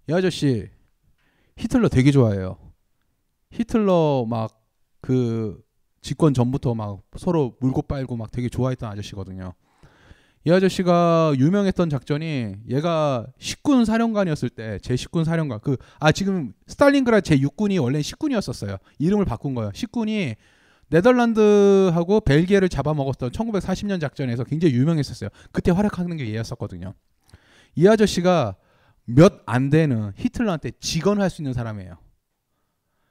이 0.08 0.12
아저씨 0.12 0.68
히틀러 1.56 1.88
되게 1.88 2.10
좋아해요. 2.10 2.58
히틀러 3.50 4.26
막 4.28 4.58
그 5.00 5.62
집권 6.00 6.34
전부터 6.34 6.74
막 6.74 7.02
서로 7.16 7.56
물고 7.60 7.82
빨고 7.82 8.16
막 8.16 8.30
되게 8.30 8.48
좋아했던 8.48 8.90
아저씨거든요. 8.90 9.54
이 10.48 10.50
아저씨가 10.50 11.34
유명했던 11.36 11.90
작전이 11.90 12.54
얘가 12.70 13.26
십군 13.38 13.84
사령관이었을 13.84 14.48
때 14.48 14.78
제 14.80 14.96
십군 14.96 15.24
사령관 15.24 15.60
그 15.60 15.76
아 16.00 16.10
지금 16.10 16.54
스탈린그라드 16.66 17.20
제 17.22 17.36
6군이 17.36 17.82
원래 17.82 18.00
십군이었었어요. 18.00 18.78
이름을 18.98 19.26
바꾼 19.26 19.54
거예요. 19.54 19.70
십군이 19.74 20.36
네덜란드하고 20.88 22.20
벨기에를 22.22 22.70
잡아먹었던 22.70 23.30
1940년 23.30 24.00
작전에서 24.00 24.44
굉장히 24.44 24.72
유명했었어요. 24.74 25.28
그때 25.52 25.70
활약하는 25.70 26.16
게 26.16 26.26
얘였었거든요. 26.32 26.94
이 27.74 27.86
아저씨가 27.86 28.56
몇 29.04 29.42
안 29.44 29.68
되는 29.68 30.12
히틀러한테 30.16 30.70
직언할 30.80 31.28
수 31.28 31.42
있는 31.42 31.52
사람이에요. 31.52 31.98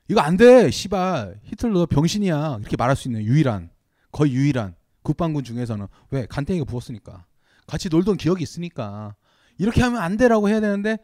이거 0.07 0.21
안 0.21 0.38
돼, 0.38 0.71
씨발. 0.71 1.39
히틀러 1.43 1.85
병신이야. 1.85 2.57
이렇게 2.61 2.75
말할 2.77 2.95
수 2.95 3.07
있는 3.09 3.23
유일한, 3.23 3.69
거의 4.11 4.33
유일한 4.33 4.73
국방군 5.03 5.43
중에서는 5.43 5.85
왜 6.11 6.25
간탱이가 6.25 6.65
부었으니까 6.65 7.25
같이 7.68 7.89
놀던 7.89 8.18
기억이 8.18 8.41
있으니까 8.41 9.15
이렇게 9.57 9.82
하면 9.82 10.01
안 10.01 10.18
돼라고 10.18 10.49
해야 10.49 10.59
되는데 10.59 10.97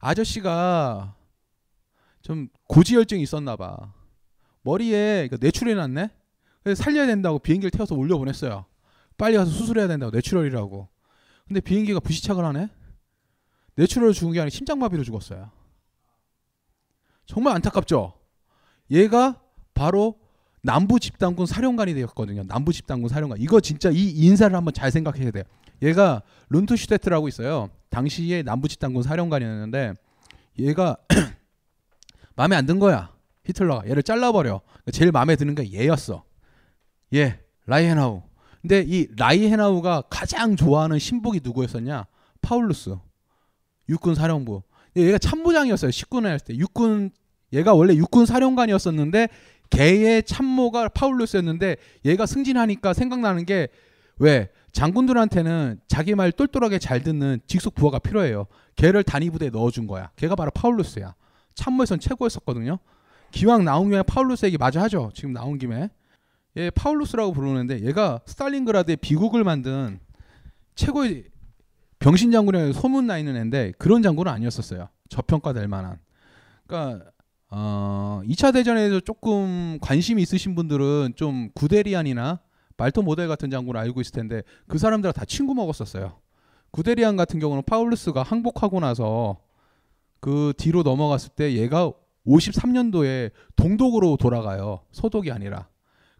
아저씨가 0.00 1.14
좀 2.22 2.48
고지혈증이 2.68 3.22
있었나 3.22 3.56
봐. 3.56 3.92
머리에 4.62 5.28
뇌출혈이 5.38 5.76
났네. 5.76 6.10
그래서 6.64 6.82
살려야 6.82 7.06
된다고 7.06 7.38
비행기를 7.38 7.70
태워서 7.70 7.94
올려 7.94 8.18
보냈어요. 8.18 8.64
빨리 9.16 9.36
가서 9.36 9.50
수술해야 9.50 9.86
된다고 9.86 10.10
뇌출혈이라고. 10.10 10.88
근데 11.46 11.60
비행기가 11.60 12.00
부시착을 12.00 12.44
하네. 12.44 12.68
뇌출혈을 13.76 14.14
죽은 14.14 14.32
게 14.32 14.40
아니라 14.40 14.50
심장마비로 14.50 15.04
죽었어요. 15.04 15.50
정말 17.26 17.54
안타깝죠. 17.54 18.14
얘가 18.90 19.40
바로 19.74 20.18
남부 20.62 20.98
집단군 20.98 21.46
사령관이 21.46 21.94
되었거든요. 21.94 22.42
남부 22.44 22.72
집단군 22.72 23.08
사령관. 23.08 23.40
이거 23.40 23.60
진짜 23.60 23.90
이 23.90 24.10
인사를 24.10 24.56
한번 24.56 24.74
잘 24.74 24.90
생각해야 24.90 25.30
돼요. 25.30 25.44
얘가 25.82 26.22
룬트슈테트라고 26.48 27.28
있어요. 27.28 27.70
당시에 27.90 28.42
남부 28.42 28.68
집단군 28.68 29.02
사령관이었는데 29.02 29.94
얘가 30.58 30.96
마음에 32.36 32.56
안 32.56 32.66
든 32.66 32.78
거야. 32.78 33.14
히틀러가 33.44 33.88
얘를 33.88 34.02
잘라버려. 34.02 34.60
제일 34.92 35.12
마음에 35.12 35.36
드는 35.36 35.54
게 35.54 35.72
얘였어. 35.72 36.24
얘 37.14 37.38
라이헤나우. 37.66 38.22
근데 38.60 38.84
이 38.86 39.06
라이헤나우가 39.16 40.02
가장 40.10 40.56
좋아하는 40.56 40.98
심복이 40.98 41.40
누구였었냐? 41.42 42.06
파울루스. 42.42 42.96
육군 43.88 44.14
사령부. 44.14 44.62
얘가 44.96 45.18
참모장이었어요. 45.18 45.90
19년 45.90 46.24
할 46.24 46.40
때. 46.40 46.56
육군 46.56 47.10
얘가 47.52 47.74
원래 47.74 47.94
육군 47.94 48.26
사령관이었었는데 48.26 49.28
걔의 49.70 50.22
참모가 50.24 50.88
파울루스였는데 50.88 51.76
얘가 52.04 52.26
승진하니까 52.26 52.92
생각나는 52.92 53.44
게 53.46 53.68
왜 54.18 54.48
장군들한테는 54.76 55.80
자기 55.88 56.14
말 56.14 56.30
똘똘하게 56.30 56.78
잘 56.78 57.02
듣는 57.02 57.40
직속 57.46 57.74
부하가 57.74 57.98
필요해요. 57.98 58.46
걔를 58.76 59.02
단위 59.04 59.30
부대에 59.30 59.48
넣어준 59.48 59.86
거야. 59.86 60.10
걔가 60.16 60.36
바로 60.36 60.50
파울루스야. 60.50 61.14
참모에선 61.54 61.98
최고였었거든요. 61.98 62.78
기왕 63.30 63.64
나온 63.64 63.88
김에 63.88 64.02
파울루스 64.02 64.44
얘기 64.44 64.58
마저 64.58 64.78
하죠. 64.80 65.12
지금 65.14 65.32
나온 65.32 65.58
김에 65.58 65.88
얘 66.58 66.68
파울루스라고 66.68 67.32
부르는데 67.32 67.86
얘가 67.86 68.20
스탈린그라드에 68.26 68.96
비극을 68.96 69.44
만든 69.44 69.98
최고의 70.74 71.24
병신 71.98 72.30
장군이라고 72.30 72.74
소문나 72.74 73.16
있는 73.16 73.34
애인데 73.34 73.72
그런 73.78 74.02
장군은 74.02 74.30
아니었었어요. 74.30 74.90
저평가될 75.08 75.68
만한. 75.68 75.98
그러니까 76.66 77.12
어, 77.48 78.20
2차 78.26 78.52
대전에서 78.52 79.00
조금 79.00 79.78
관심이 79.80 80.20
있으신 80.20 80.54
분들은 80.54 81.14
좀 81.16 81.48
구데리안이나 81.54 82.40
발터 82.76 83.02
모델 83.02 83.28
같은 83.28 83.50
장군을 83.50 83.78
알고 83.80 84.00
있을 84.00 84.12
텐데 84.12 84.42
그 84.66 84.78
사람들은 84.78 85.12
다 85.12 85.24
친구 85.24 85.54
먹었었어요. 85.54 86.18
구데리안 86.70 87.16
같은 87.16 87.40
경우는 87.40 87.62
파울루스가 87.64 88.22
항복하고 88.22 88.80
나서 88.80 89.38
그 90.20 90.52
뒤로 90.56 90.82
넘어갔을 90.82 91.30
때 91.30 91.54
얘가 91.54 91.92
53년도에 92.26 93.30
동독으로 93.54 94.16
돌아가요. 94.16 94.80
소독이 94.92 95.30
아니라. 95.30 95.68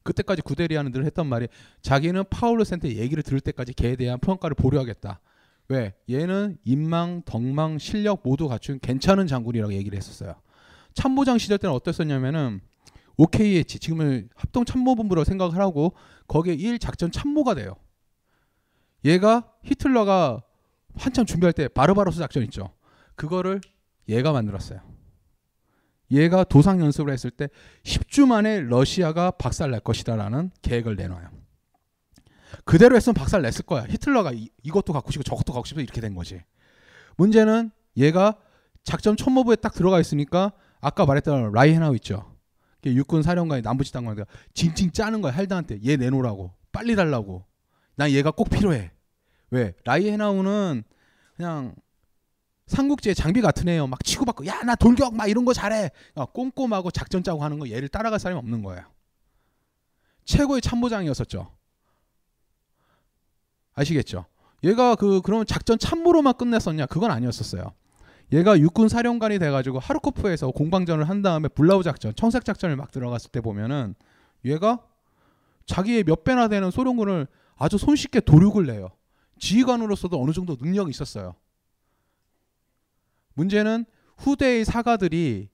그때까지 0.02 0.42
구데리안은 0.42 0.92
늘 0.92 1.04
했던 1.04 1.26
말이 1.26 1.48
자기는 1.82 2.24
파울루스한테 2.30 2.96
얘기를 2.96 3.22
들을 3.22 3.40
때까지 3.40 3.74
걔에 3.74 3.96
대한 3.96 4.18
평가를 4.20 4.54
보류하겠다. 4.54 5.20
왜? 5.68 5.94
얘는 6.08 6.58
인망, 6.64 7.22
덕망, 7.24 7.78
실력 7.78 8.20
모두 8.22 8.46
갖춘 8.46 8.78
괜찮은 8.80 9.26
장군이라고 9.26 9.72
얘기를 9.74 9.96
했었어요. 9.96 10.36
참모장 10.94 11.38
시절 11.38 11.58
때는 11.58 11.74
어땠었냐면은 11.74 12.60
OKH 13.16 13.78
지금은 13.78 14.28
합동 14.34 14.64
참모본부라고 14.64 15.24
생각을 15.24 15.58
하고 15.58 15.94
거기에 16.28 16.54
1 16.54 16.78
작전 16.78 17.10
참모가 17.10 17.54
돼요. 17.54 17.76
얘가 19.04 19.50
히틀러가 19.62 20.42
한참 20.96 21.24
준비할 21.24 21.52
때 21.52 21.68
바르바로스 21.68 22.18
작전 22.18 22.42
있죠. 22.44 22.72
그거를 23.14 23.60
얘가 24.08 24.32
만들었어요. 24.32 24.80
얘가 26.10 26.44
도상 26.44 26.80
연습을 26.80 27.12
했을 27.12 27.30
때 27.30 27.48
10주 27.84 28.26
만에 28.26 28.60
러시아가 28.60 29.30
박살 29.30 29.70
날 29.70 29.80
것이다라는 29.80 30.50
계획을 30.62 30.96
내놔요. 30.96 31.30
그대로 32.64 32.96
했으면 32.96 33.14
박살 33.14 33.42
냈을 33.42 33.64
거야. 33.64 33.84
히틀러가 33.88 34.32
이, 34.32 34.48
이것도 34.62 34.92
갖고 34.92 35.10
싶고 35.10 35.24
저것도 35.24 35.52
갖고 35.52 35.66
싶어 35.66 35.80
이렇게 35.80 36.00
된 36.00 36.14
거지. 36.14 36.40
문제는 37.16 37.70
얘가 37.96 38.36
작전 38.84 39.16
참모부에 39.16 39.56
딱 39.56 39.74
들어가 39.74 40.00
있으니까 40.00 40.52
아까 40.80 41.06
말했던 41.06 41.52
라이헨하우 41.52 41.94
있죠. 41.96 42.35
육군 42.84 43.22
사령관이 43.22 43.62
남부지당관이 43.62 44.20
징징 44.54 44.92
짜는 44.92 45.20
거야 45.22 45.32
할드한테. 45.34 45.80
얘 45.84 45.96
내놓으라고. 45.96 46.52
빨리 46.72 46.94
달라고. 46.94 47.44
난 47.96 48.10
얘가 48.10 48.30
꼭 48.30 48.50
필요해. 48.50 48.92
왜? 49.50 49.74
라이헨하우는 49.84 50.84
그냥 51.36 51.74
삼국지의 52.66 53.14
장비 53.14 53.40
같은 53.40 53.68
애요. 53.68 53.86
막 53.86 54.02
치고받고 54.04 54.46
야 54.46 54.62
나 54.64 54.74
돌격! 54.74 55.14
막 55.14 55.28
이런 55.28 55.44
거 55.44 55.52
잘해! 55.52 55.90
어, 56.14 56.26
꼼꼼하고 56.26 56.90
작전 56.90 57.22
짜고 57.22 57.42
하는 57.44 57.58
거 57.58 57.68
얘를 57.70 57.88
따라갈 57.88 58.18
사람이 58.18 58.38
없는 58.38 58.62
거예요 58.62 58.84
최고의 60.24 60.60
참모장이었었죠. 60.60 61.52
아시겠죠? 63.74 64.26
얘가 64.64 64.96
그 64.96 65.20
그러면 65.22 65.46
작전 65.46 65.78
참모로만 65.78 66.34
끝냈었냐? 66.34 66.86
그건 66.86 67.10
아니었었어요 67.12 67.72
얘가 68.32 68.58
육군 68.58 68.88
사령관이 68.88 69.38
돼가지고 69.38 69.78
하르코프에서 69.78 70.50
공방전을 70.50 71.08
한 71.08 71.22
다음에 71.22 71.48
불라우 71.48 71.82
작전, 71.82 72.14
청색 72.14 72.44
작전을 72.44 72.76
막 72.76 72.90
들어갔을 72.90 73.30
때 73.30 73.40
보면은 73.40 73.94
얘가 74.44 74.84
자기의 75.66 76.04
몇 76.04 76.24
배나 76.24 76.48
되는 76.48 76.70
소련군을 76.70 77.26
아주 77.56 77.78
손쉽게 77.78 78.20
도륙을 78.20 78.66
내요. 78.66 78.90
지휘관으로서도 79.38 80.20
어느 80.20 80.32
정도 80.32 80.56
능력이 80.60 80.90
있었어요. 80.90 81.34
문제는 83.34 83.84
후대의 84.18 84.64
사가들이 84.64 85.48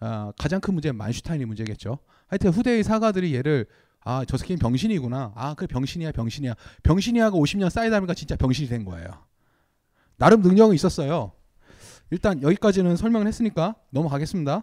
아, 0.00 0.32
가장 0.36 0.60
큰 0.60 0.74
문제는 0.74 0.96
만슈타인이 0.96 1.44
문제겠죠. 1.44 1.98
하여튼 2.26 2.50
후대의 2.50 2.82
사가들이 2.82 3.34
얘를 3.34 3.66
아 4.04 4.24
저 4.26 4.36
새끼는 4.36 4.58
병신이구나. 4.58 5.32
아 5.34 5.54
그래 5.54 5.66
병신이야 5.68 6.12
병신이야. 6.12 6.54
병신이야가 6.82 7.36
50년 7.36 7.70
쌓이다 7.70 8.00
보니까 8.00 8.14
진짜 8.14 8.36
병신이 8.36 8.68
된 8.68 8.84
거예요. 8.84 9.06
나름 10.16 10.42
능력은 10.42 10.74
있었어요. 10.74 11.32
일단 12.12 12.42
여기까지는 12.42 12.96
설명을 12.96 13.26
했으니까 13.26 13.74
넘어가겠습니다. 13.88 14.62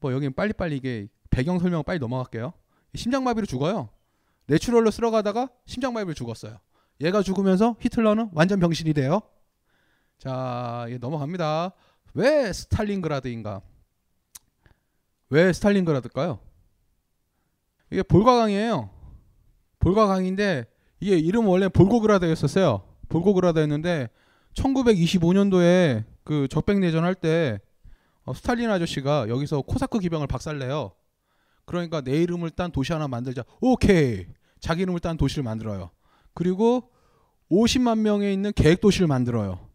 뭐 0.00 0.12
여기는 0.12 0.34
빨리빨리 0.34 0.76
이게 0.76 1.06
배경 1.30 1.60
설명 1.60 1.84
빨리 1.84 2.00
넘어갈게요. 2.00 2.52
심장마비로 2.92 3.46
죽어요. 3.46 3.88
내추럴로 4.46 4.90
쓸어가다가 4.90 5.48
심장마비로 5.66 6.14
죽었어요. 6.14 6.58
얘가 7.02 7.22
죽으면서 7.22 7.76
히틀러는 7.78 8.30
완전 8.32 8.58
병신이 8.58 8.94
돼요. 8.94 9.20
자, 10.18 10.86
예, 10.88 10.98
넘어갑니다. 10.98 11.70
왜 12.14 12.52
스탈린그라드인가? 12.52 13.60
왜 15.30 15.52
스탈린그라드일까요? 15.52 16.40
이게 17.92 18.02
볼가강이에요. 18.02 18.90
볼가강인데 19.78 20.66
이게 20.98 21.16
이름 21.16 21.46
원래 21.46 21.68
볼고그라드였었어요. 21.68 22.82
볼고그라드였는데 23.08 24.08
1925년도에 24.54 26.15
그 26.26 26.48
적백 26.48 26.80
내전 26.80 27.04
할때 27.04 27.60
어, 28.24 28.34
스탈린 28.34 28.68
아저씨가 28.68 29.28
여기서 29.28 29.62
코사크 29.62 30.00
기병을 30.00 30.26
박살내요. 30.26 30.90
그러니까 31.64 32.00
내 32.00 32.20
이름을 32.20 32.50
딴 32.50 32.72
도시 32.72 32.92
하나 32.92 33.06
만들자. 33.06 33.44
오케이. 33.60 34.26
자기 34.58 34.82
이름을 34.82 34.98
딴 34.98 35.16
도시를 35.16 35.44
만들어요. 35.44 35.90
그리고 36.34 36.90
50만 37.50 38.00
명에 38.00 38.32
있는 38.32 38.52
계획 38.54 38.80
도시를 38.80 39.06
만들어요. 39.06 39.68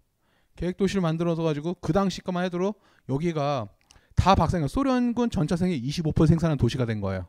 계획 0.58 0.76
도시를 0.76 1.02
만들어서 1.02 1.42
가지고 1.42 1.76
그 1.76 1.94
당시까지만 1.94 2.44
해도 2.44 2.76
여기가 3.08 3.70
다 4.16 4.36
박살 4.36 4.68
소련군 4.68 5.30
전차 5.30 5.56
생의 5.56 5.82
25% 5.82 6.28
생산한 6.28 6.58
도시가 6.58 6.86
된 6.86 7.00
거예요. 7.00 7.28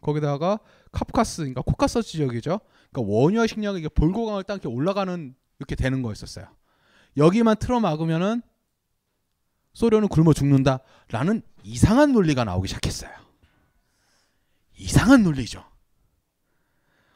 거기다가 0.00 0.58
카프카스, 0.92 1.42
그러니까 1.42 1.60
코카서스 1.60 2.08
지역이죠. 2.08 2.58
그러니까 2.90 3.14
원유와 3.14 3.46
식량이 3.46 3.86
볼가강을 3.94 4.44
딱 4.44 4.54
이렇게 4.54 4.68
올라가는 4.68 5.34
이렇게 5.58 5.76
되는 5.76 6.00
거였었어요. 6.00 6.46
여기만 7.18 7.56
틀어 7.60 7.78
막으면은 7.78 8.42
소련은 9.72 10.08
굶어 10.08 10.32
죽는다라는 10.32 11.42
이상한 11.62 12.12
논리가 12.12 12.44
나오기 12.44 12.68
시작했어요. 12.68 13.10
이상한 14.76 15.22
논리죠. 15.22 15.64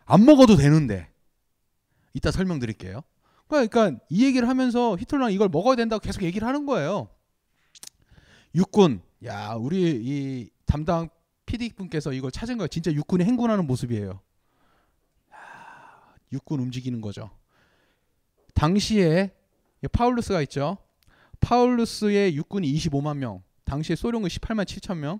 안 0.04 0.24
먹어도 0.24 0.56
되는데 0.56 1.10
이따 2.14 2.30
설명드릴게요. 2.30 3.02
그러니까 3.48 3.92
이 4.08 4.24
얘기를 4.24 4.48
하면서 4.48 4.96
히틀러는 4.96 5.32
이걸 5.32 5.48
먹어야 5.48 5.76
된다고 5.76 6.00
계속 6.00 6.22
얘기를 6.22 6.46
하는 6.46 6.66
거예요. 6.66 7.08
육군, 8.54 9.02
야 9.24 9.54
우리 9.54 10.00
이 10.02 10.50
담당 10.64 11.08
PD 11.44 11.70
분께서 11.74 12.12
이걸 12.12 12.30
찾은 12.30 12.56
거예요. 12.56 12.68
진짜 12.68 12.92
육군이 12.92 13.24
행군하는 13.24 13.66
모습이에요. 13.66 14.20
야, 15.32 16.14
육군 16.32 16.60
움직이는 16.60 17.00
거죠. 17.00 17.30
당시에 18.54 19.32
파울루스가 19.92 20.42
있죠. 20.42 20.78
파울루스의 21.40 22.36
육군이 22.36 22.72
25만 22.74 23.18
명, 23.18 23.42
당시에 23.64 23.96
소련군 23.96 24.28
18만 24.28 24.64
7천 24.64 24.98
명, 24.98 25.18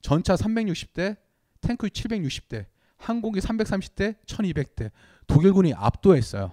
전차 0.00 0.34
360대, 0.34 1.16
탱크 1.60 1.88
760대, 1.88 2.66
항공기 2.96 3.40
330대, 3.40 4.16
1200대. 4.26 4.90
독일군이 5.26 5.74
압도했어요. 5.74 6.52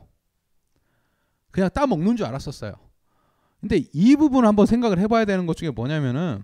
그냥 1.51 1.69
따먹는 1.73 2.15
줄 2.15 2.25
알았었어요. 2.25 2.73
근데 3.59 3.83
이 3.91 4.15
부분 4.15 4.45
한번 4.45 4.65
생각을 4.65 4.99
해봐야 4.99 5.25
되는 5.25 5.45
것 5.45 5.57
중에 5.57 5.71
뭐냐면은 5.71 6.43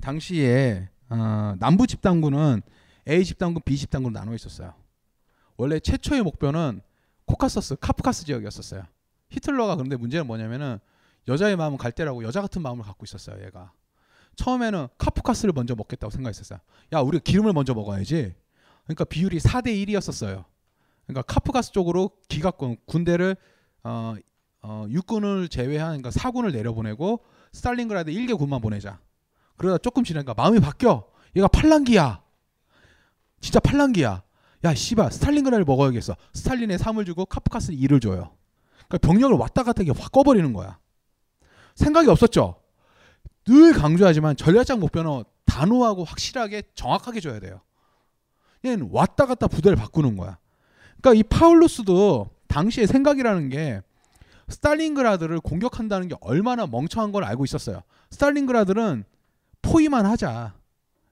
당시에 0.00 0.88
어, 1.08 1.54
남부 1.58 1.86
집단군은 1.86 2.62
A 3.08 3.24
집단군, 3.24 3.62
B 3.64 3.76
집단군 3.76 4.12
나눠 4.12 4.34
있었어요. 4.34 4.74
원래 5.56 5.78
최초의 5.78 6.22
목표는 6.22 6.80
코카서스, 7.26 7.76
카프카스 7.76 8.24
지역이었었어요. 8.26 8.84
히틀러가 9.30 9.76
그런데 9.76 9.96
문제는 9.96 10.26
뭐냐면은 10.26 10.78
여자의 11.28 11.56
마음은 11.56 11.78
갈대라고 11.78 12.24
여자 12.24 12.40
같은 12.40 12.62
마음을 12.62 12.84
갖고 12.84 13.04
있었어요. 13.04 13.44
얘가 13.44 13.72
처음에는 14.36 14.88
카프카스를 14.98 15.52
먼저 15.54 15.74
먹겠다고 15.74 16.10
생각했었어요. 16.10 16.58
야, 16.92 17.00
우리가 17.00 17.22
기름을 17.22 17.52
먼저 17.52 17.74
먹어야지. 17.74 18.34
그러니까 18.84 19.04
비율이 19.04 19.38
4대 19.38 19.66
1이었었어요. 19.86 20.44
그러니까 21.06 21.22
카프카스 21.22 21.72
쪽으로 21.72 22.10
기갑군 22.28 22.76
군대를 22.86 23.36
어, 23.84 24.14
어, 24.62 24.86
육군을 24.88 25.48
제외한 25.48 25.88
그러니까 25.88 26.10
사군을 26.10 26.52
내려보내고 26.52 27.24
스탈린그라드 27.52 28.10
1개 28.10 28.36
군만 28.36 28.60
보내자. 28.60 28.98
그러다 29.56 29.78
조금 29.78 30.04
지나니까 30.04 30.34
마음이 30.34 30.60
바뀌어. 30.60 31.06
얘가 31.36 31.48
팔랑귀야. 31.48 32.22
진짜 33.40 33.60
팔랑귀야. 33.60 34.22
야, 34.64 34.74
씨발, 34.74 35.12
스탈린그라드를 35.12 35.64
먹어야겠어. 35.64 36.16
스탈린에 36.32 36.76
3을 36.76 37.04
주고 37.04 37.26
카프카스 37.26 37.72
2를 37.72 38.00
줘요. 38.00 38.34
그러니까 38.88 38.98
병력을 39.06 39.36
왔다 39.36 39.62
갔다 39.62 39.82
이게 39.82 39.92
확 39.92 40.10
꺼버리는 40.10 40.52
거야. 40.52 40.78
생각이 41.74 42.08
없었죠. 42.08 42.56
늘 43.46 43.72
강조하지만 43.72 44.36
전략적 44.36 44.78
목표는 44.78 45.24
단호하고 45.44 46.04
확실하게 46.04 46.62
정확하게 46.74 47.20
줘야 47.20 47.40
돼요. 47.40 47.60
얘는 48.64 48.88
왔다 48.92 49.26
갔다 49.26 49.46
부대를 49.46 49.76
바꾸는 49.76 50.16
거야. 50.16 50.38
그러니까 51.00 51.18
이 51.18 51.22
파울루스도 51.22 52.30
당시의 52.48 52.86
생각이라는 52.86 53.48
게 53.50 53.82
스탈린그라드를 54.48 55.40
공격한다는 55.40 56.08
게 56.08 56.16
얼마나 56.20 56.66
멍청한 56.66 57.12
걸 57.12 57.24
알고 57.24 57.44
있었어요. 57.44 57.82
스탈린그라드는 58.10 59.04
포위만 59.62 60.06
하자. 60.06 60.54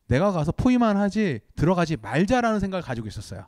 내가 0.06 0.30
가서 0.32 0.52
포위만 0.52 0.96
하지 0.96 1.40
들어가지 1.56 1.96
말자라는 1.96 2.60
생각을 2.60 2.82
가지고 2.82 3.08
있었어요. 3.08 3.46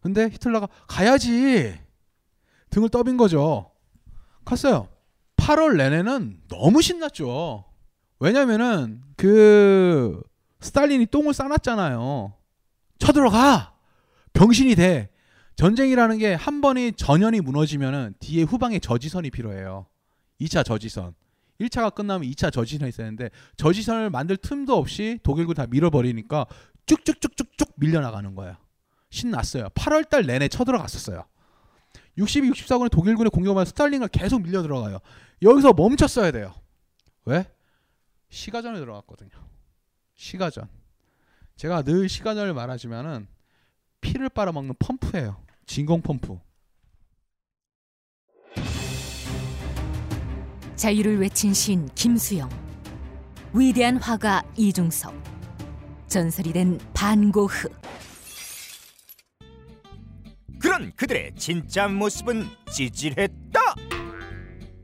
근데 0.00 0.24
히틀러가 0.24 0.68
가야지 0.88 1.78
등을 2.70 2.88
떠민 2.88 3.16
거죠. 3.16 3.70
갔어요. 4.44 4.88
8월 5.50 5.76
내내는 5.76 6.38
너무 6.48 6.80
신났죠. 6.80 7.64
왜냐면은 8.20 9.02
그 9.16 10.22
스탈린이 10.60 11.06
똥을 11.06 11.34
싸놨잖아요. 11.34 12.34
쳐들어가 12.98 13.74
병신이 14.32 14.76
돼. 14.76 15.10
전쟁이라는 15.56 16.18
게 16.18 16.34
한 16.34 16.60
번이 16.60 16.92
전연이 16.92 17.40
무너지면은 17.40 18.14
뒤에 18.20 18.44
후방에 18.44 18.78
저지선이 18.78 19.30
필요해요. 19.30 19.86
2차 20.40 20.64
저지선. 20.64 21.14
1차가 21.60 21.94
끝나면 21.94 22.30
2차 22.30 22.52
저지선이 22.52 22.88
있어야 22.90 23.06
되는데 23.06 23.30
저지선을 23.56 24.10
만들 24.10 24.36
틈도 24.36 24.76
없이 24.76 25.18
독일군 25.24 25.56
다 25.56 25.66
밀어버리니까 25.68 26.46
쭉쭉쭉쭉쭉 26.86 27.74
밀려나가는 27.76 28.34
거예요. 28.36 28.56
신났어요. 29.10 29.68
8월 29.70 30.08
달 30.08 30.24
내내 30.24 30.46
쳐들어갔었어요. 30.48 31.24
62, 32.18 32.42
64군의 32.52 32.90
독일군의 32.90 33.30
공격만 33.30 33.64
스탈린과 33.64 34.08
계속 34.08 34.42
밀려 34.42 34.62
들어가요. 34.62 34.98
여기서 35.42 35.72
멈췄어야 35.72 36.30
돼요. 36.32 36.54
왜? 37.24 37.44
시가전에 38.28 38.78
들어갔거든요. 38.78 39.30
시가전. 40.14 40.68
제가 41.56 41.82
늘 41.82 42.08
시가전을 42.08 42.54
말하지만은 42.54 43.26
피를 44.00 44.28
빨아먹는 44.28 44.74
펌프예요. 44.78 45.42
진공 45.66 46.02
펌프. 46.02 46.38
자유를 50.76 51.20
외친 51.20 51.52
신 51.52 51.86
김수영, 51.94 52.48
위대한 53.52 53.98
화가 53.98 54.42
이중섭, 54.56 55.12
전설이 56.06 56.52
된 56.52 56.78
반고흐. 56.94 57.68
그런 60.58 60.92
그들의 60.96 61.34
진짜 61.36 61.86
모습은 61.86 62.46
찌질했다. 62.72 63.89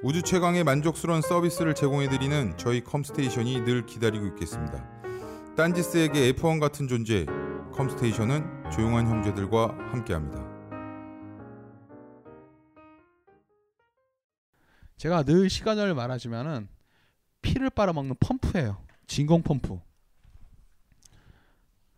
우주 0.00 0.22
최강의 0.22 0.62
만족스러운 0.62 1.20
서비스를 1.20 1.74
제공해드리는 1.74 2.56
저희 2.56 2.84
컴스테이션이 2.84 3.64
늘 3.64 3.84
기다리고 3.84 4.26
있겠습니다. 4.28 4.88
딴지스에게 5.56 6.32
F1 6.34 6.60
같은 6.60 6.86
존재, 6.86 7.26
컴스테이션은 7.72 8.70
조용한 8.70 9.08
형제들과 9.08 9.76
함께합니다. 9.90 10.46
제가 14.98 15.24
늘 15.24 15.50
시간을 15.50 15.94
말하지만은 15.94 16.68
피를 17.42 17.68
빨아먹는 17.68 18.14
펌프예요. 18.20 18.80
진공 19.08 19.42
펌프. 19.42 19.80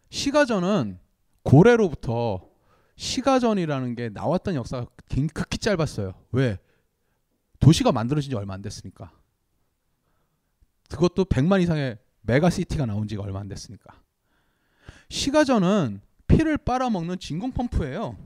시가전은 0.09 0.99
고래로부터 1.43 2.49
시가전이라는 2.97 3.95
게 3.95 4.09
나왔던 4.09 4.55
역사가 4.55 4.87
극히 5.35 5.59
짧았어요. 5.59 6.15
왜? 6.33 6.59
도시가 7.61 7.93
만들어진 7.93 8.31
지 8.31 8.37
얼마 8.37 8.55
안 8.55 8.63
됐으니까. 8.63 9.13
그것도 10.91 11.27
100만 11.27 11.63
이상의 11.63 11.99
메가시티가 12.23 12.87
나온 12.87 13.07
지가 13.07 13.23
얼마 13.23 13.41
안 13.41 13.49
됐으니까. 13.49 14.03
시가전은 15.09 16.01
피를 16.27 16.57
빨아먹는 16.59 17.19
진공 17.19 17.53
펌프예요. 17.53 18.17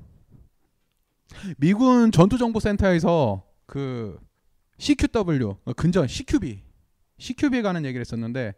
미군 1.58 2.12
전투정보센터에서 2.12 3.44
그 3.66 4.18
CQW 4.78 5.56
근전 5.76 6.06
CQB 6.06 6.62
CQB에 7.18 7.62
관한 7.62 7.84
얘기를 7.84 8.00
했었는데 8.00 8.54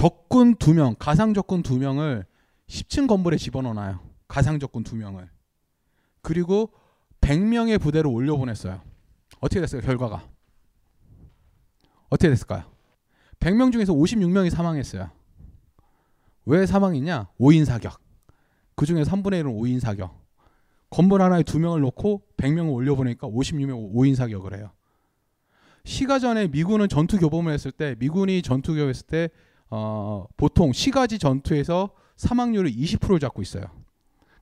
적군 0.00 0.54
두 0.54 0.72
명, 0.72 0.94
가상 0.98 1.34
적군 1.34 1.62
두 1.62 1.76
명을 1.76 2.24
10층 2.68 3.06
건물에 3.06 3.36
집어넣어놔요. 3.36 4.00
가상 4.28 4.58
적군 4.58 4.82
두 4.82 4.96
명을. 4.96 5.28
그리고 6.22 6.72
100명의 7.20 7.78
부대로 7.78 8.10
올려보냈어요. 8.10 8.80
어떻게 9.40 9.60
됐어요? 9.60 9.82
결과가 9.82 10.26
어떻게 12.08 12.30
됐을까요? 12.30 12.64
100명 13.40 13.72
중에서 13.72 13.92
56명이 13.92 14.48
사망했어요. 14.48 15.10
왜 16.46 16.64
사망했냐? 16.64 17.28
5인 17.38 17.66
사격. 17.66 18.00
그 18.76 18.86
중에 18.86 19.02
3분의 19.02 19.42
1은 19.42 19.54
5인 19.54 19.80
사격. 19.80 20.18
건물 20.88 21.20
하나에 21.20 21.42
두 21.42 21.58
명을 21.58 21.82
놓고 21.82 22.22
100명을 22.38 22.72
올려보니까 22.72 23.28
56명 23.28 23.92
5인 23.92 24.14
사격을 24.14 24.56
해요. 24.56 24.70
시가 25.84 26.18
전에 26.18 26.48
미군은 26.48 26.88
전투 26.88 27.18
교범을 27.18 27.52
했을 27.52 27.70
때 27.70 27.96
미군이 27.98 28.40
전투 28.40 28.72
교했을 28.72 29.06
때 29.06 29.28
어, 29.70 30.26
보통 30.36 30.72
시가지 30.72 31.18
전투에서 31.18 31.90
사망률을 32.16 32.70
20%를 32.70 33.18
잡고 33.20 33.42
있어요. 33.42 33.64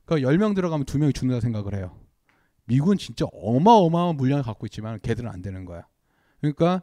그러니까 0.05 0.29
10명 0.29 0.55
들어가면 0.55 0.85
2명이 0.85 1.13
죽는다 1.13 1.39
생각을 1.41 1.75
해요. 1.75 1.95
미군 2.65 2.97
진짜 2.97 3.25
어마어마한 3.31 4.17
물량을 4.17 4.43
갖고 4.43 4.65
있지만 4.65 4.99
걔들은 5.01 5.29
안 5.29 5.41
되는 5.41 5.65
거야. 5.65 5.85
그러니까 6.41 6.81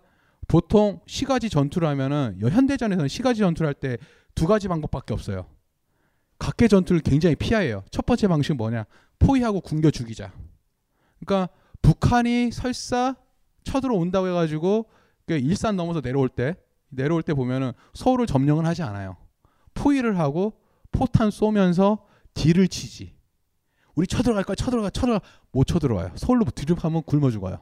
보통 0.49 1.01
시가지 1.07 1.51
전투를 1.51 1.89
하면은 1.89 2.39
현대전에서는 2.41 3.09
시가지 3.09 3.41
전투를 3.41 3.69
할 3.69 3.75
때 3.75 3.99
두 4.37 4.47
가지 4.47 4.69
방법밖에 4.69 5.15
없어요. 5.15 5.47
각계 6.39 6.69
전투를 6.69 7.01
굉장히 7.01 7.35
피하해요. 7.37 7.83
첫 7.91 8.05
번째 8.05 8.29
방식은 8.29 8.59
뭐냐? 8.59 8.85
포위하고 9.19 9.63
굶겨 9.63 9.91
죽이자. 9.91 10.31
그러니까 11.25 11.49
북한이 11.81 12.53
설사 12.53 13.17
쳐들어온다고 13.65 14.29
해가지고 14.29 14.91
그 15.25 15.33
일산 15.39 15.75
넘어서 15.77 16.03
내려올 16.03 16.29
때 16.29 16.55
내려올 16.97 17.23
때 17.23 17.35
보면은 17.35 17.73
서울을 17.95 18.27
점령을 18.27 18.67
하지 18.67 18.83
않아요. 18.83 19.17
포위를 19.75 20.19
하고 20.19 20.55
포탄 20.91 21.31
쏘면서 21.31 22.05
딜을 22.35 22.69
치지. 22.69 23.15
우리 23.95 24.07
쳐들어갈 24.07 24.45
거야, 24.45 24.55
쳐들어가, 24.55 24.91
쳐들어가 24.91 25.21
못 25.53 25.65
쳐들어와요. 25.67 26.13
서울로 26.17 26.45
뒤를 26.45 26.77
하면 26.79 27.03
굶어 27.03 27.31
죽어요. 27.31 27.59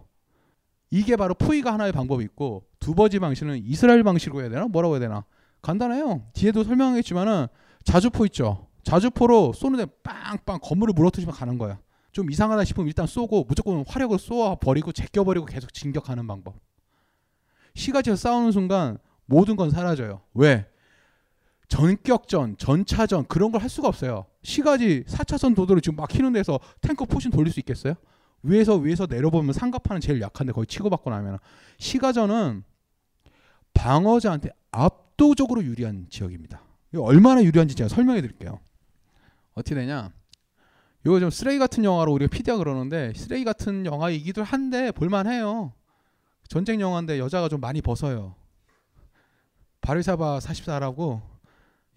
이게 0.90 1.16
바로 1.16 1.34
포위가 1.34 1.72
하나의 1.72 1.92
방법이 1.92 2.24
있고 2.24 2.66
두 2.78 2.94
번째 2.94 3.18
방식은 3.18 3.58
이스라엘 3.64 4.02
방식으로 4.02 4.42
해야 4.42 4.50
되나 4.50 4.66
뭐라고 4.66 4.94
해야 4.94 5.00
되나 5.00 5.24
간단해요. 5.62 6.26
뒤에도 6.34 6.62
설명하겠지만은 6.62 7.46
자주포 7.84 8.26
있죠. 8.26 8.68
자주포로 8.84 9.52
쏘는데 9.54 9.86
빵빵 10.02 10.60
건물을 10.62 10.94
무너뜨리면 10.94 11.34
가는 11.34 11.58
거야. 11.58 11.78
좀 12.12 12.30
이상하다 12.30 12.64
싶으면 12.64 12.86
일단 12.86 13.06
쏘고 13.06 13.44
무조건 13.48 13.84
화력을 13.88 14.16
쏘아 14.18 14.56
버리고 14.56 14.92
제껴 14.92 15.24
버리고 15.24 15.46
계속 15.46 15.72
진격하는 15.72 16.26
방법. 16.26 16.54
시가지에서 17.74 18.16
싸우는 18.16 18.52
순간 18.52 18.98
모든 19.26 19.56
건 19.56 19.70
사라져요. 19.70 20.20
왜? 20.34 20.66
전격전, 21.68 22.56
전차전 22.58 23.26
그런 23.26 23.50
걸 23.50 23.60
할 23.62 23.68
수가 23.70 23.88
없어요. 23.88 24.26
시가지 24.42 25.04
4차선 25.06 25.56
도도를 25.56 25.80
지금 25.80 25.96
막 25.96 26.12
휘는 26.14 26.32
데서 26.34 26.60
탱크 26.80 27.04
포신 27.06 27.30
돌릴 27.30 27.52
수 27.52 27.60
있겠어요? 27.60 27.94
위에서 28.42 28.76
위에서 28.76 29.06
내려보면 29.06 29.54
상갑판은 29.54 30.00
제일 30.02 30.20
약한데 30.20 30.52
거의 30.52 30.66
치고받고 30.66 31.08
나면 31.10 31.38
시가전은 31.78 32.62
방어자한테 33.72 34.50
압도적으로 34.70 35.64
유리한 35.64 36.06
지역입니다. 36.10 36.62
얼마나 36.98 37.42
유리한지 37.42 37.74
제가 37.74 37.88
설명해 37.88 38.20
드릴게요. 38.20 38.60
어떻게 39.54 39.74
되냐? 39.74 40.12
이거 41.06 41.18
좀 41.20 41.30
쓰레기 41.30 41.58
같은 41.58 41.84
영화로 41.84 42.12
우리가 42.12 42.30
피디가 42.30 42.58
그러는데 42.58 43.12
쓰레기 43.16 43.44
같은 43.44 43.84
영화이기도 43.86 44.42
한데 44.44 44.92
볼만해요. 44.92 45.72
전쟁 46.48 46.80
영화인데 46.80 47.18
여자가 47.18 47.48
좀 47.48 47.60
많이 47.60 47.80
벗어요. 47.80 48.34
바르샤바 49.84 50.38
44라고 50.38 51.20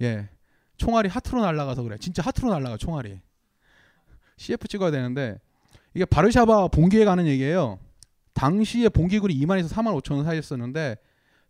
예 0.01 0.27
총알이 0.75 1.07
하트로 1.07 1.41
날아가서 1.41 1.83
그래. 1.83 1.97
진짜 1.99 2.21
하트로 2.21 2.49
날아가 2.49 2.77
총알이. 2.77 3.19
CF 4.35 4.67
찍어야 4.67 4.91
되는데 4.91 5.39
이게 5.93 6.03
바르샤바 6.05 6.67
봉기에 6.67 7.05
가는 7.05 7.25
얘기예요. 7.25 7.79
당시에 8.33 8.89
봉기굴이 8.89 9.33
2만에서 9.39 9.69
4만 9.69 9.99
5천 9.99 10.15
원 10.17 10.25
사이였었는데 10.25 10.97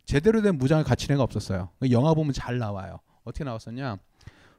제대로 0.05 0.41
된 0.41 0.57
무장을 0.57 0.83
갖춘 0.85 1.13
애가 1.15 1.23
없었어요. 1.23 1.69
영화 1.91 2.13
보면 2.13 2.31
잘 2.33 2.59
나와요. 2.59 2.99
어떻게 3.23 3.43
나왔었냐? 3.43 3.97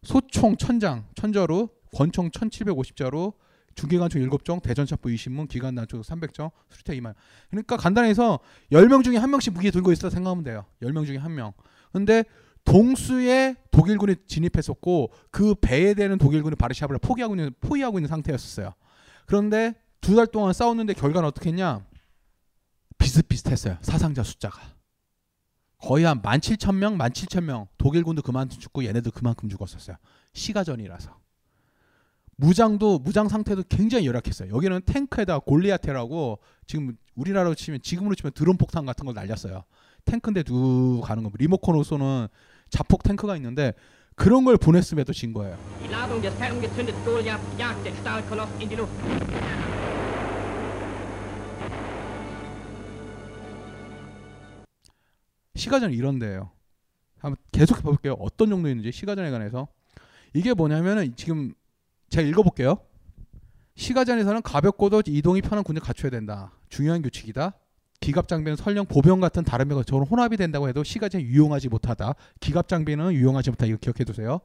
소총 0.02 0.56
천장, 0.56 1.06
천저루, 1.14 1.68
권총 1.94 2.30
1750자루, 2.30 3.32
중기관총 3.78 4.20
7종, 4.28 4.60
대전차포 4.60 5.08
20문, 5.08 5.48
기관단총 5.48 6.02
300정, 6.02 6.50
수리태 6.68 6.98
2만. 6.98 7.14
그러니까 7.48 7.76
간단해서 7.76 8.40
10명 8.72 9.04
중에 9.04 9.16
한 9.18 9.30
명씩 9.30 9.52
무기 9.52 9.70
들고 9.70 9.92
있어 9.92 10.10
생각하면 10.10 10.42
돼요. 10.42 10.64
10명 10.82 11.06
중에 11.06 11.16
한 11.16 11.32
명. 11.34 11.52
근데 11.92 12.24
동수에 12.64 13.54
독일군이 13.70 14.16
진입했었고 14.26 15.12
그 15.30 15.54
배에 15.54 15.94
대는 15.94 16.18
독일군이 16.18 16.56
바르샤바를 16.56 16.98
포기하고 16.98 17.34
있는 17.34 17.54
포위하고 17.60 17.98
있는 17.98 18.08
상태였었어요. 18.08 18.74
그런데 19.26 19.74
두 20.00 20.16
달 20.16 20.26
동안 20.26 20.52
싸웠는데 20.52 20.94
결과는 20.94 21.28
어떻게 21.28 21.50
했냐? 21.50 21.86
비슷비슷했어요. 22.98 23.78
사상자 23.80 24.22
숫자가. 24.24 24.60
거의 25.78 26.04
한 26.04 26.20
17,000명, 26.20 26.98
17,000명. 26.98 27.68
독일군도 27.78 28.22
그만큼 28.22 28.58
죽고 28.58 28.84
얘네도 28.84 29.12
그만큼 29.12 29.48
죽었었어요. 29.48 29.96
시가전이라서. 30.32 31.27
무장도 32.40 33.00
무장 33.00 33.28
상태도 33.28 33.64
굉장히 33.68 34.06
열악했어요. 34.06 34.54
여기는 34.54 34.82
탱크에다 34.86 35.40
골리아테라고 35.40 36.38
지금 36.68 36.96
우리나라로 37.16 37.56
치면 37.56 37.80
지금으로 37.82 38.14
치면 38.14 38.32
드론 38.32 38.56
폭탄 38.56 38.86
같은 38.86 39.04
걸 39.06 39.14
날렸어요. 39.14 39.64
탱크인데 40.04 40.44
두 40.44 41.00
가는 41.02 41.24
거 41.24 41.30
리모컨으로 41.36 41.82
쏘는 41.82 42.28
자폭 42.70 43.02
탱크가 43.02 43.34
있는데 43.36 43.72
그런 44.14 44.44
걸 44.44 44.56
보냈음에도 44.56 45.12
진 45.12 45.32
거예요. 45.32 45.58
Die 45.80 45.90
Ladung 45.90 46.22
des 46.22 46.32
ferngezündeten 46.36 47.00
Stohljagd 47.02 47.58
jagt 47.58 47.82
den 47.82 47.94
Stahlkoloss 47.96 48.50
in 48.60 48.68
die 48.68 48.76
Luft. 48.76 48.94
시가전이 55.56 55.96
이런 55.96 56.20
데예요. 56.20 56.52
한번 57.18 57.36
계속 57.50 57.82
볼게요. 57.82 58.14
어떤 58.20 58.48
정도 58.48 58.68
있는지 58.68 58.92
시가전에 58.92 59.32
관해서 59.32 59.66
이게 60.34 60.54
뭐냐면은 60.54 61.16
지금 61.16 61.52
제가 62.10 62.26
읽어볼게요. 62.28 62.78
시가전에서는 63.76 64.42
가볍고도 64.42 65.02
이동이 65.06 65.40
편한 65.40 65.62
군을 65.62 65.80
갖춰야 65.80 66.10
된다. 66.10 66.52
중요한 66.68 67.02
규칙이다. 67.02 67.54
기갑 68.00 68.28
장비는 68.28 68.56
설령 68.56 68.86
보병 68.86 69.20
같은 69.20 69.44
다른 69.44 69.68
병과 69.68 69.84
저런 69.84 70.06
혼합이 70.06 70.36
된다고 70.36 70.68
해도 70.68 70.82
시가전에 70.84 71.24
유용하지 71.24 71.68
못하다. 71.68 72.14
기갑 72.40 72.68
장비는 72.68 73.12
유용하지 73.12 73.50
못하다. 73.50 73.66
이거 73.66 73.78
기억해 73.78 74.04
두세요. 74.04 74.40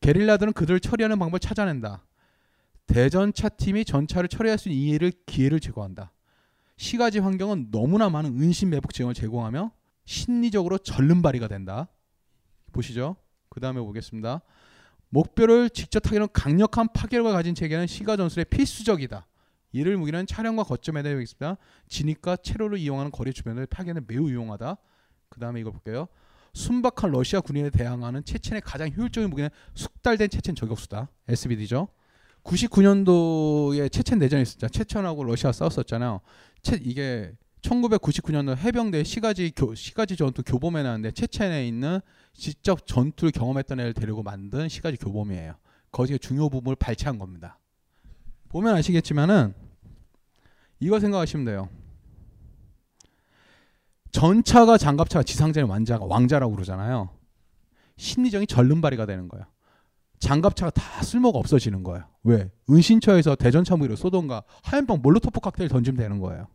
게릴라들은 0.00 0.52
그들을 0.52 0.80
처리하는 0.80 1.18
방법을 1.18 1.40
찾아낸다. 1.40 2.04
대전차 2.86 3.50
팀이 3.50 3.84
전차를 3.84 4.28
처리할 4.28 4.58
수 4.58 4.68
있는 4.68 4.82
이해를 4.82 5.12
기회를 5.26 5.60
제공한다. 5.60 6.12
시가지 6.76 7.18
환경은 7.18 7.70
너무나 7.70 8.08
많은 8.08 8.40
은신 8.40 8.70
매복 8.70 8.94
지원을 8.94 9.14
제공하며 9.14 9.72
심리적으로 10.04 10.78
절름발이가 10.78 11.48
된다. 11.48 11.88
보시죠. 12.72 13.16
그 13.50 13.60
다음에 13.60 13.80
보겠습니다. 13.80 14.40
목표를 15.10 15.70
직접 15.70 16.00
타기는 16.00 16.28
강력한 16.32 16.88
파괴력을 16.92 17.30
가진 17.32 17.54
체계는 17.54 17.86
시가 17.86 18.16
전술의 18.16 18.46
필수적이다. 18.46 19.26
이를 19.72 19.96
무기는 19.96 20.26
차량과 20.26 20.64
거점에 20.64 21.02
대해 21.02 21.20
있습니다. 21.20 21.56
진입과 21.88 22.36
체로를 22.36 22.78
이용하는 22.78 23.10
거리 23.10 23.32
주변을 23.32 23.66
파괴는 23.66 24.04
매우 24.06 24.28
유용하다. 24.28 24.76
그 25.28 25.40
다음에 25.40 25.60
이걸 25.60 25.72
볼게요. 25.72 26.08
순박한 26.54 27.10
러시아 27.10 27.40
군인에 27.40 27.70
대항하는 27.70 28.24
체첸의 28.24 28.62
가장 28.62 28.90
효율적인 28.90 29.28
무기는 29.28 29.50
숙달된 29.74 30.30
체첸 30.30 30.54
저격수다. 30.54 31.08
SBD죠. 31.28 31.88
99년도에 32.44 33.92
체첸 33.92 34.18
내전이 34.18 34.42
있었죠. 34.42 34.68
체첸하고 34.68 35.24
러시아 35.24 35.52
싸웠었잖아요. 35.52 36.20
체, 36.62 36.80
이게 36.82 37.32
1999년도 37.62 38.56
해병대 38.56 39.04
시가지 39.04 39.52
교, 39.54 39.74
시가지 39.74 40.16
전투 40.16 40.42
교범에 40.42 40.82
나왔는데 40.82 41.10
체첸에 41.12 41.66
있는 41.66 42.00
직접 42.38 42.86
전투를 42.86 43.32
경험했던 43.32 43.80
애를 43.80 43.92
데리고 43.92 44.22
만든 44.22 44.68
시가지 44.68 44.96
교범이에요. 44.96 45.56
거기에 45.90 46.18
중요 46.18 46.48
부분을 46.48 46.76
발췌한 46.76 47.18
겁니다. 47.18 47.58
보면 48.48 48.76
아시겠지만은 48.76 49.54
이거 50.78 51.00
생각하시면 51.00 51.44
돼요. 51.44 51.68
전차가 54.12 54.78
장갑차가 54.78 55.24
지상전의 55.24 55.68
왕자가 55.68 56.04
왕자라고 56.06 56.54
그러잖아요. 56.54 57.10
심리적인 57.96 58.46
절름발이가 58.46 59.04
되는 59.04 59.28
거예요. 59.28 59.44
장갑차가 60.20 60.70
다 60.70 61.02
쓸모가 61.02 61.38
없어지는 61.38 61.82
거예요. 61.82 62.04
왜? 62.22 62.50
은신처에서 62.70 63.34
대전차 63.34 63.76
무기를 63.76 63.96
쏘던가 63.96 64.44
화염병 64.62 65.02
몰로토프 65.02 65.40
칵테일 65.40 65.68
던지면 65.68 65.98
되는 65.98 66.20
거예요. 66.20 66.46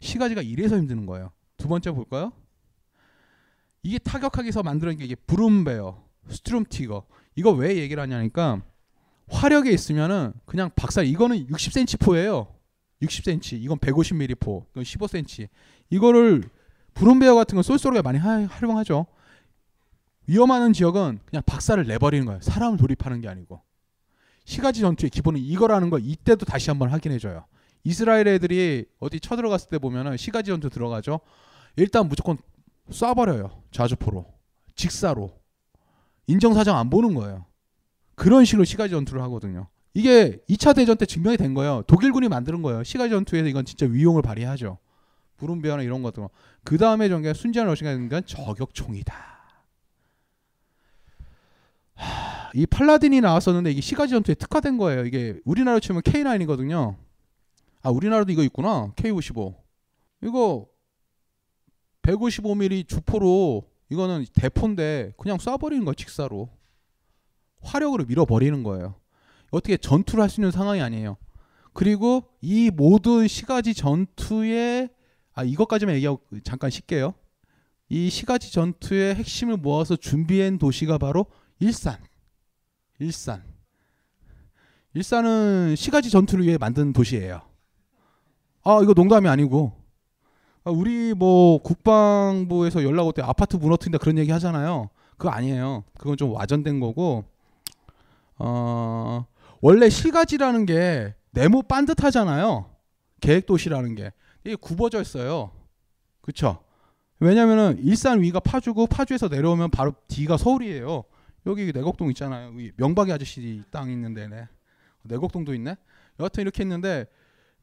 시가지가 0.00 0.42
이래서 0.42 0.76
힘드는 0.76 1.06
거예요. 1.06 1.32
두 1.56 1.68
번째 1.68 1.90
볼까요? 1.92 2.32
이게 3.82 3.98
타격하기 3.98 4.46
위해서 4.46 4.62
만들어낸 4.62 4.98
게 4.98 5.04
이게 5.04 5.14
브룸베어, 5.14 6.02
슈투름티거. 6.28 7.06
이거 7.36 7.50
왜 7.52 7.76
얘기를 7.76 8.02
하냐니까 8.02 8.62
화력에 9.28 9.70
있으면은 9.70 10.32
그냥 10.44 10.70
박살. 10.76 11.06
이거는 11.06 11.46
60cm 11.46 12.00
포예요. 12.00 12.48
60cm. 13.02 13.62
이건 13.62 13.78
150mm 13.78 14.38
포. 14.38 14.66
이건 14.72 14.84
15cm. 14.84 15.48
이거를 15.90 16.44
브룸베어 16.94 17.34
같은 17.34 17.56
건 17.56 17.62
쏠쏠하게 17.62 18.02
많이 18.02 18.18
하, 18.18 18.44
활용하죠. 18.46 19.06
위험한 20.26 20.72
지역은 20.72 21.20
그냥 21.24 21.42
박살을 21.46 21.86
내버리는 21.86 22.26
거예요. 22.26 22.40
사람을 22.42 22.78
돌입하는 22.78 23.20
게 23.20 23.28
아니고. 23.28 23.62
시가지 24.44 24.80
전투의 24.80 25.10
기본은 25.10 25.40
이거라는 25.40 25.90
걸 25.90 26.00
이때도 26.04 26.44
다시 26.44 26.70
한번 26.70 26.90
확인해줘요. 26.90 27.46
이스라엘 27.84 28.28
애들이 28.28 28.84
어디 28.98 29.20
쳐들어갔을 29.20 29.70
때 29.70 29.78
보면은 29.78 30.16
시가지 30.16 30.50
전투 30.50 30.68
들어가죠. 30.68 31.20
일단 31.76 32.08
무조건 32.08 32.36
쏴버려요. 32.90 33.50
자주포로. 33.70 34.26
직사로. 34.76 35.30
인정사정 36.26 36.76
안 36.76 36.90
보는 36.90 37.14
거예요. 37.14 37.46
그런 38.14 38.44
식으로 38.44 38.64
시가지 38.64 38.92
전투를 38.92 39.22
하거든요. 39.22 39.68
이게 39.94 40.38
2차 40.48 40.74
대전 40.74 40.96
때 40.96 41.06
증명이 41.06 41.36
된 41.36 41.54
거예요. 41.54 41.82
독일군이 41.86 42.28
만드는 42.28 42.62
거예요. 42.62 42.84
시가지 42.84 43.10
전투에서 43.10 43.48
이건 43.48 43.64
진짜 43.64 43.86
위용을 43.86 44.22
발휘하죠. 44.22 44.78
부름베어나 45.38 45.82
이런 45.82 46.02
것들. 46.02 46.28
그 46.64 46.78
다음에 46.78 47.08
전개 47.08 47.32
순지한 47.32 47.66
러시아가 47.66 47.92
있는 47.92 48.08
건 48.08 48.24
저격총이다. 48.26 49.14
하, 51.94 52.50
이 52.54 52.66
팔라딘이 52.66 53.20
나왔었는데 53.20 53.72
이게 53.72 53.80
시가지 53.80 54.10
전투에 54.12 54.34
특화된 54.34 54.76
거예요. 54.78 55.04
이게 55.06 55.40
우리나라로 55.44 55.80
치면 55.80 56.02
K9이거든요. 56.02 56.96
아 57.82 57.90
우리나라도 57.90 58.30
이거 58.32 58.42
있구나. 58.42 58.92
K55. 58.96 59.54
이거 60.22 60.66
155mm 62.10 62.88
주포로 62.88 63.68
이거는 63.90 64.24
대포인데 64.34 65.12
그냥 65.16 65.38
쏴버리는 65.38 65.84
거야 65.84 65.94
직사로. 65.94 66.48
화력으로 67.60 68.04
밀어버리는 68.06 68.62
거예요. 68.62 68.94
어떻게 69.50 69.76
전투를 69.76 70.22
할 70.22 70.30
수 70.30 70.40
있는 70.40 70.50
상황이 70.50 70.80
아니에요. 70.80 71.16
그리고 71.72 72.24
이 72.40 72.70
모든 72.70 73.28
시가지 73.28 73.74
전투의 73.74 74.88
아 75.32 75.44
이것까지만 75.44 75.94
얘기하고 75.96 76.20
잠깐 76.42 76.70
쉴게요. 76.70 77.14
이 77.88 78.08
시가지 78.08 78.52
전투의 78.52 79.16
핵심을 79.16 79.56
모아서 79.56 79.96
준비한 79.96 80.58
도시가 80.58 80.98
바로 80.98 81.26
일산. 81.58 81.98
일산. 82.98 83.42
일산은 84.94 85.76
시가지 85.76 86.10
전투를 86.10 86.44
위해 86.44 86.58
만든 86.58 86.92
도시예요. 86.92 87.42
아 88.62 88.80
이거 88.82 88.92
농담이 88.94 89.28
아니고 89.28 89.72
아, 89.76 89.79
우리 90.64 91.14
뭐 91.14 91.58
국방부에서 91.62 92.84
연락 92.84 93.06
올 93.06 93.12
때 93.12 93.22
아파트 93.22 93.56
무너뜨린다 93.56 93.98
그런 93.98 94.18
얘기 94.18 94.30
하잖아요. 94.30 94.90
그거 95.16 95.30
아니에요. 95.30 95.84
그건 95.98 96.16
좀 96.16 96.32
와전된 96.32 96.80
거고 96.80 97.24
어 98.38 99.26
원래 99.60 99.88
실가지라는 99.88 100.66
게 100.66 101.14
네모 101.32 101.62
반듯하잖아요. 101.62 102.70
계획도시라는 103.20 103.94
게 103.94 104.12
이게 104.44 104.54
굽어져 104.56 105.00
있어요. 105.02 105.50
그쵸? 106.22 106.62
왜냐면은 107.18 107.78
일산 107.82 108.22
위가 108.22 108.40
파주고 108.40 108.86
파주에서 108.86 109.28
내려오면 109.28 109.70
바로 109.70 109.92
뒤가 110.08 110.36
서울이에요. 110.38 111.04
여기 111.46 111.72
내곡동 111.72 112.08
있잖아요. 112.10 112.50
위 112.50 112.72
명박이 112.76 113.12
아저씨 113.12 113.62
땅 113.70 113.90
있는 113.90 114.14
데네. 114.14 114.48
내곡동도 115.02 115.54
있네. 115.54 115.76
여하튼 116.18 116.42
이렇게 116.42 116.62
있는데 116.62 117.06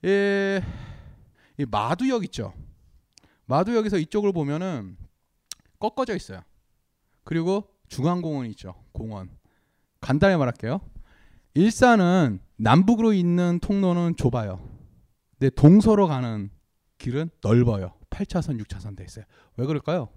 예, 0.06 0.62
이 1.58 1.66
마두역 1.70 2.24
있죠. 2.26 2.54
마두역에서 3.48 3.98
이쪽을 3.98 4.32
보면은 4.32 4.98
꺾어져 5.80 6.16
있어요. 6.16 6.42
그리고 7.24 7.68
중앙공원 7.88 8.46
있죠. 8.48 8.76
공원. 8.92 9.30
간단히 10.00 10.38
말할게요. 10.38 10.80
일산은 11.54 12.40
남북으로 12.58 13.14
있는 13.14 13.60
통로는 13.60 14.16
좁아요. 14.16 14.60
근데 15.38 15.50
동서로 15.56 16.08
가는 16.08 16.50
길은 16.98 17.30
넓어요. 17.42 17.94
8차선, 18.10 18.62
6차선 18.64 18.96
돼 18.96 19.04
있어요. 19.04 19.26
왜 19.58 19.66
그럴까요? 19.66 20.10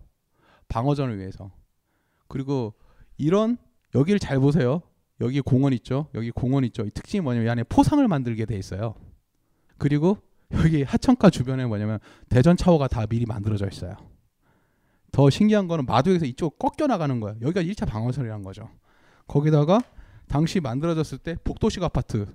방어전을 0.69 1.19
위해서. 1.19 1.51
그리고 2.29 2.75
이런 3.17 3.59
여기를 3.95 4.19
잘 4.19 4.39
보세요. 4.39 4.83
여기 5.21 5.41
공원 5.41 5.73
있죠. 5.75 6.09
여기 6.15 6.31
공원 6.31 6.65
있죠. 6.65 6.85
이 6.85 6.91
특징이 6.91 7.21
뭐냐면 7.21 7.47
이 7.47 7.51
안에 7.51 7.65
포상을 7.65 8.07
만들게 8.07 8.47
돼 8.47 8.57
있어요. 8.57 8.95
그리고 9.79 10.19
여기 10.53 10.83
하천가 10.83 11.31
주변에 11.31 11.67
뭐냐면 11.67 11.99
대전 12.29 12.57
차워가 12.57 12.89
다 12.89 13.07
미리 13.07 13.27
만들어져 13.27 13.69
있어요. 13.69 13.95
더 15.13 15.31
신기한 15.31 15.69
거는 15.69 15.87
마두에서 15.87 16.25
이쪽 16.25 16.59
꺾여 16.59 16.87
나가는 16.87 17.19
거예요. 17.21 17.39
여기가 17.41 17.63
1차 17.63 17.87
방어선이라는 17.87 18.43
거죠. 18.43 18.69
거기다가 19.27 19.81
당시 20.29 20.61
만들어졌을 20.61 21.19
때 21.19 21.37
복도식 21.43 21.83
아파트, 21.83 22.27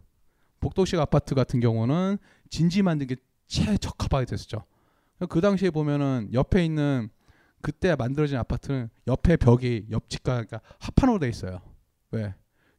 복도식 0.60 1.00
아파트 1.00 1.36
같은 1.36 1.60
경우는 1.60 2.18
진지 2.50 2.82
만들기 2.82 3.16
최적합하게 3.48 4.26
됐었죠. 4.26 4.66
그 5.30 5.40
당시에 5.40 5.70
보면은 5.70 6.30
옆에 6.34 6.66
있는 6.66 7.10
그때 7.62 7.96
만들어진 7.96 8.38
아파트는 8.38 8.90
옆에 9.08 9.38
벽이 9.38 9.88
옆집과 9.90 10.34
그러니까 10.34 10.62
합판으로 10.80 11.20
돼 11.20 11.30
있어요. 11.30 11.62
왜? 12.12 12.34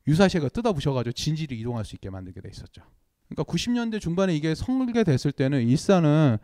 유사시가 0.06 0.48
뜯어 0.50 0.72
부셔가지고 0.72 1.12
진지를 1.12 1.56
이동할 1.58 1.84
수 1.84 1.94
있게 1.96 2.10
만들게 2.10 2.40
돼 2.40 2.48
있었죠. 2.50 2.82
그러니까 3.28 3.44
90년대 3.52 4.00
중반에 4.00 4.34
이게 4.34 4.54
설계됐을 4.54 5.32
때는 5.32 5.66
일산은 5.66 6.38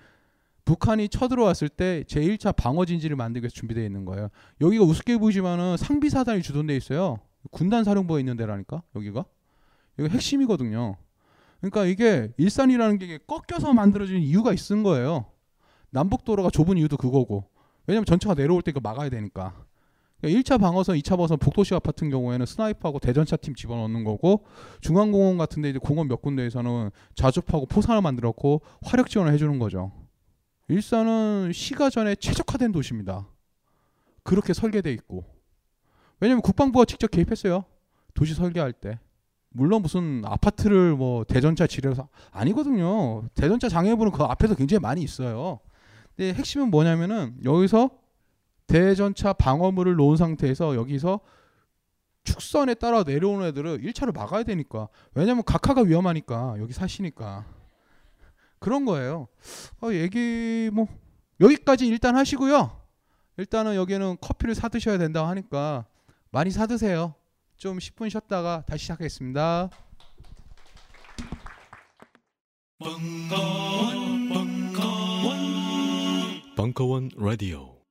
북한이 0.64 1.08
쳐들어왔을 1.08 1.68
때 1.68 2.04
제1차 2.06 2.54
방어 2.54 2.84
진지를 2.84 3.16
만들기 3.16 3.44
위해서 3.44 3.54
준비되어 3.54 3.84
있는 3.84 4.04
거예요. 4.04 4.28
여기가 4.60 4.84
우습게 4.84 5.18
보이지만은 5.18 5.76
상비 5.76 6.08
사단이 6.08 6.42
주둔돼 6.42 6.76
있어요. 6.76 7.18
군단 7.50 7.84
사령부가 7.84 8.20
있는 8.20 8.36
데라니까 8.36 8.82
여기가 8.94 9.24
여기 9.98 10.10
핵심이거든요. 10.10 10.96
그러니까 11.60 11.86
이게 11.86 12.32
일산이라는 12.36 12.98
게 12.98 13.18
꺾여서 13.26 13.72
만들어진 13.72 14.18
이유가 14.18 14.52
있은 14.52 14.82
거예요. 14.82 15.26
남북 15.90 16.24
도로가 16.24 16.50
좁은 16.50 16.78
이유도 16.78 16.96
그거고. 16.96 17.44
왜냐면 17.86 18.04
전차가 18.04 18.34
내려올 18.34 18.62
때 18.62 18.70
이거 18.70 18.80
막아야 18.80 19.10
되니까. 19.10 19.54
그러니까 20.22 20.40
1차 20.40 20.60
방어선, 20.60 20.96
2차 20.98 21.16
방어선 21.16 21.38
복도시 21.38 21.74
앞 21.74 21.82
같은 21.82 22.08
경우에는 22.08 22.46
스나이퍼하고 22.46 23.00
대전차 23.00 23.36
팀 23.36 23.54
집어넣는 23.56 24.04
거고 24.04 24.44
중앙공원 24.80 25.36
같은데 25.36 25.70
이제 25.70 25.80
공원 25.80 26.06
몇 26.06 26.22
군데에서는 26.22 26.90
자주파고 27.16 27.66
포산을 27.66 28.00
만들었고 28.02 28.62
화력 28.82 29.10
지원을 29.10 29.32
해주는 29.32 29.58
거죠. 29.58 29.90
일산은 30.68 31.52
시가 31.52 31.90
전에 31.90 32.14
최적화된 32.14 32.70
도시입니다. 32.70 33.26
그렇게 34.22 34.54
설계돼 34.54 34.92
있고. 34.92 35.24
왜냐면 36.20 36.40
국방부가 36.40 36.84
직접 36.84 37.10
개입했어요. 37.10 37.64
도시 38.14 38.34
설계할 38.34 38.72
때. 38.72 39.00
물론 39.48 39.82
무슨 39.82 40.22
아파트를 40.24 40.94
뭐 40.94 41.24
대전차 41.24 41.66
지려서 41.66 42.08
아니거든요. 42.30 43.28
대전차 43.34 43.68
장애부는 43.68 44.12
그 44.12 44.22
앞에서 44.22 44.54
굉장히 44.54 44.80
많이 44.80 45.02
있어요. 45.02 45.58
근데 46.14 46.32
핵심은 46.32 46.70
뭐냐면은 46.70 47.36
여기서 47.44 47.90
대전차 48.66 49.32
방어물을 49.32 49.96
놓은 49.96 50.16
상태에서 50.16 50.74
여기서 50.76 51.20
축선에 52.24 52.74
따라 52.74 53.02
내려오는 53.02 53.46
애들을 53.48 53.80
1차를 53.80 54.14
막아야 54.14 54.44
되니까. 54.44 54.88
왜냐면 55.14 55.42
각하가 55.44 55.82
위험하니까 55.82 56.56
여기 56.58 56.72
사시니까. 56.72 57.44
그런 58.58 58.84
거예요. 58.84 59.28
어, 59.82 59.92
얘기 59.92 60.70
뭐 60.72 60.86
여기까지 61.40 61.86
일단 61.86 62.16
하시고요. 62.16 62.80
일단은 63.36 63.74
여기는 63.74 64.18
커피를 64.20 64.54
사 64.54 64.68
드셔야 64.68 64.98
된다고 64.98 65.28
하니까 65.28 65.86
많이 66.30 66.50
사 66.50 66.66
드세요. 66.66 67.14
좀 67.56 67.78
10분 67.78 68.08
쉬었다가 68.10 68.62
다시 68.66 68.82
시작하겠습니다. 68.84 69.70
벙커원, 72.78 74.28
벙커원, 74.28 75.36
벙커원 76.56 77.10
라디오. 77.16 77.81